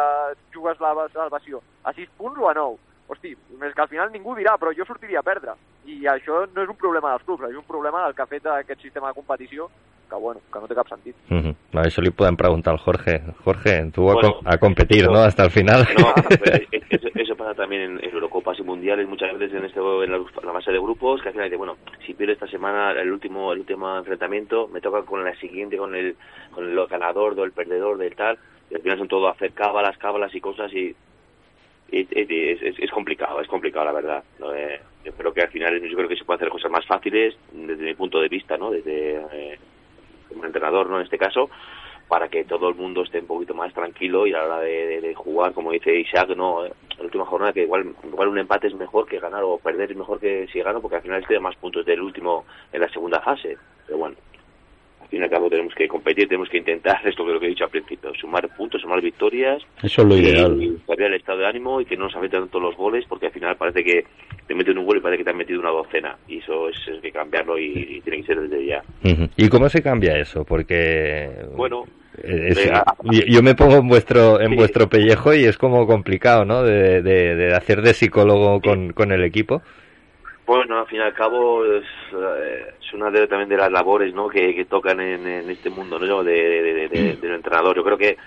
jugues 0.53 0.79
la 0.81 1.07
salvació 1.13 1.61
a 1.83 1.93
6 1.93 2.09
punts 2.17 2.39
o 2.41 2.49
a 2.49 2.53
9? 2.57 2.77
Hosti, 3.07 3.31
és 3.61 3.73
que 3.75 3.81
al 3.81 3.89
final 3.89 4.11
ningú 4.11 4.33
dirà, 4.35 4.57
però 4.57 4.71
jo 4.75 4.85
sortiria 4.85 5.19
a 5.19 5.23
perdre. 5.23 5.51
I 5.85 6.05
això 6.07 6.45
no 6.53 6.63
és 6.63 6.69
un 6.69 6.77
problema 6.77 7.09
dels 7.11 7.23
clubs, 7.23 7.43
és 7.49 7.55
un 7.57 7.63
problema 7.67 8.03
del 8.05 8.15
que 8.15 8.21
ha 8.21 8.25
fet 8.27 8.45
aquest 8.47 8.81
sistema 8.81 9.07
de 9.09 9.13
competició, 9.13 9.69
que 10.09 10.15
bueno, 10.15 10.39
que 10.51 10.59
no 10.59 10.67
té 10.67 10.75
cap 10.75 10.87
sentit. 10.87 11.15
Uh 11.29 11.35
-huh. 11.37 11.55
Vale, 11.73 11.87
això 11.89 12.01
li 12.01 12.11
podem 12.11 12.35
preguntar 12.37 12.71
al 12.73 12.79
Jorge. 12.79 13.21
Jorge, 13.43 13.91
tú 13.91 14.09
a, 14.09 14.15
a 14.45 14.57
competir, 14.57 15.07
¿no? 15.09 15.19
Hasta 15.19 15.43
el 15.43 15.51
final. 15.51 15.85
No, 15.97 16.13
pero 16.29 16.55
es- 16.55 16.83
eso, 16.89 17.07
eso 17.15 17.35
pasa 17.35 17.53
también 17.55 17.81
en, 17.81 18.03
en 18.03 18.13
Eurocopas 18.13 18.57
y 18.59 18.63
Mundiales 18.63 19.07
muchas 19.07 19.37
veces 19.37 19.57
en, 19.57 19.65
este, 19.65 19.79
en 19.79 20.11
la, 20.11 20.17
la 20.19 20.53
fase 20.53 20.71
de 20.71 20.79
grupos, 20.79 21.21
que 21.21 21.27
al 21.29 21.33
final 21.33 21.49
dice, 21.49 21.57
bueno, 21.57 21.75
si 22.05 22.13
pierdo 22.13 22.33
esta 22.33 22.47
semana 22.47 22.91
el 22.91 23.11
último 23.11 23.51
el 23.51 23.59
último 23.59 23.97
enfrentamiento, 23.97 24.67
me 24.69 24.79
toca 24.81 25.01
con 25.03 25.23
la 25.23 25.35
siguiente, 25.35 25.77
con 25.77 25.93
el, 25.95 26.15
con 26.51 26.69
el 26.69 26.87
ganador 26.87 27.37
o 27.39 27.43
el 27.43 27.51
perdedor 27.51 27.97
del 27.97 28.15
tal, 28.15 28.37
y 28.69 28.75
al 28.75 28.81
final 28.81 28.97
son 28.99 29.07
todo 29.07 29.27
hacer 29.27 29.51
cábalas, 29.53 29.97
cábalas 29.97 30.33
y 30.35 30.39
cosas 30.41 30.71
y- 30.73 30.95
es, 32.01 32.61
es- 32.61 32.79
es 32.79 32.91
complicado, 32.91 33.39
es 33.41 33.47
complicado 33.47 33.85
la 33.85 33.91
verdad. 33.93 34.23
yo 35.05 35.11
creo 35.13 35.33
que 35.33 35.41
al 35.41 35.49
final 35.49 35.81
yo 35.81 35.95
creo 35.97 36.09
que 36.09 36.15
se 36.17 36.25
puede 36.25 36.37
hacer 36.37 36.49
cosas 36.49 36.71
más 36.71 36.85
fáciles 36.85 37.35
desde 37.51 37.83
mi 37.83 37.93
punto 37.93 38.19
de 38.19 38.29
vista, 38.29 38.57
¿no? 38.57 38.71
Desde 38.71 39.15
eh, 39.31 39.59
como 40.29 40.45
entrenador, 40.45 40.89
¿no? 40.89 40.97
En 40.97 41.03
este 41.03 41.17
caso, 41.17 41.49
para 42.07 42.27
que 42.29 42.43
todo 42.45 42.69
el 42.69 42.75
mundo 42.75 43.03
esté 43.03 43.19
un 43.19 43.27
poquito 43.27 43.53
más 43.53 43.73
tranquilo 43.73 44.27
y 44.27 44.33
a 44.33 44.39
la 44.39 44.45
hora 44.45 44.59
de, 44.59 45.13
jugar, 45.15 45.53
como 45.53 45.71
dice 45.71 45.95
Isaac, 45.95 46.29
no, 46.35 46.65
en 46.65 46.73
la 46.97 47.03
última 47.05 47.25
jornada 47.25 47.53
que 47.53 47.63
igual, 47.63 47.93
igual 48.03 48.27
un 48.27 48.39
empate 48.39 48.67
es 48.67 48.75
mejor 48.75 49.05
que 49.07 49.19
ganar 49.19 49.43
o 49.43 49.57
perder 49.57 49.91
es 49.91 49.97
mejor 49.97 50.19
que 50.19 50.47
si 50.51 50.59
gano, 50.61 50.81
porque 50.81 50.97
al 50.97 51.01
final 51.01 51.23
a 51.35 51.39
más 51.39 51.55
puntos 51.55 51.85
del 51.85 52.01
último 52.01 52.45
en 52.71 52.81
la 52.81 52.89
segunda 52.89 53.19
fase. 53.21 53.57
Pero 53.85 53.97
bueno, 53.99 54.15
fin 55.13 55.21
y 55.21 55.23
al 55.25 55.29
cabo 55.29 55.49
tenemos 55.49 55.73
que 55.75 55.87
competir, 55.87 56.27
tenemos 56.27 56.49
que 56.49 56.57
intentar, 56.57 56.97
esto 57.07 57.25
que 57.25 57.31
lo 57.33 57.39
que 57.39 57.45
he 57.45 57.49
dicho 57.49 57.63
al 57.65 57.69
principio, 57.69 58.11
sumar 58.15 58.49
puntos, 58.57 58.81
sumar 58.81 58.99
victorias 59.01 59.61
Eso 59.83 60.01
es 60.01 60.07
lo 60.07 60.17
ideal. 60.17 60.57
y 60.61 60.75
cambiar 60.87 61.11
el 61.11 61.19
estado 61.19 61.39
de 61.39 61.47
ánimo 61.47 61.79
y 61.79 61.85
que 61.85 61.95
no 61.95 62.05
nos 62.05 62.15
afecten 62.15 62.41
tanto 62.41 62.59
los 62.59 62.75
goles, 62.75 63.05
porque 63.07 63.27
al 63.27 63.31
final 63.31 63.55
parece 63.55 63.83
que 63.83 64.05
te 64.47 64.55
meten 64.55 64.77
un 64.77 64.85
gol 64.85 64.97
y 64.97 65.01
parece 65.01 65.19
que 65.19 65.23
te 65.23 65.29
han 65.29 65.37
metido 65.37 65.59
una 65.59 65.69
docena. 65.69 66.17
Y 66.27 66.39
eso 66.39 66.67
es, 66.69 66.75
es 66.87 66.99
que 67.01 67.11
cambiarlo 67.11 67.57
y, 67.59 67.65
y 67.97 68.01
tiene 68.01 68.17
que 68.21 68.27
ser 68.27 68.41
desde 68.41 68.65
ya. 68.65 68.83
¿Y 69.37 69.47
cómo 69.49 69.69
se 69.69 69.81
cambia 69.81 70.17
eso? 70.17 70.43
Porque... 70.43 71.29
Bueno, 71.55 71.85
eh, 72.23 72.47
es- 72.49 72.71
yo, 73.03 73.21
yo 73.27 73.41
me 73.43 73.55
pongo 73.55 73.75
en 73.77 73.87
vuestro 73.87 74.39
en 74.41 74.49
Sí. 74.51 74.55
vuestro 74.55 74.89
pellejo 74.89 75.33
y 75.33 75.45
es 75.45 75.57
como 75.57 75.85
complicado, 75.87 76.43
¿no? 76.45 76.63
De, 76.63 77.01
de- 77.01 77.35
de 77.35 77.53
hacer 77.55 77.81
de 77.81 77.93
psicólogo 77.93 78.59
con, 78.61 78.91
con 78.93 79.11
el 79.11 79.23
equipo. 79.23 79.61
Bueno, 80.45 80.79
al 80.79 80.87
fin 80.87 80.99
y 80.99 81.01
al 81.03 81.13
cabo 81.13 81.63
es, 81.65 81.85
eh, 82.13 82.73
es 82.81 82.93
una 82.93 83.09
de, 83.09 83.27
también 83.27 83.47
de 83.47 83.55
las 83.57 83.71
labores 83.71 84.13
¿no? 84.13 84.27
que, 84.27 84.53
que 84.53 84.65
tocan 84.65 84.99
en, 84.99 85.25
en 85.25 85.49
este 85.49 85.69
mundo 85.69 85.97
¿no? 85.97 86.23
de, 86.23 86.33
de- 86.33 86.73
de- 86.73 86.89
de- 86.89 87.15
del 87.15 87.33
entrenador. 87.35 87.75
Yo 87.77 87.83
creo 87.83 87.97
que 87.97 88.17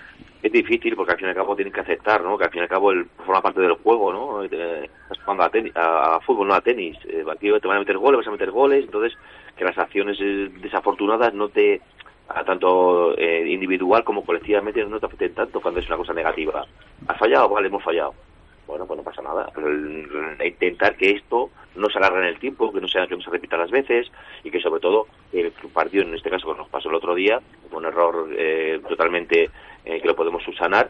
es 0.41 0.51
difícil 0.51 0.95
porque 0.95 1.11
al 1.11 1.17
fin 1.19 1.27
y 1.27 1.29
al 1.29 1.35
cabo 1.35 1.55
tienes 1.55 1.73
que 1.73 1.81
aceptar 1.81 2.23
¿no? 2.23 2.35
que 2.37 2.45
al 2.45 2.49
fin 2.49 2.59
y 2.61 2.63
al 2.63 2.69
cabo 2.69 2.91
el, 2.91 3.05
forma 3.23 3.41
parte 3.43 3.61
del 3.61 3.73
juego. 3.73 4.11
¿no? 4.11 4.43
Eh, 4.43 4.89
Estás 5.03 5.19
jugando 5.23 5.43
a, 5.43 5.49
tenis, 5.49 5.75
a, 5.75 6.15
a 6.15 6.19
fútbol, 6.21 6.47
no 6.47 6.55
a 6.55 6.61
tenis. 6.61 6.97
Eh, 7.05 7.23
aquí 7.31 7.51
te 7.61 7.67
van 7.67 7.77
a 7.77 7.81
meter 7.81 7.97
goles, 7.99 8.17
vas 8.17 8.27
a 8.27 8.31
meter 8.31 8.49
goles. 8.49 8.85
Entonces, 8.85 9.15
que 9.55 9.63
las 9.63 9.77
acciones 9.77 10.17
eh, 10.19 10.49
desafortunadas 10.59 11.35
no 11.35 11.49
te 11.49 11.81
a 12.29 12.43
tanto 12.43 13.15
eh, 13.17 13.45
individual 13.47 14.03
como 14.03 14.25
colectivamente 14.25 14.83
no 14.83 14.99
te 14.99 15.05
afecten 15.05 15.33
tanto 15.35 15.61
cuando 15.61 15.79
es 15.79 15.87
una 15.87 15.97
cosa 15.97 16.13
negativa. 16.13 16.65
¿Has 17.07 17.17
fallado? 17.17 17.47
Vale, 17.49 17.67
hemos 17.67 17.83
fallado 17.83 18.13
bueno, 18.67 18.85
pues 18.85 18.97
no 18.97 19.03
pasa 19.03 19.21
nada. 19.21 19.49
Pero 19.55 19.67
el- 19.69 20.07
el 20.39 20.47
intentar 20.47 20.95
que 20.95 21.11
esto 21.11 21.49
no 21.75 21.89
se 21.89 21.97
alargue 21.97 22.19
en 22.19 22.25
el 22.25 22.39
tiempo, 22.39 22.71
que 22.71 22.81
no 22.81 22.87
sea 22.87 23.07
que 23.07 23.15
no 23.15 23.21
se 23.21 23.29
repita 23.31 23.57
las 23.57 23.71
veces 23.71 24.11
y 24.43 24.51
que 24.51 24.59
sobre 24.59 24.81
todo 24.81 25.07
el 25.33 25.51
partido, 25.73 26.03
en 26.03 26.13
este 26.15 26.29
caso 26.29 26.51
que 26.51 26.57
nos 26.59 26.69
pasó 26.69 26.89
el 26.89 26.95
otro 26.95 27.15
día, 27.15 27.39
fue 27.69 27.79
un 27.79 27.85
error 27.85 28.29
eh, 28.37 28.79
totalmente 28.87 29.49
eh, 29.85 30.01
que 30.01 30.07
lo 30.07 30.15
podemos 30.15 30.43
subsanar, 30.43 30.89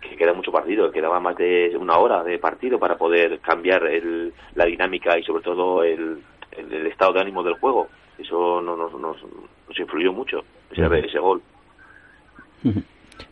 que 0.00 0.16
queda 0.16 0.32
mucho 0.32 0.52
partido, 0.52 0.92
quedaba 0.92 1.18
más 1.18 1.36
de 1.36 1.76
una 1.76 1.98
hora 1.98 2.22
de 2.22 2.38
partido 2.38 2.78
para 2.78 2.96
poder 2.96 3.40
cambiar 3.40 3.84
el- 3.86 4.32
la 4.54 4.64
dinámica 4.64 5.18
y 5.18 5.24
sobre 5.24 5.42
todo 5.42 5.82
el, 5.82 6.22
el- 6.52 6.72
el 6.72 6.86
estado 6.86 7.14
de 7.14 7.20
ánimo 7.20 7.42
del 7.42 7.54
juego. 7.54 7.88
Eso 8.16 8.60
no, 8.62 8.76
nos, 8.76 8.92
nos, 8.92 9.16
nos 9.68 9.78
influyó 9.78 10.12
mucho, 10.12 10.44
ese, 10.70 10.82
ese 11.06 11.18
gol. 11.18 11.42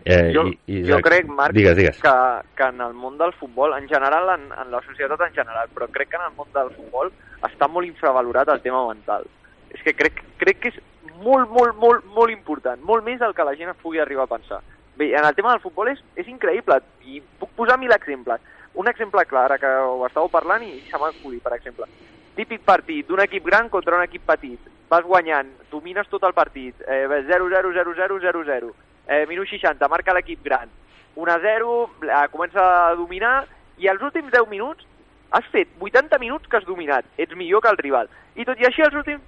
Eh, 0.05 0.33
Jo, 0.35 0.47
i- 0.47 0.59
i- 0.67 0.83
jo 0.89 0.99
crec, 1.03 1.27
Marc, 1.27 1.53
Digues, 1.53 1.77
digues. 1.77 2.01
que, 2.01 2.13
que 2.57 2.63
en 2.65 2.81
el 2.81 2.95
món 2.95 3.19
del 3.19 3.33
futbol, 3.35 3.73
en 3.79 3.89
general, 3.89 4.29
en, 4.39 4.53
en 4.53 4.71
la 4.71 4.81
societat 4.83 5.21
en 5.21 5.33
general, 5.35 5.69
però 5.75 5.89
crec 5.91 6.09
que 6.11 6.17
en 6.17 6.23
el 6.31 6.37
món 6.37 6.49
del 6.55 6.71
futbol 6.77 7.13
està 7.43 7.69
molt 7.69 7.87
infravalorat 7.87 8.49
el 8.49 8.63
tema 8.63 8.87
mental. 8.89 9.27
És 9.71 9.83
que 9.83 9.95
crec, 9.95 10.23
crec 10.39 10.61
que 10.61 10.69
és 10.69 10.81
molt, 11.23 11.49
molt, 11.51 11.75
molt, 11.77 12.05
molt 12.05 12.31
important, 12.31 12.81
molt 12.83 13.05
més 13.05 13.19
del 13.21 13.35
que 13.35 13.45
la 13.45 13.55
gent 13.57 13.71
es 13.71 13.77
pugui 13.83 13.99
arribar 13.99 14.25
a 14.25 14.35
pensar. 14.37 14.61
Bé, 14.97 15.11
en 15.15 15.25
el 15.25 15.35
tema 15.35 15.51
del 15.53 15.61
futbol 15.61 15.89
és, 15.89 16.03
és 16.17 16.27
increïble, 16.29 16.79
i 17.05 17.21
puc 17.39 17.51
posar 17.55 17.79
mil 17.79 17.93
exemples. 17.93 18.41
Un 18.75 18.89
exemple 18.89 19.25
clar, 19.27 19.45
ara 19.47 19.59
que 19.59 19.67
ho 19.67 20.07
estàveu 20.07 20.29
parlant 20.31 20.63
i 20.63 20.81
se 20.91 20.99
m'ha 20.99 21.09
acudit, 21.09 21.43
per 21.43 21.55
exemple. 21.57 21.87
Típic 22.37 22.61
partit 22.65 23.07
d'un 23.09 23.21
equip 23.21 23.45
gran 23.45 23.69
contra 23.69 23.97
un 23.97 24.03
equip 24.05 24.23
petit. 24.29 24.61
Vas 24.89 25.03
guanyant, 25.05 25.49
domines 25.71 26.07
tot 26.09 26.23
el 26.25 26.33
partit, 26.35 26.75
eh, 26.87 27.07
0-0, 27.09 27.73
0-0, 27.73 28.21
0-0. 28.21 28.75
Eh, 29.07 29.25
minut 29.29 29.49
60, 29.49 29.89
marca 29.89 30.15
l'equip 30.15 30.43
gran. 30.45 30.69
1-0, 31.15 31.91
eh, 32.03 32.29
comença 32.33 32.89
a 32.89 32.95
dominar, 32.95 33.47
i 33.79 33.89
als 33.89 34.03
últims 34.03 34.33
10 34.33 34.49
minuts 34.49 34.87
has 35.31 35.47
fet 35.53 35.69
80 35.81 36.19
minuts 36.19 36.49
que 36.49 36.57
has 36.57 36.65
dominat. 36.65 37.05
Ets 37.17 37.37
millor 37.37 37.63
que 37.63 37.69
el 37.69 37.79
rival. 37.79 38.09
I 38.35 38.45
tot 38.45 38.61
i 38.61 38.67
així, 38.67 38.83
als 38.83 38.95
últims 38.95 39.23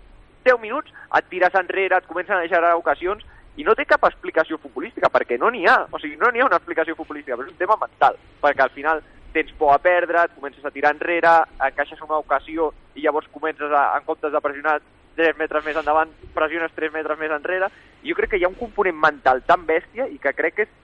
10 0.44 0.60
minuts 0.60 0.92
et 1.16 1.28
tires 1.28 1.54
enrere, 1.54 1.96
et 1.96 2.06
comencen 2.06 2.36
a 2.36 2.40
deixar 2.40 2.74
ocasions, 2.76 3.24
i 3.58 3.64
no 3.66 3.74
té 3.74 3.84
cap 3.90 4.04
explicació 4.06 4.58
futbolística, 4.62 5.10
perquè 5.10 5.38
no 5.38 5.50
n'hi 5.50 5.66
ha. 5.66 5.80
O 5.90 5.98
sigui, 5.98 6.16
no 6.16 6.30
n'hi 6.30 6.40
ha 6.40 6.46
una 6.46 6.60
explicació 6.60 6.94
futbolística, 6.94 7.36
però 7.36 7.48
és 7.48 7.54
un 7.54 7.58
tema 7.58 7.78
mental, 7.80 8.18
perquè 8.42 8.62
al 8.62 8.74
final 8.74 9.02
tens 9.32 9.50
por 9.58 9.74
a 9.74 9.78
perdre, 9.82 10.22
et 10.24 10.36
comences 10.36 10.64
a 10.64 10.70
tirar 10.70 10.94
enrere, 10.94 11.34
encaixes 11.66 12.00
una 12.06 12.20
ocasió 12.22 12.72
i 12.94 13.02
llavors 13.02 13.28
comences, 13.34 13.72
a, 13.72 13.98
en 13.98 14.06
comptes 14.06 14.32
de 14.32 14.40
pressionar 14.40 14.78
3 15.18 15.36
metres 15.36 15.66
més 15.66 15.76
endavant, 15.76 16.14
pressiones 16.34 16.72
3 16.76 16.94
metres 16.94 17.18
més 17.18 17.34
enrere. 17.34 17.68
Jo 18.04 18.14
crec 18.14 18.30
que 18.30 18.38
hi 18.38 18.44
ha 18.44 18.52
un 18.52 18.58
component 18.58 18.96
mental 18.96 19.42
tan 19.46 19.64
bèstia 19.66 20.06
i 20.08 20.18
que 20.22 20.32
crec 20.36 20.54
que 20.54 20.66
és 20.68 20.74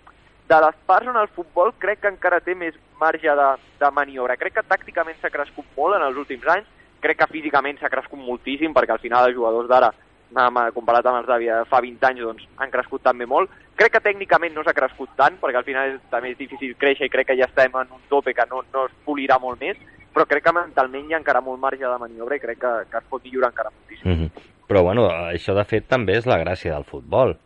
de 0.48 0.56
les 0.60 0.76
parts 0.86 1.08
on 1.08 1.16
el 1.16 1.28
futbol 1.32 1.72
crec 1.80 2.02
que 2.02 2.10
encara 2.12 2.40
té 2.44 2.54
més 2.54 2.74
marge 3.00 3.36
de, 3.40 3.50
de 3.80 3.90
maniobra. 3.96 4.36
Crec 4.36 4.58
que 4.58 4.66
tàcticament 4.68 5.16
s'ha 5.20 5.32
crescut 5.32 5.68
molt 5.76 5.96
en 5.96 6.04
els 6.08 6.18
últims 6.20 6.46
anys, 6.56 6.66
crec 7.00 7.20
que 7.20 7.30
físicament 7.32 7.78
s'ha 7.80 7.92
crescut 7.92 8.20
moltíssim, 8.20 8.74
perquè 8.76 8.92
al 8.96 9.02
final 9.02 9.28
els 9.28 9.36
jugadors 9.36 9.68
d'ara, 9.68 9.90
amb- 10.34 10.72
comparat 10.76 11.06
amb 11.06 11.22
els 11.22 11.30
de 11.30 11.58
fa 11.70 11.80
20 11.80 12.06
anys, 12.10 12.20
doncs, 12.20 12.46
han 12.58 12.70
crescut 12.70 13.02
també 13.02 13.26
molt. 13.26 13.50
Crec 13.76 13.92
que 13.96 14.04
tècnicament 14.04 14.54
no 14.54 14.64
s'ha 14.64 14.76
crescut 14.76 15.10
tant, 15.16 15.38
perquè 15.40 15.60
al 15.60 15.66
final 15.66 15.94
és, 15.94 16.00
també 16.10 16.32
és 16.32 16.38
difícil 16.38 16.76
créixer 16.76 17.06
i 17.06 17.12
crec 17.12 17.28
que 17.32 17.38
ja 17.40 17.48
estem 17.48 17.72
en 17.80 17.92
un 17.92 18.04
tope 18.08 18.34
que 18.34 18.46
no, 18.50 18.62
no 18.72 18.86
es 18.86 18.96
polirà 19.04 19.40
molt 19.40 19.60
més, 19.60 19.76
però 20.14 20.26
crec 20.30 20.44
que 20.46 20.52
mentalment 20.54 21.10
hi 21.10 21.14
ha 21.14 21.18
encara 21.18 21.40
molt 21.42 21.60
marge 21.60 21.82
de 21.84 21.98
maniobra 21.98 22.36
i 22.36 22.40
crec 22.40 22.58
que, 22.62 22.72
que 22.90 22.98
es 23.02 23.04
pot 23.10 23.24
millorar 23.24 23.50
encara 23.50 23.70
moltíssim. 23.74 24.10
Mhm. 24.12 24.30
Però 24.68 24.82
bueno, 24.86 25.08
això 25.10 25.52
de 25.54 25.64
fet 25.68 25.86
també 25.90 26.16
és 26.16 26.24
la 26.26 26.38
gràcia 26.40 26.72
del 26.72 26.84
futbol. 26.88 27.36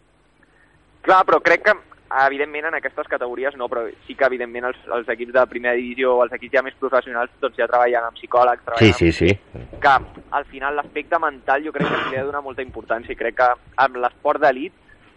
Clar, 1.03 1.25
però 1.27 1.41
crec 1.43 1.63
que, 1.65 1.73
evidentment, 2.27 2.67
en 2.69 2.75
aquestes 2.79 3.09
categories 3.09 3.57
no, 3.57 3.69
però 3.69 3.87
sí 4.07 4.15
que, 4.15 4.25
evidentment, 4.27 4.65
els, 4.71 4.79
els 4.95 5.09
equips 5.09 5.33
de 5.35 5.47
primera 5.51 5.75
divisió 5.75 6.15
o 6.17 6.23
els 6.25 6.33
equips 6.37 6.55
ja 6.59 6.63
més 6.63 6.77
professionals 6.81 7.31
doncs 7.41 7.57
ja 7.59 7.67
treballen 7.71 8.05
amb 8.11 8.17
psicòlegs, 8.19 8.63
Sí, 8.63 8.67
treballen 8.67 8.95
sí, 8.95 9.13
sí. 9.13 9.31
amb... 9.55 9.79
que 9.81 9.95
al 10.39 10.45
final 10.53 10.77
l'aspecte 10.77 11.19
mental 11.19 11.65
jo 11.65 11.73
crec 11.73 11.89
que 11.89 11.95
se 12.05 12.11
li 12.11 12.17
ha 12.17 12.21
de 12.21 12.27
donar 12.31 12.43
molta 12.45 12.63
importància 12.63 13.13
i 13.13 13.17
crec 13.17 13.37
que 13.41 13.49
amb 13.77 13.97
l'esport 13.97 14.41
d'elit 14.43 14.73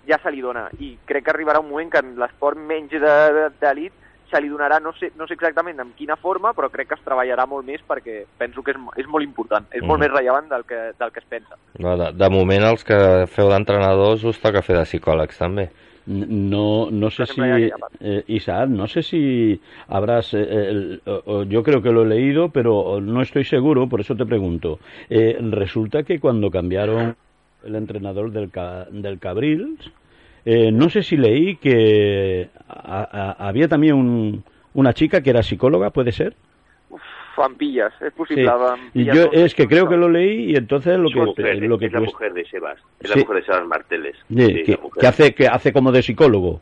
ja 0.07 0.17
se 0.23 0.31
li 0.31 0.41
dona 0.41 0.67
i 0.79 0.95
crec 1.05 1.25
que 1.25 1.31
arribarà 1.35 1.59
un 1.61 1.69
moment 1.69 1.91
que 1.91 1.99
en 1.99 2.15
l'esport 2.19 2.57
menys 2.57 2.91
de- 2.91 2.99
de- 3.01 3.49
d'elit 3.61 3.93
se 4.31 4.41
li 4.41 4.47
donarà, 4.49 4.79
no 4.81 4.93
sé, 4.93 5.11
no 5.19 5.27
sé 5.27 5.33
exactament 5.35 5.79
en 5.83 5.91
quina 5.97 6.15
forma, 6.15 6.53
però 6.53 6.69
crec 6.71 6.87
que 6.89 6.95
es 6.95 7.03
treballarà 7.05 7.45
molt 7.47 7.65
més 7.67 7.81
perquè 7.87 8.23
penso 8.39 8.63
que 8.63 8.71
és, 8.71 8.77
és 8.97 9.07
molt 9.07 9.23
important, 9.23 9.65
és 9.71 9.83
molt 9.83 9.99
Mm. 9.99 10.01
més 10.05 10.11
rellevant 10.11 10.49
del 10.49 10.63
que, 10.65 10.79
del 10.97 11.11
que 11.11 11.19
es 11.19 11.25
pensa. 11.29 11.55
No, 11.79 11.97
de, 11.97 12.11
de 12.13 12.29
moment 12.29 12.63
els 12.63 12.83
que 12.83 13.27
feu 13.27 13.49
d'entrenadors 13.49 14.23
us 14.23 14.39
toca 14.41 14.61
fer 14.63 14.77
de 14.77 14.85
psicòlegs 14.87 15.37
també. 15.37 15.69
No, 16.07 16.89
no 16.89 17.09
sé 17.11 17.27
si, 17.27 17.39
eh, 17.99 18.23
Isaac, 18.27 18.69
no 18.69 18.87
sé 18.87 19.03
si 19.03 19.61
habrás, 19.87 20.33
eh, 20.33 20.39
el- 20.69 21.01
o- 21.05 21.43
yo 21.43 21.61
creo 21.61 21.81
que 21.81 21.91
lo 21.91 22.01
he 22.01 22.07
leído, 22.07 22.49
pero 22.49 22.99
no 22.99 23.21
estoy 23.21 23.45
seguro, 23.45 23.87
por 23.87 24.01
eso 24.01 24.15
te 24.15 24.25
pregunto. 24.25 24.79
Eh, 25.09 25.37
resulta 25.51 26.01
que 26.03 26.19
cuando 26.19 26.49
cambiaron 26.49 27.15
el 27.63 27.75
entrenador 27.75 28.31
del, 28.31 28.49
del 29.01 29.19
Cabrils, 29.19 29.91
eh, 30.45 30.71
no 30.71 30.89
sé 30.89 31.03
si 31.03 31.17
leí 31.17 31.55
que 31.57 32.49
a- 32.67 33.35
a- 33.37 33.47
había 33.47 33.67
también 33.67 33.95
un- 33.95 34.43
una 34.73 34.93
chica 34.93 35.21
que 35.21 35.29
era 35.29 35.43
psicóloga, 35.43 35.89
¿puede 35.91 36.11
ser? 36.11 36.33
Uf, 36.89 37.01
Sí. 38.27 38.41
Y 38.93 39.03
pilles 39.05 39.15
yo 39.15 39.29
es 39.31 39.55
que 39.55 39.67
creo 39.67 39.87
que 39.87 39.97
lo 39.97 40.09
leí 40.09 40.51
y 40.51 40.55
entonces 40.55 40.97
lo 40.99 41.07
Es 41.09 41.13
que, 41.13 41.19
mujer, 41.21 41.63
lo 41.63 41.77
que 41.77 41.85
es 41.85 41.93
la 41.93 41.99
mujer 42.01 42.33
de 42.33 42.45
Sebas. 42.45 42.77
Es 42.99 43.09
Sí. 43.09 43.19
la 43.19 43.21
mujer 43.25 43.35
de 43.37 43.43
Sebas 43.45 43.67
Marteles. 43.67 44.15
Sí, 44.29 44.35
Sí, 44.65 44.77
que, 44.99 45.07
hace 45.07 45.33
que 45.33 45.47
hace 45.47 45.71
como 45.73 45.91
de 45.91 46.01
psicólogo. 46.01 46.61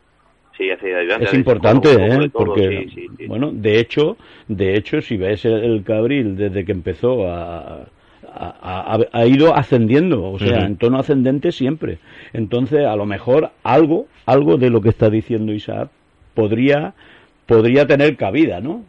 Sí, 0.56 0.70
hace 0.70 0.88
de 0.88 0.96
ayudante 1.00 1.24
es 1.24 1.30
de 1.32 1.38
importante, 1.38 1.88
psicólogo, 1.88 2.22
¿eh? 2.22 2.28
todo, 2.30 2.44
porque 2.44 2.68
sí, 2.68 2.90
sí, 2.94 3.06
sí. 3.18 3.26
bueno, 3.26 3.50
de 3.52 3.80
hecho, 3.80 4.16
de 4.46 4.76
hecho, 4.76 5.00
si 5.00 5.16
ves 5.16 5.44
el, 5.46 5.54
el 5.64 5.82
Cabril 5.84 6.36
desde 6.36 6.64
que 6.64 6.72
empezó 6.72 7.26
a, 7.28 7.86
a- 8.34 8.94
a- 8.94 8.98
ha 9.12 9.26
ido 9.26 9.54
ascendiendo, 9.54 10.22
o 10.32 10.38
sea, 10.38 10.58
Ujú. 10.58 10.66
en 10.66 10.76
tono 10.76 10.98
ascendente 10.98 11.52
siempre. 11.52 11.98
Entonces, 12.32 12.86
a 12.86 12.96
lo 12.96 13.06
mejor 13.06 13.50
algo, 13.64 14.06
algo 14.26 14.56
de 14.56 14.70
lo 14.70 14.80
que 14.80 14.88
está 14.90 15.10
diciendo 15.10 15.52
Isaac 15.52 15.88
podría 16.34 16.94
podría 17.46 17.84
tener 17.84 18.16
cabida, 18.16 18.60
¿no? 18.60 18.84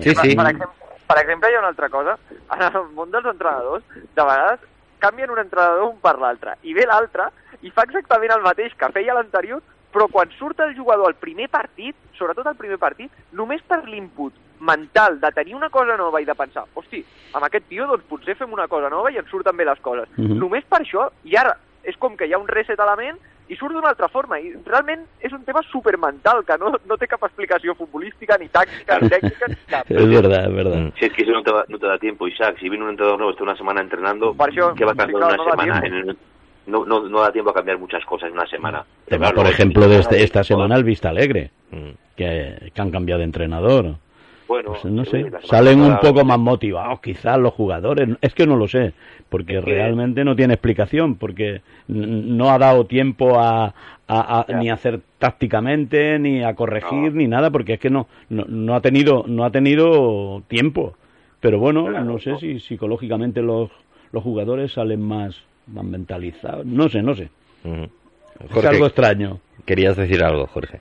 Sí, 0.00 0.08
Eh, 0.10 0.14
sí. 0.14 0.34
Per, 0.34 0.46
exemple, 0.46 0.66
per 1.06 1.18
exemple, 1.18 1.48
hi 1.50 1.54
ha 1.56 1.58
una 1.58 1.68
altra 1.68 1.88
cosa. 1.90 2.18
En 2.56 2.62
el 2.62 2.88
món 2.96 3.10
dels 3.12 3.26
entrenadors, 3.26 3.84
de 3.92 4.22
vegades 4.24 4.60
canvien 4.98 5.30
un 5.30 5.38
entrenador 5.38 5.82
un 5.90 5.98
per 6.00 6.16
l'altre, 6.18 6.54
i 6.64 6.72
ve 6.72 6.86
l'altre 6.88 7.28
i 7.62 7.70
fa 7.70 7.84
exactament 7.84 8.32
el 8.32 8.40
mateix 8.42 8.72
que 8.74 8.88
feia 8.96 9.12
l'anterior, 9.14 9.60
però 9.92 10.08
quan 10.08 10.30
surt 10.38 10.58
el 10.60 10.74
jugador 10.74 11.06
al 11.06 11.14
primer 11.20 11.48
partit, 11.52 11.94
sobretot 12.16 12.46
al 12.46 12.56
primer 12.56 12.78
partit, 12.78 13.12
només 13.32 13.60
per 13.62 13.84
l'input 13.86 14.32
mental 14.60 15.20
de 15.20 15.30
tenir 15.32 15.54
una 15.54 15.70
cosa 15.70 15.96
nova 15.96 16.20
i 16.20 16.24
de 16.24 16.34
pensar, 16.34 16.64
hosti, 16.74 17.04
amb 17.34 17.44
aquest 17.44 17.66
tio 17.68 17.86
doncs 17.86 18.04
potser 18.08 18.34
fem 18.36 18.52
una 18.52 18.66
cosa 18.68 18.88
nova 18.90 19.10
i 19.12 19.16
ens 19.16 19.28
surten 19.30 19.56
bé 19.56 19.64
les 19.64 19.80
coses. 19.80 20.08
Mhm. 20.16 20.38
Només 20.38 20.64
per 20.64 20.80
això, 20.82 21.10
i 21.24 21.36
ara 21.36 21.56
és 21.84 21.96
com 21.96 22.16
que 22.16 22.26
hi 22.26 22.32
ha 22.34 22.38
un 22.38 22.48
reset 22.48 22.78
a 22.80 22.84
la 22.86 22.96
ment 22.96 23.16
i 23.48 23.56
surt 23.56 23.72
d'una 23.72 23.88
altra 23.88 24.08
forma. 24.08 24.38
I 24.38 24.52
realment 24.66 25.06
és 25.20 25.32
un 25.32 25.42
tema 25.44 25.62
supermental, 25.70 26.44
que 26.44 26.58
no, 26.58 26.74
no 26.86 26.96
té 26.98 27.06
cap 27.08 27.22
explicació 27.24 27.74
futbolística, 27.74 28.36
ni 28.36 28.48
tàctica, 28.48 28.98
ni 29.00 29.08
tècnica, 29.08 29.46
ni 29.48 29.54
cap. 29.66 29.86
Es 29.90 30.06
verdad, 30.08 30.44
es 30.50 30.54
verdad. 30.54 30.76
Mm. 30.76 30.92
Si 30.98 31.06
es 31.06 31.12
que 31.12 31.22
eso 31.22 31.32
no 31.32 31.42
te, 31.42 31.52
va- 31.52 31.64
no 31.68 31.78
te 31.78 31.86
da 31.86 31.98
tiempo, 31.98 32.28
Isaac. 32.28 32.58
Si 32.60 32.68
viene 32.68 32.84
un 32.84 32.90
entrenador 32.90 33.18
nuevo, 33.18 33.30
está 33.32 33.44
una 33.44 33.56
semana 33.56 33.80
entrenando, 33.80 34.34
eso, 34.50 34.74
¿qué 34.74 34.84
va 34.84 34.92
sí, 34.92 34.98
claro, 34.98 35.10
no 35.12 35.18
una 35.18 35.28
da 35.28 35.50
semana? 35.50 35.80
En- 35.86 36.16
no, 36.66 36.84
no, 36.84 37.08
no 37.08 37.20
da 37.22 37.32
tiempo 37.32 37.48
a 37.50 37.54
cambiar 37.54 37.78
muchas 37.78 38.04
cosas 38.04 38.28
en 38.28 38.34
una 38.34 38.46
semana. 38.46 38.84
Pero, 39.06 39.18
Claro, 39.22 39.36
por 39.36 39.46
ejemplo, 39.46 39.84
el 39.84 39.90
de 39.90 39.98
este- 40.00 40.22
esta 40.22 40.44
semana 40.44 40.76
el 40.76 40.84
Vista 40.84 41.08
Alegre, 41.08 41.50
Mm. 41.70 41.90
que, 42.14 42.70
que 42.74 42.82
han 42.82 42.90
cambiado 42.90 43.20
de 43.20 43.24
entrenador. 43.24 43.94
Bueno, 44.48 44.70
Pues 44.72 44.84
no 44.86 45.04
sé, 45.04 45.30
salen 45.44 45.80
un 45.82 45.98
poco 46.00 46.24
más 46.24 46.38
motivados 46.38 47.00
quizás 47.00 47.38
los 47.38 47.52
jugadores, 47.52 48.08
es 48.22 48.32
que 48.34 48.46
no 48.46 48.56
lo 48.56 48.66
sé, 48.66 48.94
porque 49.28 49.58
Es 49.58 49.64
que- 49.64 49.70
realmente 49.70 50.24
no 50.24 50.34
tiene 50.34 50.54
explicación, 50.54 51.16
porque 51.16 51.60
no 51.86 52.50
ha 52.50 52.58
dado 52.58 52.86
tiempo 52.86 53.38
a, 53.38 53.74
a- 54.08 54.46
ni 54.58 54.70
a 54.70 54.74
hacer 54.74 55.00
tácticamente, 55.18 56.18
ni 56.18 56.42
a 56.42 56.54
corregir, 56.54 57.12
No. 57.12 57.18
ni 57.18 57.28
nada, 57.28 57.50
porque 57.50 57.74
es 57.74 57.78
que 57.80 57.90
no, 57.90 58.06
no, 58.30 58.44
no 58.48 58.74
ha 58.74 58.80
tenido 58.80 59.24
no 59.26 59.44
ha 59.44 59.50
tenido 59.50 60.42
tiempo. 60.48 60.94
Pero 61.40 61.58
bueno, 61.58 61.84
Claro, 61.86 62.04
no 62.04 62.18
sé 62.18 62.30
no. 62.30 62.38
si 62.38 62.58
psicológicamente 62.58 63.42
los, 63.42 63.70
los 64.12 64.22
jugadores 64.24 64.72
salen 64.72 65.00
más, 65.02 65.40
más 65.66 65.84
mentalizados, 65.84 66.64
no 66.64 66.88
sé, 66.88 67.02
no 67.02 67.14
sé. 67.14 67.28
Mm. 67.64 67.84
Es 68.44 68.50
Jorge, 68.50 68.68
algo 68.68 68.86
extraño. 68.86 69.40
querías 69.66 69.96
decir 69.96 70.22
algo, 70.24 70.46
Jorge. 70.46 70.80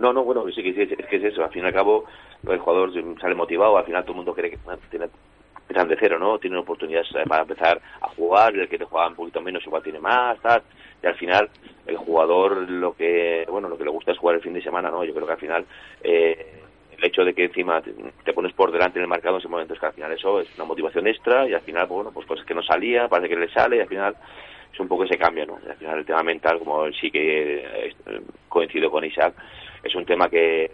No, 0.00 0.14
no, 0.14 0.24
bueno, 0.24 0.44
sí 0.50 0.62
que 0.62 0.70
es 0.82 1.06
que 1.06 1.16
es 1.16 1.24
eso. 1.24 1.44
Al 1.44 1.50
fin 1.50 1.62
y 1.62 1.66
al 1.66 1.74
cabo, 1.74 2.06
el 2.48 2.58
jugador 2.58 2.90
sale 3.20 3.34
motivado. 3.34 3.76
Al 3.76 3.84
final 3.84 4.02
todo 4.02 4.12
el 4.12 4.16
mundo 4.16 4.34
cree 4.34 4.50
que 4.50 4.58
tiene, 4.90 5.06
de 5.08 5.96
cero, 6.00 6.18
¿no? 6.18 6.38
Tienen 6.38 6.58
oportunidades 6.58 7.08
eh, 7.14 7.24
para 7.28 7.42
empezar 7.42 7.80
a 8.00 8.08
jugar. 8.08 8.56
El 8.56 8.68
que 8.68 8.78
te 8.78 8.86
juega 8.86 9.08
un 9.08 9.14
poquito 9.14 9.42
menos 9.42 9.64
igual 9.66 9.82
tiene 9.82 10.00
más, 10.00 10.40
tal. 10.40 10.62
Y 11.02 11.06
al 11.06 11.14
final, 11.16 11.50
el 11.86 11.98
jugador 11.98 12.68
lo 12.68 12.94
que, 12.94 13.44
bueno, 13.50 13.68
lo 13.68 13.76
que 13.76 13.84
le 13.84 13.90
gusta 13.90 14.12
es 14.12 14.18
jugar 14.18 14.36
el 14.36 14.42
fin 14.42 14.54
de 14.54 14.62
semana, 14.62 14.90
¿no? 14.90 15.04
Yo 15.04 15.12
creo 15.12 15.26
que 15.26 15.32
al 15.34 15.38
final, 15.38 15.66
eh, 16.02 16.62
el 16.96 17.04
hecho 17.04 17.22
de 17.22 17.34
que 17.34 17.44
encima 17.44 17.82
te, 17.82 17.92
te 18.24 18.32
pones 18.32 18.54
por 18.54 18.72
delante 18.72 18.98
en 18.98 19.02
el 19.02 19.08
marcado 19.08 19.36
en 19.36 19.40
ese 19.40 19.48
momento 19.48 19.74
es 19.74 19.80
que 19.80 19.86
al 19.86 19.92
final 19.92 20.12
eso 20.12 20.40
es 20.40 20.48
una 20.56 20.64
motivación 20.64 21.06
extra 21.08 21.46
y 21.46 21.52
al 21.52 21.60
final, 21.60 21.86
bueno, 21.86 22.10
pues 22.10 22.26
cosas 22.26 22.46
que 22.46 22.54
no 22.54 22.62
salía, 22.62 23.06
parece 23.08 23.28
que 23.28 23.40
le 23.40 23.50
sale 23.50 23.76
y 23.76 23.80
al 23.80 23.88
final 23.88 24.16
es 24.72 24.80
un 24.80 24.88
poco 24.88 25.04
ese 25.04 25.18
cambio, 25.18 25.46
¿no? 25.46 25.58
Al 25.68 25.76
final 25.76 25.98
el 25.98 26.06
tema 26.06 26.22
mental, 26.22 26.58
como 26.58 26.90
sí 26.92 27.10
que 27.10 27.64
eh, 27.64 27.94
coincido 28.48 28.90
con 28.90 29.04
Isaac, 29.04 29.34
es 29.82 29.94
un 29.94 30.04
tema 30.04 30.28
que, 30.28 30.70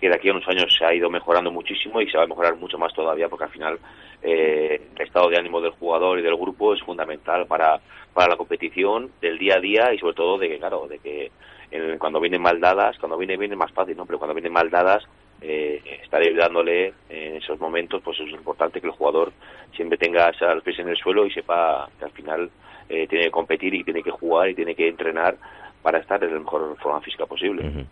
que 0.00 0.08
de 0.08 0.14
aquí 0.14 0.28
a 0.28 0.32
unos 0.32 0.46
años 0.48 0.74
se 0.76 0.84
ha 0.84 0.94
ido 0.94 1.08
mejorando 1.10 1.50
muchísimo 1.50 2.00
y 2.00 2.10
se 2.10 2.16
va 2.18 2.24
a 2.24 2.28
mejorar 2.28 2.56
mucho 2.56 2.78
más 2.78 2.92
todavía 2.94 3.28
porque 3.28 3.44
al 3.44 3.50
final 3.50 3.78
eh, 4.22 4.80
el 4.96 5.02
estado 5.02 5.28
de 5.28 5.38
ánimo 5.38 5.60
del 5.60 5.72
jugador 5.72 6.18
y 6.18 6.22
del 6.22 6.36
grupo 6.36 6.74
es 6.74 6.82
fundamental 6.82 7.46
para, 7.46 7.80
para 8.14 8.28
la 8.28 8.36
competición 8.36 9.10
del 9.20 9.38
día 9.38 9.56
a 9.56 9.60
día 9.60 9.92
y 9.94 9.98
sobre 9.98 10.14
todo 10.14 10.38
de 10.38 10.48
que, 10.48 10.58
claro, 10.58 10.86
de 10.88 10.98
que 10.98 11.30
en- 11.70 11.98
cuando 11.98 12.20
vienen 12.20 12.42
mal 12.42 12.60
dadas, 12.60 12.98
cuando 12.98 13.16
viene 13.18 13.36
bien 13.36 13.52
es 13.52 13.58
más 13.58 13.72
fácil, 13.72 13.96
¿no? 13.96 14.06
Pero 14.06 14.18
cuando 14.18 14.34
vienen 14.34 14.52
mal 14.52 14.70
dadas, 14.70 15.04
eh, 15.40 15.82
estar 16.02 16.22
ayudándole 16.22 16.94
en 17.10 17.36
esos 17.36 17.58
momentos, 17.60 18.00
pues 18.02 18.18
es 18.20 18.30
importante 18.30 18.80
que 18.80 18.86
el 18.86 18.92
jugador 18.94 19.32
siempre 19.74 19.98
tenga 19.98 20.32
los 20.54 20.62
pies 20.62 20.78
en 20.78 20.88
el 20.88 20.96
suelo 20.96 21.26
y 21.26 21.30
sepa 21.30 21.88
que 21.98 22.04
al 22.06 22.10
final 22.12 22.50
eh, 22.88 23.06
tiene 23.08 23.26
que 23.26 23.30
competir 23.30 23.74
y 23.74 23.84
tiene 23.84 24.02
que 24.02 24.10
jugar 24.10 24.50
y 24.50 24.54
tiene 24.54 24.74
que 24.74 24.88
entrenar 24.88 25.36
para 25.82 25.98
estar 25.98 26.22
en 26.22 26.34
la 26.34 26.40
mejor 26.40 26.76
forma 26.78 27.00
física 27.00 27.26
posible. 27.26 27.62
Mm 27.62 27.74
-hmm. 27.74 27.86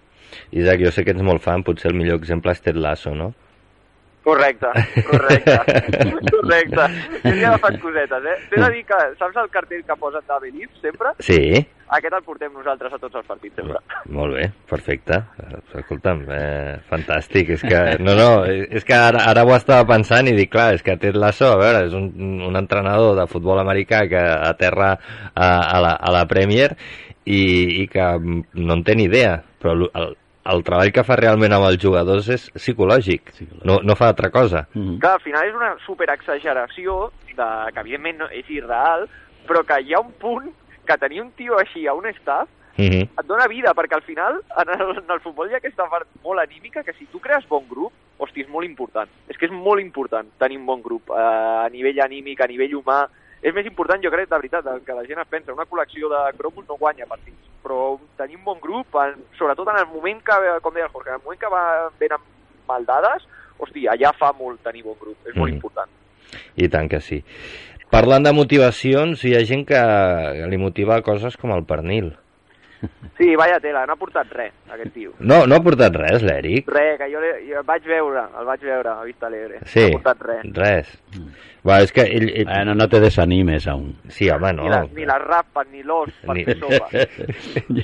Isaac, 0.53 0.81
jo 0.85 0.91
sé 0.91 1.05
que 1.05 1.11
ets 1.11 1.23
molt 1.23 1.43
fan, 1.43 1.63
potser 1.63 1.93
el 1.93 1.99
millor 1.99 2.17
exemple 2.17 2.51
és 2.51 2.61
Ted 2.61 2.77
Lasso, 2.77 3.15
no? 3.15 3.35
Correcte, 4.25 4.71
correcte, 5.05 5.57
correcte. 6.35 6.87
Jo 7.23 7.33
li 7.35 7.43
he 7.43 7.49
agafat 7.51 7.79
cosetes, 7.83 8.29
eh? 8.33 8.37
T'he 8.51 8.61
de 8.63 8.71
dir 8.73 8.85
que, 8.89 9.01
saps 9.21 9.37
el 9.43 9.51
cartell 9.53 9.85
que 9.85 9.97
posen 10.01 10.25
de 10.29 10.39
Belief 10.47 10.71
sempre? 10.81 11.13
Sí, 11.21 11.41
Aquest 11.95 12.15
el 12.17 12.23
portem 12.25 12.53
nosaltres 12.57 12.95
a 12.97 12.99
tots 12.99 13.19
els 13.21 13.27
partits, 13.29 13.55
sempre. 13.61 13.79
molt 14.17 14.35
bé, 14.35 14.47
perfecte. 14.71 15.19
Escolta'm, 15.77 16.23
eh, 16.33 16.79
fantàstic. 16.89 17.53
És 17.59 17.63
que, 17.63 17.83
no, 18.01 18.15
no, 18.17 18.29
és 18.49 18.87
que 18.89 18.97
ara, 18.97 19.27
ara 19.31 19.45
ho 19.45 19.53
estava 19.55 19.85
pensant 19.93 20.27
i 20.27 20.35
dic, 20.35 20.51
clar, 20.51 20.73
és 20.79 20.83
que 20.83 20.97
Ted 20.97 21.15
Lasso, 21.21 21.53
a 21.53 21.61
veure, 21.61 21.85
és 21.87 21.95
un, 21.95 22.09
un 22.49 22.57
entrenador 22.57 23.15
de 23.21 23.29
futbol 23.31 23.61
americà 23.61 24.07
que 24.09 24.25
aterra 24.25 24.95
a, 24.97 25.49
a, 25.61 25.81
la, 25.85 25.93
a 26.01 26.15
la 26.17 26.25
Premier 26.31 26.73
i, 27.25 27.85
i 27.85 27.87
que 27.93 28.09
no 28.25 28.79
en 28.79 28.83
té 28.83 28.97
ni 28.97 29.07
idea, 29.11 29.37
però 29.61 29.77
el, 29.77 30.17
el, 30.53 30.65
treball 30.65 30.93
que 30.93 31.05
fa 31.05 31.17
realment 31.17 31.53
amb 31.53 31.69
els 31.69 31.81
jugadors 31.83 32.29
és 32.29 32.51
psicològic, 32.55 33.33
Psicològic. 33.33 33.65
no, 33.65 33.81
no 33.83 33.97
fa 33.97 34.09
altra 34.13 34.31
cosa. 34.31 34.67
Mm. 34.75 34.99
Clar, 35.03 35.15
al 35.19 35.25
final 35.25 35.49
és 35.49 35.55
una 35.55 35.71
superexageració 35.87 36.99
de, 37.35 37.49
que 37.73 37.81
evidentment 37.81 38.19
no, 38.19 38.29
és 38.31 38.51
irreal, 38.51 39.09
però 39.49 39.65
que 39.67 39.81
hi 39.81 39.95
ha 39.95 40.01
un 40.01 40.13
punt 40.21 40.51
que 40.85 40.99
tenir 41.01 41.23
un 41.23 41.33
tio 41.33 41.59
així 41.59 41.87
a 41.87 41.95
un 41.95 42.07
staff 42.19 42.49
Uh 42.77 42.83
-huh. 42.91 43.03
et 43.21 43.27
dona 43.27 43.47
vida, 43.47 43.73
perquè 43.73 43.95
al 43.95 44.03
final 44.03 44.41
en 44.59 44.69
el, 44.81 44.99
en 44.99 45.11
el 45.11 45.21
futbol 45.21 45.49
hi 45.49 45.55
ha 45.55 45.59
aquesta 45.59 45.89
part 45.89 46.09
molt 46.25 46.41
anímica 46.41 46.83
que 46.83 46.93
si 46.95 47.07
tu 47.07 47.21
crees 47.21 47.47
bon 47.49 47.63
grup, 47.69 47.93
hosti, 48.19 48.41
és 48.41 48.49
molt 48.49 48.67
important. 48.67 49.09
És 49.29 49.37
que 49.39 49.47
és 49.47 49.53
molt 49.53 49.81
important 49.81 50.27
tenir 50.39 50.59
un 50.59 50.67
bon 50.67 50.83
grup 50.83 51.11
eh, 51.11 51.15
a 51.67 51.69
nivell 51.71 52.01
anímic, 52.01 52.41
a 52.41 52.49
nivell 52.49 52.75
humà. 52.75 53.07
És 53.45 53.53
més 53.53 53.67
important, 53.69 54.01
jo 54.01 54.09
crec, 54.13 54.31
de 54.31 54.39
veritat, 54.41 54.65
del 54.65 54.81
que 54.87 54.95
la 54.97 55.05
gent 55.05 55.21
es 55.21 55.29
pensa. 55.29 55.53
Una 55.53 55.67
col·lecció 55.69 56.09
de 56.09 56.21
cromos 56.39 56.65
no 56.69 56.79
guanya 56.81 57.05
partits, 57.11 57.51
però 57.63 57.99
tenir 58.17 58.39
un 58.39 58.45
bon 58.47 58.61
grup, 58.63 58.97
en, 59.03 59.19
sobretot 59.37 59.69
en 59.69 59.83
el 59.83 59.91
moment 59.93 60.23
que, 60.25 60.39
com 60.65 60.73
deia 60.73 60.87
el 60.89 60.95
Jorge, 60.95 61.11
en 61.13 61.21
el 61.21 61.25
moment 61.27 61.41
que 61.43 61.51
va, 61.53 61.65
venen 62.01 62.25
mal 62.67 62.87
dades, 62.89 63.27
hosti, 63.61 63.85
allà 63.85 64.15
fa 64.17 64.33
molt 64.39 64.63
tenir 64.65 64.83
bon 64.87 64.97
grup. 65.01 65.19
És 65.29 65.37
molt 65.37 65.51
Mhm. 65.51 65.57
important. 65.61 65.91
I 66.57 66.69
tant 66.69 66.89
que 66.89 67.01
sí. 67.01 67.23
Parlant 67.91 68.25
de 68.25 68.33
motivacions, 68.33 69.23
hi 69.25 69.37
ha 69.37 69.45
gent 69.45 69.67
que 69.69 69.81
li 70.49 70.57
motiva 70.57 71.03
coses 71.03 71.37
com 71.37 71.53
el 71.53 71.65
pernil. 71.65 72.17
Sí, 73.19 73.37
vaya 73.37 73.61
tela, 73.61 73.85
no 73.87 73.93
ha 73.93 73.97
portat 73.97 74.27
res, 74.33 74.53
aquest 74.73 74.93
tio. 74.95 75.13
No, 75.21 75.47
no 75.47 75.55
ha 75.57 75.61
portat 75.63 75.95
res, 75.95 76.23
l'Eric. 76.23 76.67
Res, 76.69 76.99
que 76.99 77.07
jo, 77.13 77.21
le, 77.21 77.33
jo 77.47 77.61
el 77.61 77.65
vaig 77.67 77.85
veure, 77.87 78.25
el 78.41 78.45
vaig 78.47 78.61
veure 78.67 78.89
a 78.91 79.05
Vista 79.05 79.27
Alegre. 79.29 79.61
Sí, 79.65 79.81
No 79.91 79.99
ha 79.99 80.03
portat 80.03 80.23
res. 80.27 80.53
res. 80.57 81.03
Va, 81.65 81.79
és 81.81 81.93
que 81.97 82.03
ell... 82.03 82.27
ell... 82.29 82.45
Bueno, 82.45 82.75
no 82.75 82.89
te 82.89 83.01
desanimes 83.01 83.67
aún. 83.69 83.95
Sí, 84.09 84.29
home, 84.29 84.51
Ni, 84.53 84.65
no. 84.65 84.69
la, 84.69 84.83
ni 84.93 85.07
les 85.07 85.23
rapes, 85.25 85.69
ni 85.73 85.83
l'os, 85.83 86.11
per 86.27 86.35
Ni- 86.37 86.45
sopa. 86.45 86.89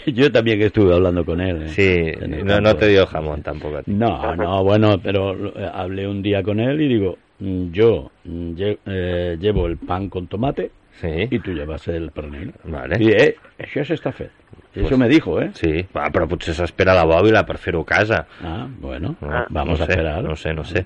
Yo 0.07 0.31
también 0.33 0.61
estuve 0.63 0.95
hablando 0.95 1.25
con 1.25 1.41
él. 1.41 1.63
¿eh? 1.63 1.69
Sí, 1.69 2.13
no, 2.45 2.61
no 2.61 2.77
te 2.77 2.89
dio 2.89 3.07
jamón 3.07 3.43
tampoco. 3.43 3.79
a 3.79 3.83
ti. 3.83 3.93
No, 3.93 4.35
no, 4.37 4.63
bueno, 4.65 4.99
pero 5.03 5.33
eh, 5.57 5.71
hablé 5.73 6.07
un 6.07 6.21
día 6.23 6.43
con 6.43 6.61
él 6.61 6.81
y 6.81 6.89
digo, 6.89 7.17
mm, 7.39 7.71
yo 7.73 8.11
mm, 8.25 8.51
lle- 8.55 8.79
eh, 8.87 9.37
llevo 9.41 9.67
el 9.67 9.79
pan 9.79 10.09
con 10.11 10.27
tomate 10.27 10.71
Sí, 11.01 11.09
y 11.31 11.39
tú 11.39 11.53
llevas 11.53 11.87
el 11.89 12.11
pernil. 12.11 12.53
vale. 12.65 12.97
Y 13.01 13.11
eh, 13.13 13.37
això 13.59 13.81
s'està 13.87 14.13
fet. 14.51 14.85
Eso 14.87 14.97
me 14.99 15.09
dijo, 15.09 15.41
¿eh? 15.41 15.51
Sí, 15.55 15.87
va, 15.97 16.09
però 16.15 16.29
potser 16.31 16.55
s'espera 16.55 16.95
la 16.95 17.05
bòbila 17.05 17.43
per 17.47 17.57
fer-ho 17.59 17.81
a 17.83 17.87
casa. 17.87 18.25
Ah, 18.43 18.67
bueno, 18.81 19.17
No, 19.21 19.45
vamos 19.51 19.79
no 19.79 19.85
a 19.85 19.87
sé, 19.87 19.93
esperar. 19.93 20.23
No 20.23 20.37
sé, 20.37 20.53
no 20.55 20.65
sé. 20.65 20.85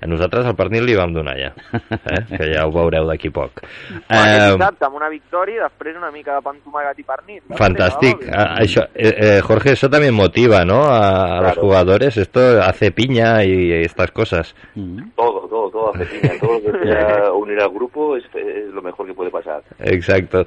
A 0.00 0.06
nosaltres 0.06 0.44
el 0.46 0.54
pernil 0.54 0.84
li 0.84 0.94
vam 0.94 1.12
donar 1.12 1.34
ja, 1.38 1.50
eh? 1.72 2.20
que 2.36 2.48
ja 2.54 2.66
ho 2.66 2.72
veureu 2.72 3.06
d'aquí 3.08 3.30
poc. 3.32 3.62
Aquest 4.08 4.42
Eh, 4.42 4.52
dissabte 4.56 4.84
amb 4.86 4.96
una 4.96 5.08
victòria 5.08 5.56
i 5.56 5.62
després 5.64 5.96
una 5.96 6.10
mica 6.10 6.34
de 6.36 6.42
pa 6.44 6.52
entomagat 6.52 6.98
i 6.98 7.04
pernil. 7.04 7.40
Fantàstic. 7.56 8.24
Ah, 8.32 8.56
això, 8.60 8.84
eh, 8.94 9.14
eh, 9.16 9.40
Jorge, 9.40 9.72
eso 9.72 9.88
también 9.88 10.14
motiva, 10.14 10.64
¿no? 10.64 10.84
A, 10.84 11.38
a 11.38 11.40
los 11.40 11.52
Claro. 11.52 11.60
jugadores. 11.62 12.16
Esto 12.16 12.40
hace 12.62 12.90
piña 12.90 13.44
y 13.44 13.72
estas 13.72 14.10
cosas. 14.12 14.54
Mm. 14.74 15.10
Todo, 15.16 15.46
todo, 15.48 15.70
todo 15.70 15.94
hace 15.94 16.04
piña, 16.06 16.32
todo 16.40 16.58
lo 16.60 16.60
que 16.72 16.86
sea 16.88 17.32
unir 17.36 17.60
al 17.60 17.70
grupo 17.70 18.16
es, 18.16 18.24
es 18.34 18.68
lo 18.72 18.82
mejor 18.82 19.06
que 19.06 19.14
puede 19.14 19.30
pasar. 19.30 19.62
Exacto. 19.78 20.44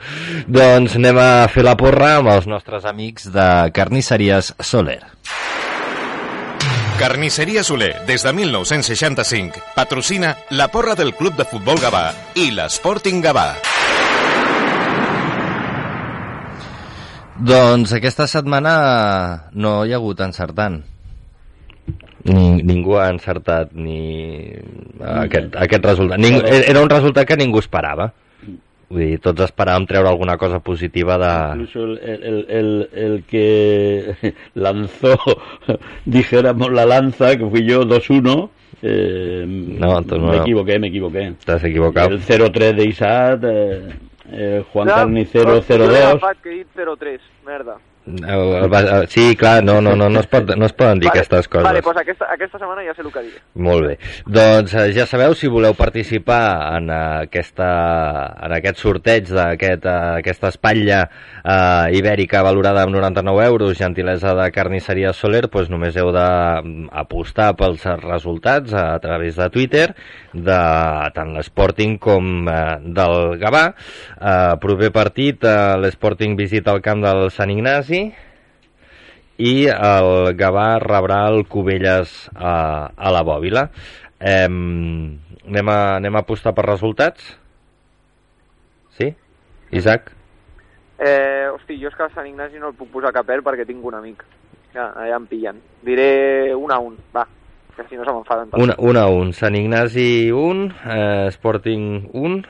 Doncs 0.48 0.96
anem 0.98 1.18
a 1.18 1.48
fer 1.50 1.64
la 1.66 1.76
porra 1.78 2.16
amb 2.20 2.30
els 2.34 2.46
nostres 2.48 2.59
amics 2.68 3.32
de 3.32 3.72
Carnisseries 3.74 4.54
Soler. 4.60 5.02
Carnisseria 7.00 7.64
Soler, 7.64 8.06
des 8.06 8.24
de 8.24 8.34
1965, 8.34 9.62
patrocina 9.76 10.36
la 10.50 10.68
porra 10.68 10.96
del 10.96 11.14
Club 11.16 11.38
de 11.38 11.46
Futbol 11.46 11.80
Gavà 11.80 12.12
i 12.36 12.52
l'Sporting 12.52 13.24
Gavà. 13.24 13.56
Doncs 17.40 17.94
aquesta 17.96 18.28
setmana 18.28 19.50
no 19.54 19.86
hi 19.86 19.94
ha 19.94 20.00
hagut 20.02 20.20
encertant. 20.20 20.82
Ni, 22.28 22.62
ningú 22.68 22.98
ha 23.00 23.08
encertat 23.14 23.72
ni 23.72 24.52
aquest, 25.00 25.56
aquest 25.56 25.86
resultat. 25.86 26.20
Ning, 26.20 26.42
era 26.44 26.84
un 26.84 26.92
resultat 26.92 27.26
que 27.26 27.40
ningú 27.40 27.64
esperava. 27.64 28.12
Vull 28.90 29.04
dir, 29.06 29.20
tots 29.22 29.44
esperàvem 29.46 29.86
treure 29.86 30.10
alguna 30.10 30.36
cosa 30.42 30.60
positiva 30.66 31.18
de... 31.22 31.32
Incluso 31.60 31.84
el, 31.84 32.00
el, 32.02 32.38
el, 32.50 32.70
el 32.94 33.24
que 33.30 34.16
lanzó, 34.56 35.14
dijéramos, 36.06 36.72
la 36.72 36.86
lanza, 36.86 37.36
que 37.38 37.46
fui 37.46 37.64
yo 37.68 37.84
2-1, 37.84 38.50
eh, 38.82 39.44
No, 39.46 40.02
no. 40.02 40.18
me 40.32 40.38
equivoqué, 40.38 40.80
me 40.80 40.88
equivoqué. 40.88 41.34
T'has 41.46 41.64
equivocat. 41.64 42.10
El 42.12 42.22
0-3 42.22 42.74
de 42.76 42.86
Isaac, 42.86 43.44
eh, 43.44 43.90
eh, 44.32 44.64
Juan 44.74 44.88
Ja, 44.88 44.96
Carnicero 44.96 45.62
però 45.62 45.86
jo 45.86 45.92
he 45.92 46.00
0-2. 46.00 46.06
agafat 46.08 46.42
que 46.42 46.50
he 46.50 46.58
dit 46.64 46.68
0-3, 46.76 47.20
merda. 47.46 47.78
El- 48.10 48.56
el 48.64 48.70
va- 48.74 49.06
Sí, 49.08 49.36
clar, 49.36 49.64
no, 49.64 49.80
no, 49.82 49.96
no, 49.96 50.10
no, 50.10 50.20
es, 50.20 50.28
pot, 50.28 50.50
no 50.58 50.66
es 50.66 50.74
poden 50.74 51.00
dir 51.00 51.10
aquestes 51.10 51.48
coses. 51.48 51.64
Vale, 51.64 51.82
doncs 51.86 52.02
aquesta, 52.02 52.26
aquesta 52.34 52.58
setmana 52.60 52.84
ja 52.88 52.94
sé 52.98 53.02
el 53.06 53.12
que 53.14 53.22
diré. 53.28 53.42
Molt 53.56 53.86
bé. 53.88 53.98
Doncs 54.26 54.74
eh, 54.74 54.88
ja 54.94 55.06
sabeu, 55.06 55.34
si 55.36 55.48
voleu 55.48 55.74
participar 55.78 56.76
en, 56.78 56.90
eh, 56.90 57.00
aquesta, 57.30 57.70
en 58.46 58.54
aquest 58.58 58.78
sorteig 58.82 59.28
d'aquesta 59.30 59.58
aquest, 59.60 59.86
aquesta 60.20 60.48
espatlla 60.50 61.04
eh, 61.44 61.98
ibèrica 61.98 62.42
valorada 62.44 62.84
amb 62.84 62.96
99 62.96 63.46
euros, 63.46 63.78
gentilesa 63.78 64.34
de 64.36 64.50
carnisseria 64.52 65.14
Soler, 65.14 65.48
doncs 65.48 65.70
només 65.70 65.96
heu 66.00 66.12
d'apostar 66.16 67.54
pels 67.60 67.84
resultats 68.04 68.74
a 68.74 68.98
través 69.00 69.36
de 69.40 69.50
Twitter, 69.54 69.88
de 70.34 70.60
tant 71.16 71.34
l'Sporting 71.36 71.98
com 72.02 72.48
eh, 72.50 72.78
del 72.84 73.38
Gavà. 73.42 73.66
Eh, 74.20 74.56
proper 74.62 74.92
partit, 74.96 75.44
eh, 75.44 75.78
l'Sporting 75.82 76.36
visita 76.38 76.74
el 76.76 76.82
camp 76.86 77.02
del 77.04 77.30
Sant 77.34 77.50
Ignasi, 77.54 77.99
i 79.40 79.54
el 79.72 80.10
Gavà 80.40 80.68
rebrà 80.84 81.22
el 81.32 81.46
Cubelles 81.48 82.12
a, 82.36 82.54
a 82.96 83.12
la 83.16 83.22
Bòbila. 83.24 83.68
Eh, 84.20 84.46
anem, 84.46 85.70
a, 85.72 85.80
anem 85.98 86.16
a 86.20 86.24
apostar 86.26 86.54
per 86.58 86.66
resultats? 86.68 87.30
Sí? 88.98 89.14
Isaac? 89.72 90.12
Eh, 91.00 91.48
hosti, 91.54 91.78
jo 91.80 91.88
és 91.88 91.96
que 91.96 92.04
a 92.04 92.12
Sant 92.12 92.28
Ignasi 92.28 92.60
no 92.60 92.74
el 92.74 92.76
puc 92.76 92.90
posar 92.92 93.14
cap 93.16 93.30
er 93.32 93.40
perquè 93.46 93.64
tinc 93.68 93.86
un 93.88 93.96
amic. 93.96 94.26
Ja, 94.74 94.92
ja 95.08 95.16
em 95.16 95.26
pillen. 95.30 95.62
Diré 95.88 96.54
un 96.54 96.72
a 96.76 96.78
un, 96.84 96.98
va, 97.16 97.24
que 97.78 97.86
si 97.88 97.96
no 97.98 98.04
se 98.06 98.12
m'enfaden. 98.14 98.52
Un, 98.60 98.74
un 98.78 99.00
a 99.00 99.08
un. 99.10 99.32
Sant 99.34 99.56
Ignasi 99.56 100.30
1, 100.36 100.68
eh, 100.84 101.28
Sporting 101.34 102.10
1, 102.14 102.42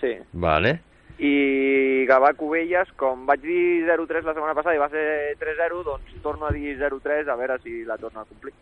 Sí. 0.00 0.14
vale. 0.32 0.78
I 1.18 2.04
Gavà 2.08 2.32
Cubelles, 2.34 2.88
com 2.96 3.24
vaig 3.26 3.40
dir 3.40 3.84
0-3 3.86 4.24
la 4.26 4.32
setmana 4.34 4.54
passada 4.54 4.74
i 4.74 4.80
va 4.82 4.88
ser 4.90 5.36
3-0, 5.38 5.82
doncs 5.86 6.16
torno 6.22 6.46
a 6.46 6.52
dir 6.52 6.76
0-3 6.78 7.28
a 7.30 7.36
veure 7.36 7.58
si 7.62 7.84
la 7.84 7.96
torno 7.96 8.20
a 8.20 8.24
complir. 8.24 8.52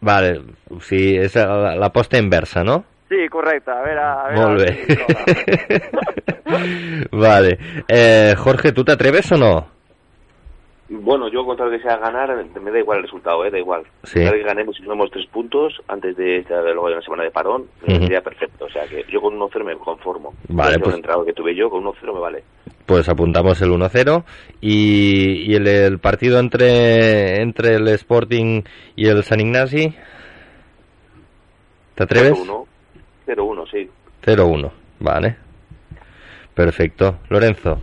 Vale, 0.00 0.40
o 0.70 0.80
sigui, 0.80 1.16
és 1.18 1.34
la- 1.36 1.74
l'aposta 1.76 2.16
inversa, 2.18 2.62
no? 2.64 2.82
Sí, 3.08 3.28
correcte, 3.30 3.70
a 3.70 3.82
veure... 3.82 4.00
A 4.02 4.28
veure 4.28 4.40
Molt 4.40 4.60
si 4.60 4.66
bé. 4.66 4.96
troba. 4.96 6.66
vale. 7.28 7.58
Eh, 7.88 8.34
Jorge, 8.36 8.72
¿tú 8.72 8.84
te 8.84 8.92
atreves 8.92 9.30
o 9.32 9.36
no? 9.36 9.66
Bueno, 10.88 11.28
yo 11.28 11.44
contra 11.44 11.68
que 11.68 11.80
sea 11.80 11.96
ganar, 11.96 12.32
me 12.60 12.70
da 12.70 12.78
igual 12.78 12.98
el 12.98 13.04
resultado, 13.04 13.44
¿eh? 13.44 13.50
da 13.50 13.58
igual. 13.58 13.82
Sí. 14.04 14.20
Contra 14.20 14.36
que 14.38 14.44
ganemos 14.44 14.78
y 14.78 14.82
sumemos 14.84 15.10
tres 15.10 15.26
puntos 15.26 15.74
antes 15.88 16.16
de, 16.16 16.42
de 16.44 16.62
luego 16.72 16.86
de 16.88 16.92
una 16.94 17.02
semana 17.02 17.24
de 17.24 17.30
parón, 17.32 17.66
me 17.86 17.94
Ujú. 17.94 18.02
sería 18.04 18.20
perfecto. 18.20 18.66
O 18.66 18.70
sea 18.70 18.86
que 18.86 19.04
yo 19.10 19.20
con 19.20 19.34
1-0 19.36 19.64
me 19.64 19.74
conformo. 19.76 20.32
Vale, 20.48 20.78
pues- 20.78 20.94
entrado 20.94 21.24
que 21.24 21.32
tuve 21.32 21.56
yo, 21.56 21.68
con 21.70 21.82
1-0 21.84 22.14
me 22.14 22.20
vale. 22.20 22.44
Pues 22.86 23.08
apuntamos 23.08 23.60
el 23.62 23.70
1-0 23.70 24.24
y, 24.60 25.50
y 25.50 25.54
el, 25.56 25.66
el 25.66 25.98
partido 25.98 26.38
entre, 26.38 27.42
entre 27.42 27.74
el 27.74 27.88
Sporting 27.88 28.62
y 28.94 29.08
el 29.08 29.24
San 29.24 29.40
Ignasi. 29.40 29.92
¿Te 31.96 32.02
atreves? 32.04 32.32
0-1. 32.32 32.64
0-1, 33.26 33.70
sí. 33.72 33.90
0-1, 34.22 34.70
vale. 35.00 35.36
Perfecto. 36.54 37.18
Lorenzo, 37.28 37.80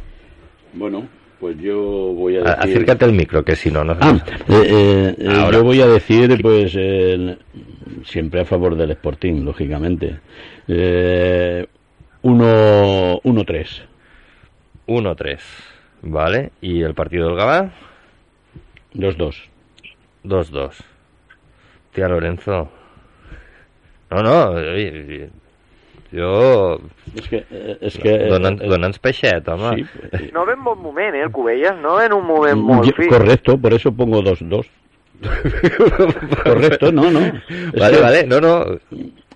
Bueno, 0.73 1.05
pues 1.43 1.57
yo 1.59 1.75
voy 1.77 2.37
a 2.37 2.39
decir... 2.39 2.55
acércate 2.57 3.03
al 3.03 3.11
micro, 3.11 3.43
que 3.43 3.57
si 3.57 3.69
no, 3.69 3.83
no 3.83 3.97
Ah, 3.99 4.17
eh, 4.47 4.63
eh, 4.65 5.15
eh, 5.17 5.27
Ahora. 5.27 5.57
yo 5.57 5.63
voy 5.65 5.81
a 5.81 5.87
decir, 5.87 6.41
pues, 6.41 6.73
eh, 6.77 7.37
siempre 8.05 8.39
a 8.39 8.45
favor 8.45 8.77
del 8.77 8.91
Sporting, 8.91 9.43
lógicamente. 9.43 10.21
Eh, 10.69 11.67
1-3. 12.21 13.81
1-3, 14.87 15.39
vale. 16.03 16.51
¿Y 16.61 16.81
el 16.81 16.93
partido 16.93 17.27
del 17.27 17.35
Gabá? 17.35 17.73
2-2. 18.93 19.35
2-2. 20.23 20.71
Tía 21.91 22.07
Lorenzo. 22.07 22.69
No, 24.11 24.23
no, 24.23 24.49
oye, 24.51 25.29
jo... 26.13 26.79
Es 27.15 27.27
que... 27.27 27.43
eh, 27.51 27.77
Es 27.81 27.97
que 27.97 28.17
Dona'ns 28.27 28.61
eh, 28.61 28.65
eh, 28.65 28.69
dona'ns 28.69 28.99
peixet, 28.99 29.47
home. 29.47 29.75
sí, 29.77 29.85
eh, 30.11 30.29
No 30.33 30.45
ve 30.45 30.53
en 30.53 30.63
bon 30.63 30.81
moment, 30.81 31.15
eh, 31.15 31.21
el 31.23 31.31
Cubelles, 31.31 31.73
no 31.81 31.95
ve 31.95 32.05
en 32.05 32.13
un 32.13 32.25
moment 32.25 32.57
molt 32.57 32.85
yo- 32.85 32.93
fi. 32.95 33.07
correcto, 33.07 33.57
por 33.57 33.73
eso 33.73 33.91
pongo 33.91 34.21
2-2. 34.21 34.65
Correcto, 36.43 36.91
no, 36.91 37.09
no. 37.11 37.19
Es 37.19 37.71
Vale, 37.79 37.95
que- 37.97 38.01
vale, 38.01 38.27
no, 38.27 38.41
no. 38.41 38.65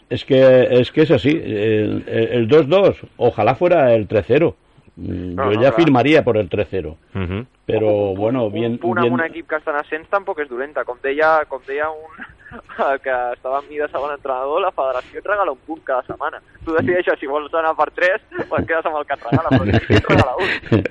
Es 0.10 0.24
que 0.26 0.68
es 0.72 0.92
que 0.92 1.02
es 1.02 1.12
así. 1.12 1.30
El 1.32 2.04
el- 2.08 2.28
el 2.32 2.48
2-2, 2.48 2.96
ojalá 3.18 3.56
fuera 3.56 3.94
el 3.94 4.08
3-0. 4.08 4.56
Mm, 4.96 5.36
No, 5.36 5.44
Yo 5.52 5.56
no, 5.58 5.62
ya 5.62 5.70
clar. 5.72 5.76
firmaría 5.76 6.24
por 6.24 6.38
el 6.38 6.50
3-0. 6.50 6.98
Ujú. 7.14 7.46
Pero 7.66 8.16
bueno, 8.16 8.50
bien, 8.50 8.74
un 8.74 8.78
punt 8.80 9.00
bien- 9.02 9.14
amb 9.14 9.22
un 9.22 9.26
equip 9.28 9.48
que 9.48 9.56
està 9.58 9.72
en 9.72 9.78
ascens 9.82 10.08
tampoc 10.10 10.40
és 10.40 10.50
dolenta. 10.50 10.84
Com 10.86 10.98
deia, 11.04 11.44
com 11.48 11.62
deia 11.68 11.90
un 11.90 12.26
que 13.04 13.16
estava 13.34 13.60
amb 13.60 13.70
mi 13.70 13.80
de 13.80 13.88
segon 13.92 14.14
entrenador, 14.14 14.62
la 14.64 14.72
federació 14.76 15.20
et 15.20 15.28
regala 15.28 15.54
un 15.54 15.60
punt 15.68 15.82
cada 15.88 16.06
setmana. 16.08 16.40
Tu 16.64 16.76
decideixes 16.76 17.20
si 17.20 17.30
vols 17.30 17.54
anar 17.60 17.74
per 17.78 17.88
3 17.96 18.46
o 18.46 18.60
et 18.60 18.68
quedes 18.70 18.88
amb 18.88 19.00
el 19.00 19.08
que 19.08 19.18
et 19.18 19.26
regala, 19.28 19.52
però 19.54 19.66
et 19.68 20.08
regala 20.12 20.34
un. 20.44 20.84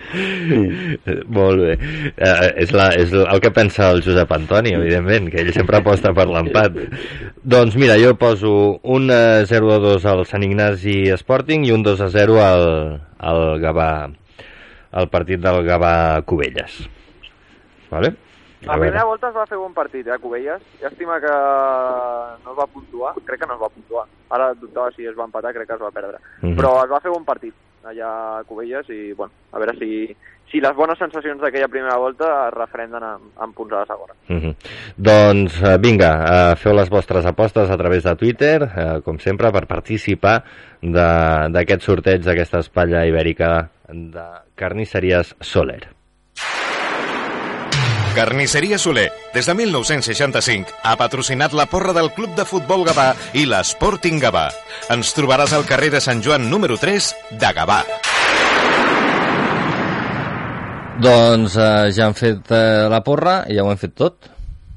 Eh, 1.07 1.17
Molt 1.39 1.63
bé. 1.63 1.77
Eh, 2.17 2.51
és, 2.65 2.75
la, 2.77 2.91
és 2.97 3.15
el 3.23 3.43
que 3.45 3.53
pensa 3.57 3.91
el 3.95 4.03
Josep 4.05 4.37
Antoni, 4.37 4.75
evidentment, 4.77 5.31
que 5.33 5.41
ell 5.43 5.53
sempre 5.57 5.81
aposta 5.81 6.13
per 6.17 6.29
l'empat. 6.31 6.77
Doncs 7.57 7.79
mira, 7.81 7.99
jo 8.03 8.15
poso 8.21 8.53
un 8.97 9.11
eh, 9.13 9.47
0-2 9.49 10.07
al 10.13 10.27
Sant 10.29 10.45
Ignasi 10.47 10.99
Sporting 11.17 11.67
i 11.67 11.75
un 11.75 11.87
2-0 11.87 12.39
al, 12.43 12.69
al 13.33 13.43
Gavà, 13.63 13.91
al 14.97 15.11
partit 15.13 15.43
del 15.43 15.65
Gavà 15.67 15.97
Cubelles. 16.29 16.85
Vale? 17.91 18.26
La 18.63 18.75
primera 18.79 19.05
volta 19.05 19.29
es 19.29 19.35
va 19.35 19.47
fer 19.47 19.59
bon 19.59 19.75
partit, 19.75 20.07
eh, 20.07 20.19
Cubelles. 20.19 20.63
Llàstima 20.81 21.21
que 21.21 21.33
no 22.45 22.53
es 22.53 22.59
va 22.59 22.67
puntuar. 22.67 23.15
Crec 23.25 23.41
que 23.41 23.47
no 23.47 23.55
es 23.55 23.61
va 23.61 23.69
puntuar. 23.69 24.07
Ara 24.31 24.55
dubtava 24.55 24.91
si 24.93 25.05
es 25.07 25.15
va 25.17 25.25
empatar, 25.25 25.53
crec 25.55 25.69
que 25.69 25.75
es 25.75 25.81
va 25.83 25.91
perdre. 25.91 26.19
Mhm. 26.43 26.57
Però 26.57 26.83
es 26.85 26.91
va 26.91 27.01
fer 27.01 27.11
bon 27.11 27.25
partit 27.25 27.55
allà 27.85 28.39
a 28.41 28.45
Cubelles 28.45 28.89
i, 28.91 29.13
bueno, 29.13 29.33
a 29.53 29.59
veure 29.59 29.77
si, 29.79 30.17
si 30.51 30.59
les 30.61 30.75
bones 30.75 30.99
sensacions 30.99 31.41
d'aquella 31.41 31.69
primera 31.69 31.97
volta 31.97 32.49
es 32.49 32.55
refrenden 32.55 33.03
amb, 33.03 33.23
amb 33.39 33.55
punts 33.55 33.73
a 33.73 33.77
la 33.85 33.87
segona. 33.87 34.15
Mm 34.29 34.37
-hmm. 34.41 34.55
Doncs 34.97 35.63
eh, 35.63 35.79
vinga, 35.79 36.25
eh, 36.53 36.57
feu 36.57 36.73
les 36.73 36.89
vostres 36.91 37.25
apostes 37.27 37.71
a 37.71 37.77
través 37.77 38.03
de 38.03 38.17
Twitter, 38.17 38.63
eh, 38.63 39.01
com 39.05 39.19
sempre, 39.19 39.53
per 39.53 39.67
participar 39.69 40.43
de- 40.83 41.49
d'aquest 41.51 41.83
sorteig 41.83 42.23
d'aquesta 42.23 42.59
espatlla 42.59 43.07
ibèrica 43.07 43.69
de 43.89 44.25
carnisseries 44.57 45.37
Soler. 45.41 45.96
Carnisseria 48.17 48.79
Soler, 48.81 49.11
des 49.35 49.45
de 49.45 49.53
1965, 49.53 50.71
ha 50.89 50.95
patrocinat 50.97 51.53
la 51.53 51.67
porra 51.69 51.93
del 51.93 52.09
Club 52.17 52.33
de 52.33 52.47
Futbol 52.49 52.87
Gavà 52.89 53.11
i 53.37 53.43
l'Sporting 53.45 54.17
Gavà. 54.23 54.47
Ens 54.95 55.11
trobaràs 55.13 55.53
al 55.53 55.67
carrer 55.69 55.91
de 55.93 56.01
Sant 56.01 56.23
Joan 56.25 56.47
número 56.49 56.79
3 56.81 57.11
de 57.37 57.51
Gavà. 57.59 57.83
Doncs 61.05 61.59
eh, 61.61 61.91
ja 61.93 62.07
han 62.07 62.17
fet 62.17 62.49
eh, 62.57 62.87
la 62.89 63.03
porra 63.05 63.43
i 63.53 63.59
ja 63.59 63.67
ho 63.67 63.69
hem 63.75 63.83
fet 63.85 63.93
tot. 64.01 64.31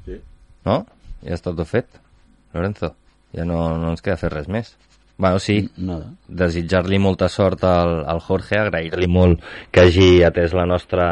Sí. 0.04 0.20
No? 0.68 0.76
Ja 1.24 1.40
està 1.40 1.54
tot 1.56 1.72
fet. 1.72 1.88
Lorenzo, 2.52 2.92
ja 3.32 3.48
no, 3.48 3.62
no 3.80 3.94
ens 3.94 4.04
queda 4.04 4.18
fer 4.20 4.34
res 4.34 4.52
més. 4.52 4.74
Bueno, 5.16 5.40
sí, 5.40 5.62
Nada. 5.80 6.12
desitjar-li 6.28 7.00
molta 7.00 7.32
sort 7.32 7.64
al, 7.64 8.02
al 8.04 8.20
Jorge, 8.20 8.60
agrair-li 8.60 9.08
molt 9.08 9.40
que 9.72 9.88
hagi 9.88 10.12
atès 10.28 10.52
la 10.52 10.68
nostra 10.68 11.08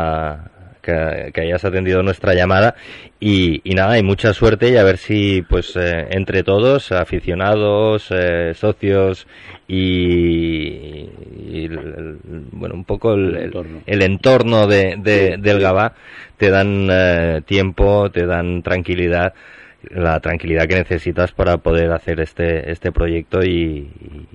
que, 0.89 1.31
que 1.33 1.41
hayas 1.43 1.65
atendido 1.65 2.03
nuestra 2.03 2.33
llamada 2.35 2.75
y, 3.21 3.61
y 3.63 3.75
nada, 3.75 3.99
y 3.99 4.03
mucha 4.03 4.33
suerte 4.33 4.71
y 4.71 4.77
a 4.77 4.85
ver 4.85 4.97
si 4.97 5.43
pues 5.43 5.75
eh, 5.77 6.07
entre 6.11 6.43
todos, 6.43 6.93
aficionados, 6.93 8.07
eh, 8.11 8.53
socios 8.55 9.27
y, 9.67 11.09
y 11.51 11.65
el- 11.67 11.79
el- 11.79 12.19
bueno, 12.53 12.75
un 12.75 12.85
poco 12.85 13.15
el, 13.15 13.37
El 13.37 13.43
entorno. 13.45 13.81
el 13.87 14.03
entorno 14.03 14.67
de, 14.67 14.97
de- 14.99 15.37
del 15.39 15.61
Gabá 15.61 15.95
te 16.37 16.51
dan 16.51 16.89
eh, 16.91 17.43
tiempo, 17.45 18.11
te 18.11 18.25
dan 18.27 18.63
tranquilidad 18.63 19.35
la 19.91 20.19
tranquilidad 20.21 20.67
que 20.67 20.75
necesitas 20.77 21.33
para 21.33 21.59
poder 21.59 21.93
hacer 21.93 22.19
este 22.21 22.71
este 22.71 22.91
proyecto 22.91 23.41
y, 23.45 23.89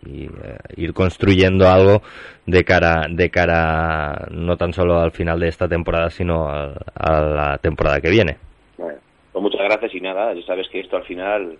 y- 0.05 0.09
y, 0.09 0.23
eh, 0.25 0.29
ir 0.77 0.93
construyendo 0.93 1.67
algo 1.67 2.01
de 2.45 2.63
cara 2.63 3.07
de 3.09 3.29
cara 3.29 4.27
no 4.31 4.55
tan 4.55 4.71
solo 4.73 4.99
al 4.99 5.11
final 5.11 5.39
de 5.39 5.49
esta 5.49 5.67
temporada 5.67 6.09
sino 6.09 6.47
a, 6.49 6.73
a 6.95 7.21
la 7.21 7.57
temporada 7.57 7.99
que 7.99 8.09
viene 8.09 8.37
Bueno, 8.77 8.99
pues 9.33 9.41
muchas 9.43 9.61
gracias 9.63 9.93
y 9.95 9.99
nada, 10.01 10.33
ya 10.33 10.45
sabes 10.45 10.67
que 10.69 10.79
esto 10.79 10.95
al 10.95 11.03
final 11.03 11.57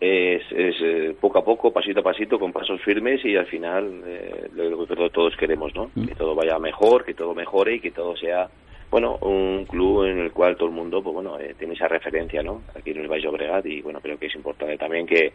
es, 0.00 0.42
es 0.50 0.74
eh, 0.82 1.16
poco 1.20 1.38
a 1.38 1.44
poco, 1.44 1.72
pasito 1.72 2.00
a 2.00 2.02
pasito, 2.02 2.38
con 2.38 2.52
pasos 2.52 2.80
firmes 2.82 3.24
y 3.24 3.36
al 3.36 3.46
final 3.46 4.02
eh, 4.04 4.48
lo 4.54 4.84
que 4.86 4.94
todos- 4.94 5.12
todos 5.12 5.36
queremos, 5.36 5.72
¿no? 5.76 5.90
Que 5.94 6.14
todo 6.16 6.34
vaya 6.34 6.58
mejor, 6.58 7.04
que 7.04 7.14
todo 7.14 7.34
mejore 7.34 7.76
y 7.76 7.80
que 7.80 7.92
todo 7.92 8.16
sea, 8.16 8.48
bueno, 8.92 9.16
un 9.22 9.64
club 9.64 10.04
en 10.04 10.18
el 10.18 10.32
cual 10.32 10.54
todo 10.54 10.68
el 10.68 10.74
mundo, 10.74 11.02
pues 11.02 11.14
bueno, 11.14 11.40
eh, 11.40 11.54
tiene 11.58 11.72
esa 11.72 11.88
referencia, 11.88 12.42
¿no? 12.42 12.60
Aquí 12.76 12.90
en 12.90 12.98
el 12.98 13.08
Valle 13.08 13.26
Obregat 13.26 13.64
y 13.64 13.80
bueno, 13.80 14.02
creo 14.02 14.18
que 14.18 14.26
es 14.26 14.34
importante 14.34 14.76
también 14.76 15.06
que 15.06 15.32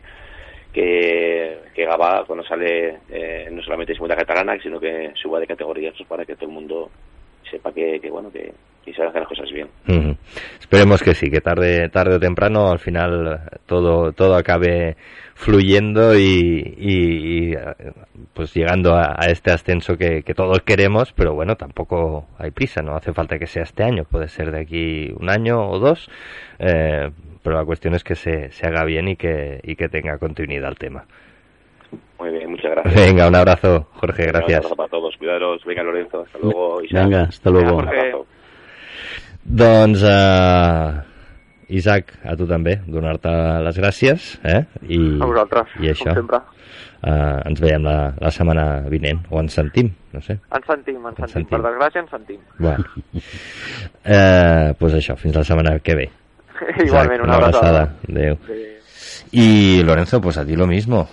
que, 0.72 1.58
que 1.74 1.86
Gabá 1.86 2.24
cuando 2.28 2.46
sale 2.46 3.00
eh, 3.10 3.50
no 3.52 3.64
solamente 3.64 3.94
es 3.94 3.98
segunda 3.98 4.16
catalana, 4.16 4.62
sino 4.62 4.80
que 4.80 5.12
suba 5.16 5.40
de 5.40 5.48
categoría 5.48 5.92
pues, 5.92 6.08
para 6.08 6.24
que 6.24 6.36
todo 6.36 6.46
el 6.46 6.54
mundo 6.54 6.92
sepa 7.50 7.74
que, 7.74 8.00
que 8.00 8.12
bueno, 8.12 8.32
que, 8.32 8.54
que 8.92 8.94
se 8.94 9.04
hacen 9.04 9.20
las 9.20 9.28
cosas 9.30 9.50
bien. 9.52 10.18
Esperemos 10.60 11.04
que 11.04 11.14
sí, 11.14 11.30
que 11.30 11.42
tarde, 11.42 11.90
tarde 11.90 12.16
o 12.16 12.20
temprano 12.20 12.70
al 12.72 12.80
final 12.80 13.42
todo, 13.66 14.14
todo 14.14 14.36
acabe 14.36 14.96
fluyendo 15.36 16.16
y, 16.18 16.76
y, 16.78 17.52
y, 17.52 17.56
pues 18.34 18.54
llegando 18.54 18.94
a, 18.96 19.16
a 19.18 19.26
este 19.28 19.52
ascenso 19.52 19.98
que, 19.98 20.24
que 20.24 20.34
todos 20.34 20.62
queremos, 20.62 21.12
pero 21.14 21.34
bueno, 21.36 21.56
tampoco 21.56 22.28
hay 22.40 22.52
prisa, 22.52 22.82
no 22.82 22.96
hace 22.96 23.14
falta 23.14 23.38
que 23.38 23.46
sea 23.46 23.64
este 23.64 23.84
año, 23.84 24.04
puede 24.10 24.30
ser 24.30 24.52
de 24.52 24.62
aquí 24.62 25.12
un 25.20 25.30
año 25.30 25.70
o 25.70 25.80
dos, 25.80 26.10
eh, 26.60 27.10
pero 27.44 27.58
la 27.58 27.66
cuestión 27.66 27.94
es 27.94 28.04
que 28.04 28.16
se, 28.16 28.50
se 28.52 28.68
haga 28.68 28.84
bien 28.86 29.10
y 29.10 29.16
que, 29.16 29.60
y 29.64 29.76
que 29.76 29.90
tenga 29.90 30.18
continuidad 30.18 30.70
el 30.70 30.78
tema. 30.78 31.06
Muy 32.20 32.32
bien, 32.32 32.50
muchas 32.50 32.72
gracias. 32.72 32.96
Venga, 32.96 33.28
un 33.28 33.36
abrazo, 33.36 33.88
Jorge, 33.94 34.24
Un 34.24 34.28
gracias. 34.30 34.58
abrazo 34.58 34.76
para 34.76 34.90
todos. 34.90 35.16
Cuidaros. 35.18 35.64
Venga, 35.64 35.84
Lorenzo. 35.84 36.22
Hasta 36.22 36.40
luego. 36.40 36.82
Venga, 36.92 37.22
hasta 37.22 37.50
luego. 37.52 37.78
Un. 37.78 37.86
Doncs, 39.48 40.02
uh, 40.04 41.00
Isaac, 41.72 42.12
a 42.28 42.36
tu 42.36 42.46
també, 42.48 42.78
donar-te 42.88 43.32
les 43.64 43.78
gràcies, 43.80 44.26
eh? 44.44 44.62
I, 44.88 45.00
A 45.24 45.28
vosaltres, 45.30 45.72
i 45.84 45.88
això, 45.92 46.12
com 46.12 46.20
sempre. 46.22 46.40
uh, 47.08 47.40
ens 47.48 47.62
veiem 47.64 47.84
la, 47.88 47.96
la 48.20 48.32
setmana 48.32 48.66
vinent, 48.92 49.22
o 49.32 49.40
ens 49.40 49.56
sentim, 49.56 49.94
no 50.14 50.22
sé. 50.24 50.36
Ens 50.52 50.68
sentim, 50.68 51.00
ens 51.00 51.16
sentim. 51.20 51.34
sentim. 51.34 51.52
Per 51.56 51.62
desgràcia 51.64 52.04
ens 52.04 52.12
sentim. 52.12 52.42
Bueno. 52.60 52.84
eh, 54.04 54.74
pues 54.80 54.98
això, 55.00 55.16
fins 55.20 55.36
la 55.40 55.44
setmana 55.48 55.78
que 55.80 55.96
ve. 55.96 56.10
Igualment, 56.88 57.22
Isaac, 57.22 57.24
una 57.24 57.36
abraçada. 57.40 57.86
Adéu. 58.10 58.36
Adéu. 58.44 58.76
Y 59.32 59.84
Lorenzo, 59.84 60.20
pues 60.22 60.38
a 60.38 60.46
ti 60.46 60.56
lo 60.56 60.68
mismo. 60.68 61.08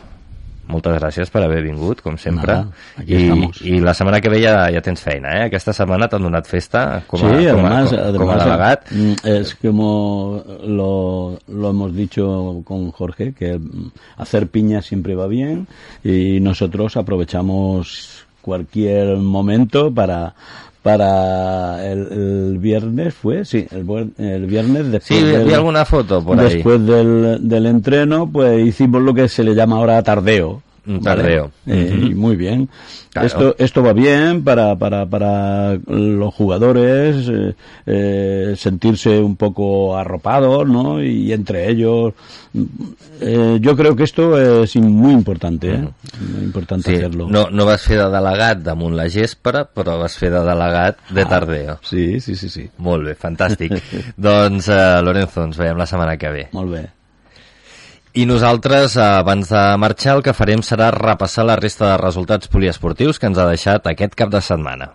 Moltes 0.71 0.95
gràcies 0.97 1.31
per 1.33 1.43
haver 1.45 1.61
vingut, 1.65 2.01
com 2.05 2.17
sempre. 2.21 2.55
Nada, 2.57 3.05
I, 3.05 3.19
estamos. 3.19 3.61
I 3.61 3.81
la 3.85 3.93
setmana 3.97 4.21
que 4.25 4.33
ve 4.33 4.41
ja, 4.41 4.55
ja 4.73 4.81
tens 4.85 5.03
feina, 5.05 5.35
eh? 5.39 5.43
Aquesta 5.51 5.75
setmana 5.77 6.09
t'han 6.09 6.25
donat 6.25 6.49
festa 6.49 7.03
com 7.11 7.21
a, 7.21 7.35
sí, 7.37 7.49
com 7.51 7.67
a, 7.67 7.75
además, 7.75 7.91
com, 7.91 8.01
además 8.01 8.25
com 8.25 8.33
a 8.33 8.39
delegat. 8.45 8.91
mm, 8.91 9.15
es 9.35 9.55
como 9.57 10.43
lo, 10.65 11.39
lo 11.49 11.71
hemos 11.71 11.95
dicho 11.95 12.63
con 12.65 12.91
Jorge, 12.93 13.33
que 13.35 13.59
hacer 14.17 14.49
piña 14.49 14.81
siempre 14.81 15.15
va 15.15 15.27
bien 15.27 15.67
y 16.03 16.41
nosotros 16.41 16.97
aprovechamos 16.97 18.25
cualquier 18.41 19.17
momento 19.17 19.93
para 19.93 20.35
para 20.85 21.83
el, 21.91 22.09
el 22.13 22.59
viernes 22.59 23.15
fue 23.15 23.47
sí 23.47 23.67
el, 23.73 24.13
el 24.19 24.45
viernes 24.47 24.93
después 24.93 25.19
Sí, 25.19 25.25
del- 25.27 25.47
vi 25.47 25.55
alguna 25.55 25.87
foto 25.87 26.23
por 26.23 26.39
ahí. 26.39 26.57
después 26.57 26.85
del, 26.87 27.49
del 27.49 27.65
entreno 27.67 28.29
pues 28.31 28.67
hicimos 28.67 29.01
lo 29.01 29.15
que 29.15 29.27
se 29.29 29.43
le 29.45 29.55
llama 29.55 29.77
ahora 29.77 30.03
tardeo 30.03 30.61
Un 30.87 31.01
tardeo. 31.01 31.51
Eh, 31.67 31.95
Ujú. 31.97 32.07
y 32.09 32.15
muy 32.15 32.37
bien 32.37 32.69
Claro. 33.11 33.27
esto 33.29 33.55
esto 33.59 33.83
va 33.83 33.93
bien 33.93 34.43
para 34.43 34.75
para 34.77 35.07
para 35.07 35.79
los 35.87 36.35
jugadores 36.35 37.29
eh, 37.31 37.55
eh, 37.87 38.55
sentirse 38.57 39.19
un 39.21 39.37
poco 39.37 39.97
arropados 39.97 40.67
no 40.69 41.01
y 41.03 41.33
entre 41.33 41.71
ellos 41.71 42.13
mm, 42.53 42.63
eh, 43.21 43.59
yo 43.61 43.77
creo 43.77 43.95
que 43.95 44.03
esto 44.03 44.63
es 44.65 44.75
muy 44.77 45.13
importante 45.13 45.75
¿eh? 45.75 45.89
muy 46.35 46.45
importante 46.45 46.91
Sí, 46.91 46.97
hacerlo 46.97 47.29
no, 47.31 47.49
no 47.51 47.65
vas 47.67 47.83
fer 47.87 48.01
de 48.03 48.11
delegat 48.11 48.59
damunt 48.67 48.97
la 48.99 49.07
gèspera, 49.09 49.63
però 49.71 49.95
vas 50.03 50.19
fer 50.19 50.33
de 50.35 50.43
delegat 50.45 50.99
de 51.15 51.25
tardeo. 51.25 51.79
sí 51.83 52.19
sí 52.21 52.35
sí 52.35 52.49
sí 52.49 52.69
Molt 52.79 53.07
bé, 53.07 53.15
fantàstic. 53.15 53.73
doncs, 54.17 54.69
eh, 54.69 55.01
Lorenzo, 55.07 55.45
ens 55.47 55.57
veiem 55.57 55.79
la 55.79 55.87
setmana 55.87 56.17
que 56.19 56.31
ve. 56.35 56.45
molt 56.53 56.71
bé 56.75 56.85
I 58.15 58.29
nosaltres, 58.31 58.93
abans 58.95 59.49
de 59.51 59.61
marxar, 59.83 60.13
el 60.15 60.21
que 60.23 60.33
farem 60.39 60.61
serà 60.63 60.93
repassar 60.95 61.43
la 61.49 61.57
resta 61.59 61.89
de 61.89 61.97
resultats 61.99 62.47
poliesportius 62.47 63.19
que 63.19 63.27
ens 63.27 63.41
ha 63.43 63.49
deixat 63.49 63.89
aquest 63.91 64.15
cap 64.15 64.31
de 64.31 64.39
setmana. 64.39 64.93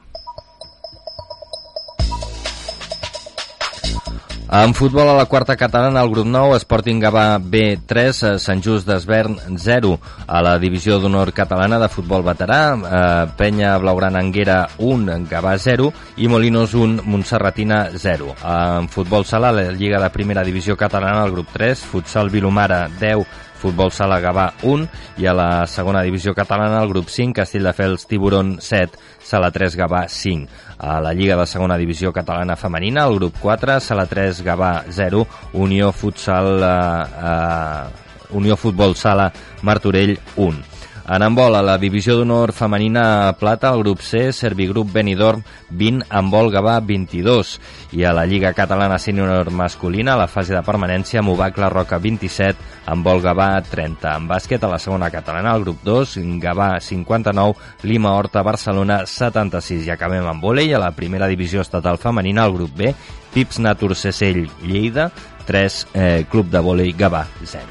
En 4.52 4.74
futbol 4.74 5.06
a 5.06 5.14
la 5.14 5.28
quarta 5.30 5.54
catalana, 5.56 6.02
el 6.02 6.10
grup 6.10 6.26
9, 6.26 6.56
Sporting 6.58 6.98
Gavà 7.04 7.38
B3, 7.38 8.24
eh, 8.26 8.40
Sant 8.42 8.64
Just 8.66 8.88
d'Esvern 8.88 9.36
0. 9.62 9.92
A 10.26 10.42
la 10.42 10.56
divisió 10.58 10.98
d'honor 10.98 11.30
catalana 11.38 11.78
de 11.78 11.88
futbol 11.88 12.24
veterà, 12.26 12.74
eh, 12.74 13.30
Penya 13.38 13.78
Blaugrana 13.78 14.18
Anguera 14.18 14.68
1, 14.80 15.28
Gavà 15.30 15.56
0 15.60 15.94
i 16.18 16.28
Molinos 16.28 16.74
1, 16.74 17.04
Montserratina 17.06 17.92
0. 17.94 18.34
En 18.44 18.90
futbol 18.90 19.24
sala, 19.24 19.52
la 19.52 19.70
Lliga 19.70 20.02
de 20.02 20.10
Primera 20.10 20.44
Divisió 20.44 20.76
Catalana, 20.76 21.26
el 21.26 21.32
grup 21.32 21.50
3, 21.54 21.86
Futsal 21.86 22.32
Vilomara 22.32 22.90
10, 23.00 23.28
Futbol 23.60 23.92
Sala 23.92 24.22
Gavà 24.24 24.48
1 24.64 24.88
i 25.20 25.28
a 25.28 25.34
la 25.36 25.50
segona 25.68 26.02
divisió 26.06 26.34
catalana 26.34 26.80
el 26.82 26.90
grup 26.90 27.12
5, 27.12 27.36
Castelldefels 27.36 28.08
Tiburon 28.08 28.56
7, 28.64 28.98
Sala 29.20 29.52
3 29.52 29.76
Gavà 29.80 30.06
5. 30.08 30.48
A 30.80 31.00
la 31.04 31.14
Lliga 31.14 31.36
de 31.36 31.46
segona 31.46 31.78
divisió 31.78 32.14
catalana 32.16 32.56
femenina 32.56 33.04
el 33.06 33.20
grup 33.20 33.38
4, 33.44 33.80
Sala 33.84 34.08
3 34.08 34.44
Gavà 34.48 34.74
0, 34.88 35.26
Unió 35.60 35.92
Futsal 35.92 36.64
eh, 36.64 37.06
eh, 37.34 38.36
Unió 38.40 38.56
Futbol 38.56 38.96
Sala 38.96 39.32
Martorell 39.62 40.18
1. 40.38 40.69
En 41.10 41.24
handbol, 41.26 41.56
a 41.58 41.64
la 41.66 41.80
divisió 41.82 42.14
d'honor 42.20 42.52
femenina 42.54 43.34
plata, 43.40 43.72
el 43.74 43.80
grup 43.82 44.04
C, 44.06 44.28
Servigrup 44.30 44.92
Benidorm 44.94 45.42
20, 45.72 46.04
handbol 46.14 46.52
Gavà 46.54 46.76
22. 46.86 47.56
I 47.98 48.04
a 48.06 48.12
la 48.14 48.28
Lliga 48.30 48.52
Catalana 48.54 49.00
Sènior 49.02 49.50
Masculina, 49.50 50.14
a 50.14 50.20
la 50.20 50.28
fase 50.30 50.54
de 50.54 50.62
permanència, 50.62 51.24
Movac 51.26 51.58
La 51.58 51.72
Roca 51.74 51.98
27, 51.98 52.62
handbol 52.94 53.24
Gavà 53.26 53.48
30. 53.66 54.14
En 54.22 54.28
bàsquet, 54.30 54.62
a 54.62 54.70
la 54.70 54.78
segona 54.78 55.10
catalana, 55.10 55.56
el 55.58 55.66
grup 55.66 55.82
2, 55.82 56.14
Gavà 56.46 56.76
59, 56.78 57.58
Lima 57.90 58.14
Horta 58.14 58.46
Barcelona 58.46 59.02
76. 59.10 59.90
I 59.90 59.96
acabem 59.98 60.30
amb 60.30 60.46
vòlei, 60.46 60.76
a 60.78 60.84
la 60.86 60.94
primera 60.94 61.32
divisió 61.32 61.66
estatal 61.66 61.98
femenina, 61.98 62.46
el 62.46 62.54
grup 62.54 62.78
B, 62.78 62.94
Pips 63.34 63.58
Natur 63.66 63.96
Cesell 63.98 64.46
Lleida 64.62 65.10
3, 65.50 65.88
eh, 65.90 66.26
Club 66.30 66.54
de 66.54 66.62
vòlei 66.62 66.94
Gavà 66.94 67.26
0. 67.42 67.66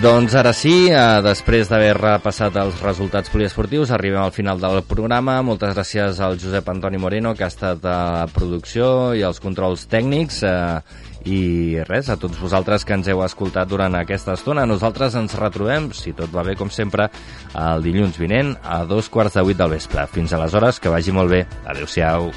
Doncs 0.00 0.32
ara 0.32 0.54
sí, 0.56 0.88
eh, 0.88 1.20
després 1.20 1.68
d'haver 1.68 1.90
repassat 1.98 2.54
els 2.56 2.78
resultats 2.80 3.28
poliesportius, 3.28 3.90
arribem 3.92 4.22
al 4.22 4.32
final 4.32 4.56
del 4.56 4.80
programa. 4.88 5.34
Moltes 5.44 5.74
gràcies 5.76 6.22
al 6.24 6.38
Josep 6.40 6.70
Antoni 6.72 6.96
Moreno, 6.96 7.34
que 7.36 7.44
ha 7.44 7.50
estat 7.52 7.84
a 7.84 7.98
la 8.14 8.26
producció 8.32 9.12
i 9.12 9.20
als 9.20 9.42
controls 9.44 9.84
tècnics. 9.92 10.40
Eh, 10.42 10.80
I 11.28 11.82
res, 11.84 12.08
a 12.08 12.16
tots 12.16 12.40
vosaltres 12.40 12.86
que 12.88 12.96
ens 12.96 13.12
heu 13.12 13.20
escoltat 13.20 13.68
durant 13.68 13.92
aquesta 13.98 14.32
estona. 14.38 14.64
Nosaltres 14.64 15.18
ens 15.20 15.36
retrobem, 15.36 15.92
si 15.92 16.14
tot 16.16 16.32
va 16.32 16.46
bé 16.48 16.56
com 16.56 16.72
sempre, 16.72 17.10
el 17.52 17.84
dilluns 17.84 18.16
vinent 18.16 18.56
a 18.64 18.86
dos 18.88 19.12
quarts 19.12 19.36
de 19.36 19.44
vuit 19.44 19.60
del 19.60 19.76
vespre. 19.76 20.08
Fins 20.08 20.32
aleshores, 20.32 20.80
que 20.80 20.88
vagi 20.88 21.12
molt 21.12 21.28
bé. 21.28 21.44
Adéu-siau. 21.66 22.30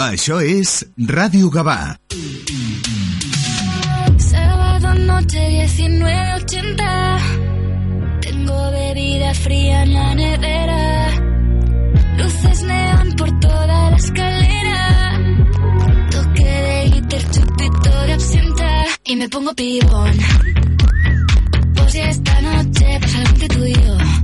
Això 0.00 0.38
és 0.40 0.78
Ràdio 0.96 1.50
Gavà. 1.52 1.98
Sábado 4.16 4.94
noche 4.94 5.42
1980. 5.76 7.18
Tengo 8.22 8.70
bebida 8.70 9.34
fría 9.34 9.82
en 9.82 9.92
la 9.92 10.14
nevera. 10.14 11.10
Luces 12.16 12.62
neón 12.62 13.12
por 13.18 13.28
toda 13.40 13.90
la 13.90 13.96
escalera. 13.96 15.20
Toque 16.10 16.48
de 16.48 16.90
guitar, 16.94 17.30
chupito 17.30 17.90
de 18.06 18.12
absenta. 18.14 18.70
Y 19.04 19.16
me 19.16 19.28
pongo 19.28 19.54
pibón. 19.54 20.16
Pues 21.74 21.92
si 21.92 22.00
esta 22.00 22.40
noche 22.40 22.98
pasa 23.02 23.18
algo 23.18 23.30
entre 23.32 23.48
tú 23.48 23.64
y 23.66 23.74
yo. 23.74 24.19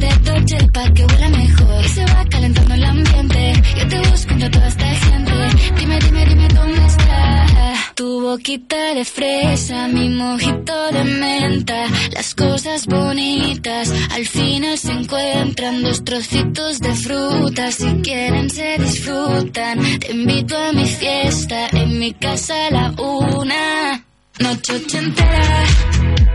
De 0.00 0.10
Dolce 0.24 0.58
pa' 0.74 0.92
que 0.94 1.04
huela 1.04 1.28
mejor. 1.28 1.84
Y 1.84 1.88
se 1.88 2.04
va 2.06 2.24
calentando 2.30 2.74
el 2.74 2.84
ambiente. 2.84 3.52
Yo 3.78 3.88
te 3.88 3.98
busco 4.08 4.32
entre 4.32 4.50
toda 4.50 4.68
esta 4.68 4.86
gente. 4.86 5.32
Dime, 5.78 5.98
dime, 6.04 6.24
dime 6.26 6.48
dónde 6.48 6.86
está. 6.86 7.46
Tu 7.94 8.20
boquita 8.22 8.94
de 8.94 9.04
fresa, 9.04 9.88
mi 9.88 10.08
mojito 10.08 10.90
de 10.92 11.04
menta. 11.04 11.84
Las 12.12 12.34
cosas 12.34 12.86
bonitas 12.86 13.92
al 14.10 14.26
final 14.26 14.78
se 14.78 14.92
encuentran. 14.92 15.82
Dos 15.82 16.02
trocitos 16.04 16.80
de 16.80 16.94
fruta, 16.94 17.70
si 17.70 17.88
quieren 18.02 18.48
se 18.48 18.78
disfrutan. 18.78 19.76
Te 20.00 20.12
invito 20.12 20.56
a 20.56 20.72
mi 20.72 20.86
fiesta, 20.86 21.68
en 21.72 21.98
mi 21.98 22.12
casa 22.14 22.54
a 22.68 22.70
la 22.70 22.94
una. 22.98 24.04
Noche 24.38 24.72
ochentera, 24.72 25.64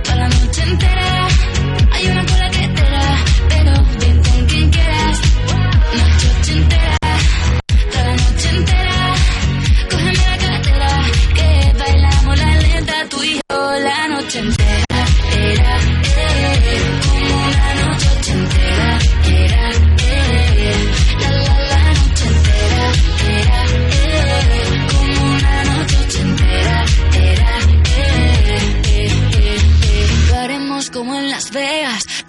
toda 0.03 0.16
la 0.18 0.30
noche 0.30 0.61
entera. 0.61 1.28
Hay 1.93 2.05
una 2.07 2.26
cola 2.26 2.44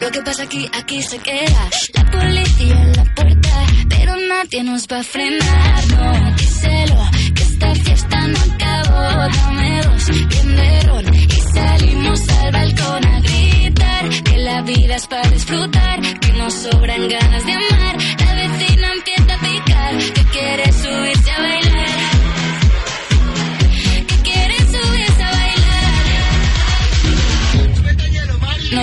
Lo 0.06 0.12
que 0.12 0.22
pasa 0.22 0.44
aquí, 0.44 0.70
aquí 0.72 1.02
se 1.02 1.18
queda. 1.18 1.68
La 1.94 2.10
policía 2.12 2.80
en 2.80 2.92
la 2.92 3.04
puerta, 3.12 3.66
pero 3.88 4.14
nadie 4.14 4.62
nos 4.62 4.86
va 4.86 5.00
a 5.00 5.02
frenar. 5.02 5.86
No, 5.88 6.36
díselo, 6.36 7.10
que 7.34 7.42
esta 7.42 7.74
fiesta 7.74 8.28
no 8.28 8.38
acabó. 8.38 9.02
Dame 9.36 9.82
dos, 9.82 10.06
bien 10.28 10.56
de 10.56 10.80
ron, 10.82 11.12
y 11.12 11.40
salimos 11.52 12.28
al 12.28 12.52
balcón 12.52 13.04
a 13.04 13.20
gritar. 13.20 14.08
Que 14.22 14.36
la 14.38 14.62
vida 14.62 14.94
es 14.94 15.06
para 15.08 15.28
disfrutar, 15.28 16.00
que 16.20 16.32
nos 16.34 16.54
sobran 16.54 17.08
ganas 17.08 17.44
de 17.44 17.52
amar. 17.52 17.96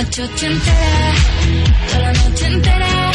Noche 0.03 0.21
ochentera, 0.21 1.13
toda 1.87 1.99
la 2.01 2.11
noche 2.11 2.45
entera. 2.45 3.12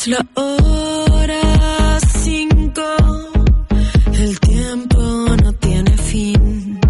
Es 0.00 0.06
la 0.06 0.26
hora 0.34 1.98
cinco, 2.22 2.82
el 4.14 4.40
tiempo 4.40 4.98
no 5.42 5.52
tiene 5.52 5.94
fin. 5.98 6.80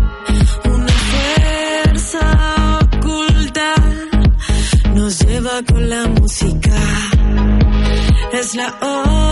Una 0.64 0.92
fuerza 1.10 2.78
oculta 2.84 3.74
nos 4.94 5.18
lleva 5.26 5.60
con 5.68 5.90
la 5.90 6.06
música. 6.06 6.76
Es 8.32 8.54
la 8.54 8.78
hora 8.80 9.29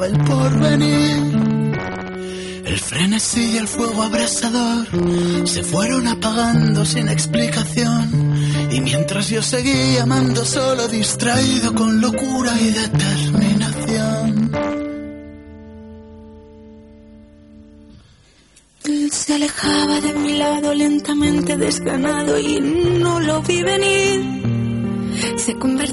el 0.00 0.18
porvenir. 0.24 1.72
El 2.64 2.78
frenesí 2.78 3.52
y 3.52 3.56
el 3.58 3.68
fuego 3.68 4.02
abrasador 4.02 4.86
se 5.46 5.62
fueron 5.62 6.06
apagando 6.08 6.84
sin 6.86 7.08
explicación. 7.08 8.34
Y 8.70 8.80
mientras 8.80 9.28
yo 9.28 9.42
seguía 9.42 10.04
amando 10.04 10.44
solo 10.44 10.88
distraído 10.88 11.74
con 11.74 12.00
locura 12.00 12.52
y 12.58 12.70
determinación. 12.70 14.52
Se 19.10 19.34
alejaba 19.34 20.00
de 20.00 20.14
mi 20.14 20.32
lado 20.38 20.74
lentamente 20.74 21.56
desganado 21.56 22.38
y 22.38 22.58
no 22.60 23.20
lo 23.20 23.42
vi 23.42 23.62
venir. 23.62 24.42
Se 25.36 25.56
convertía 25.58 25.92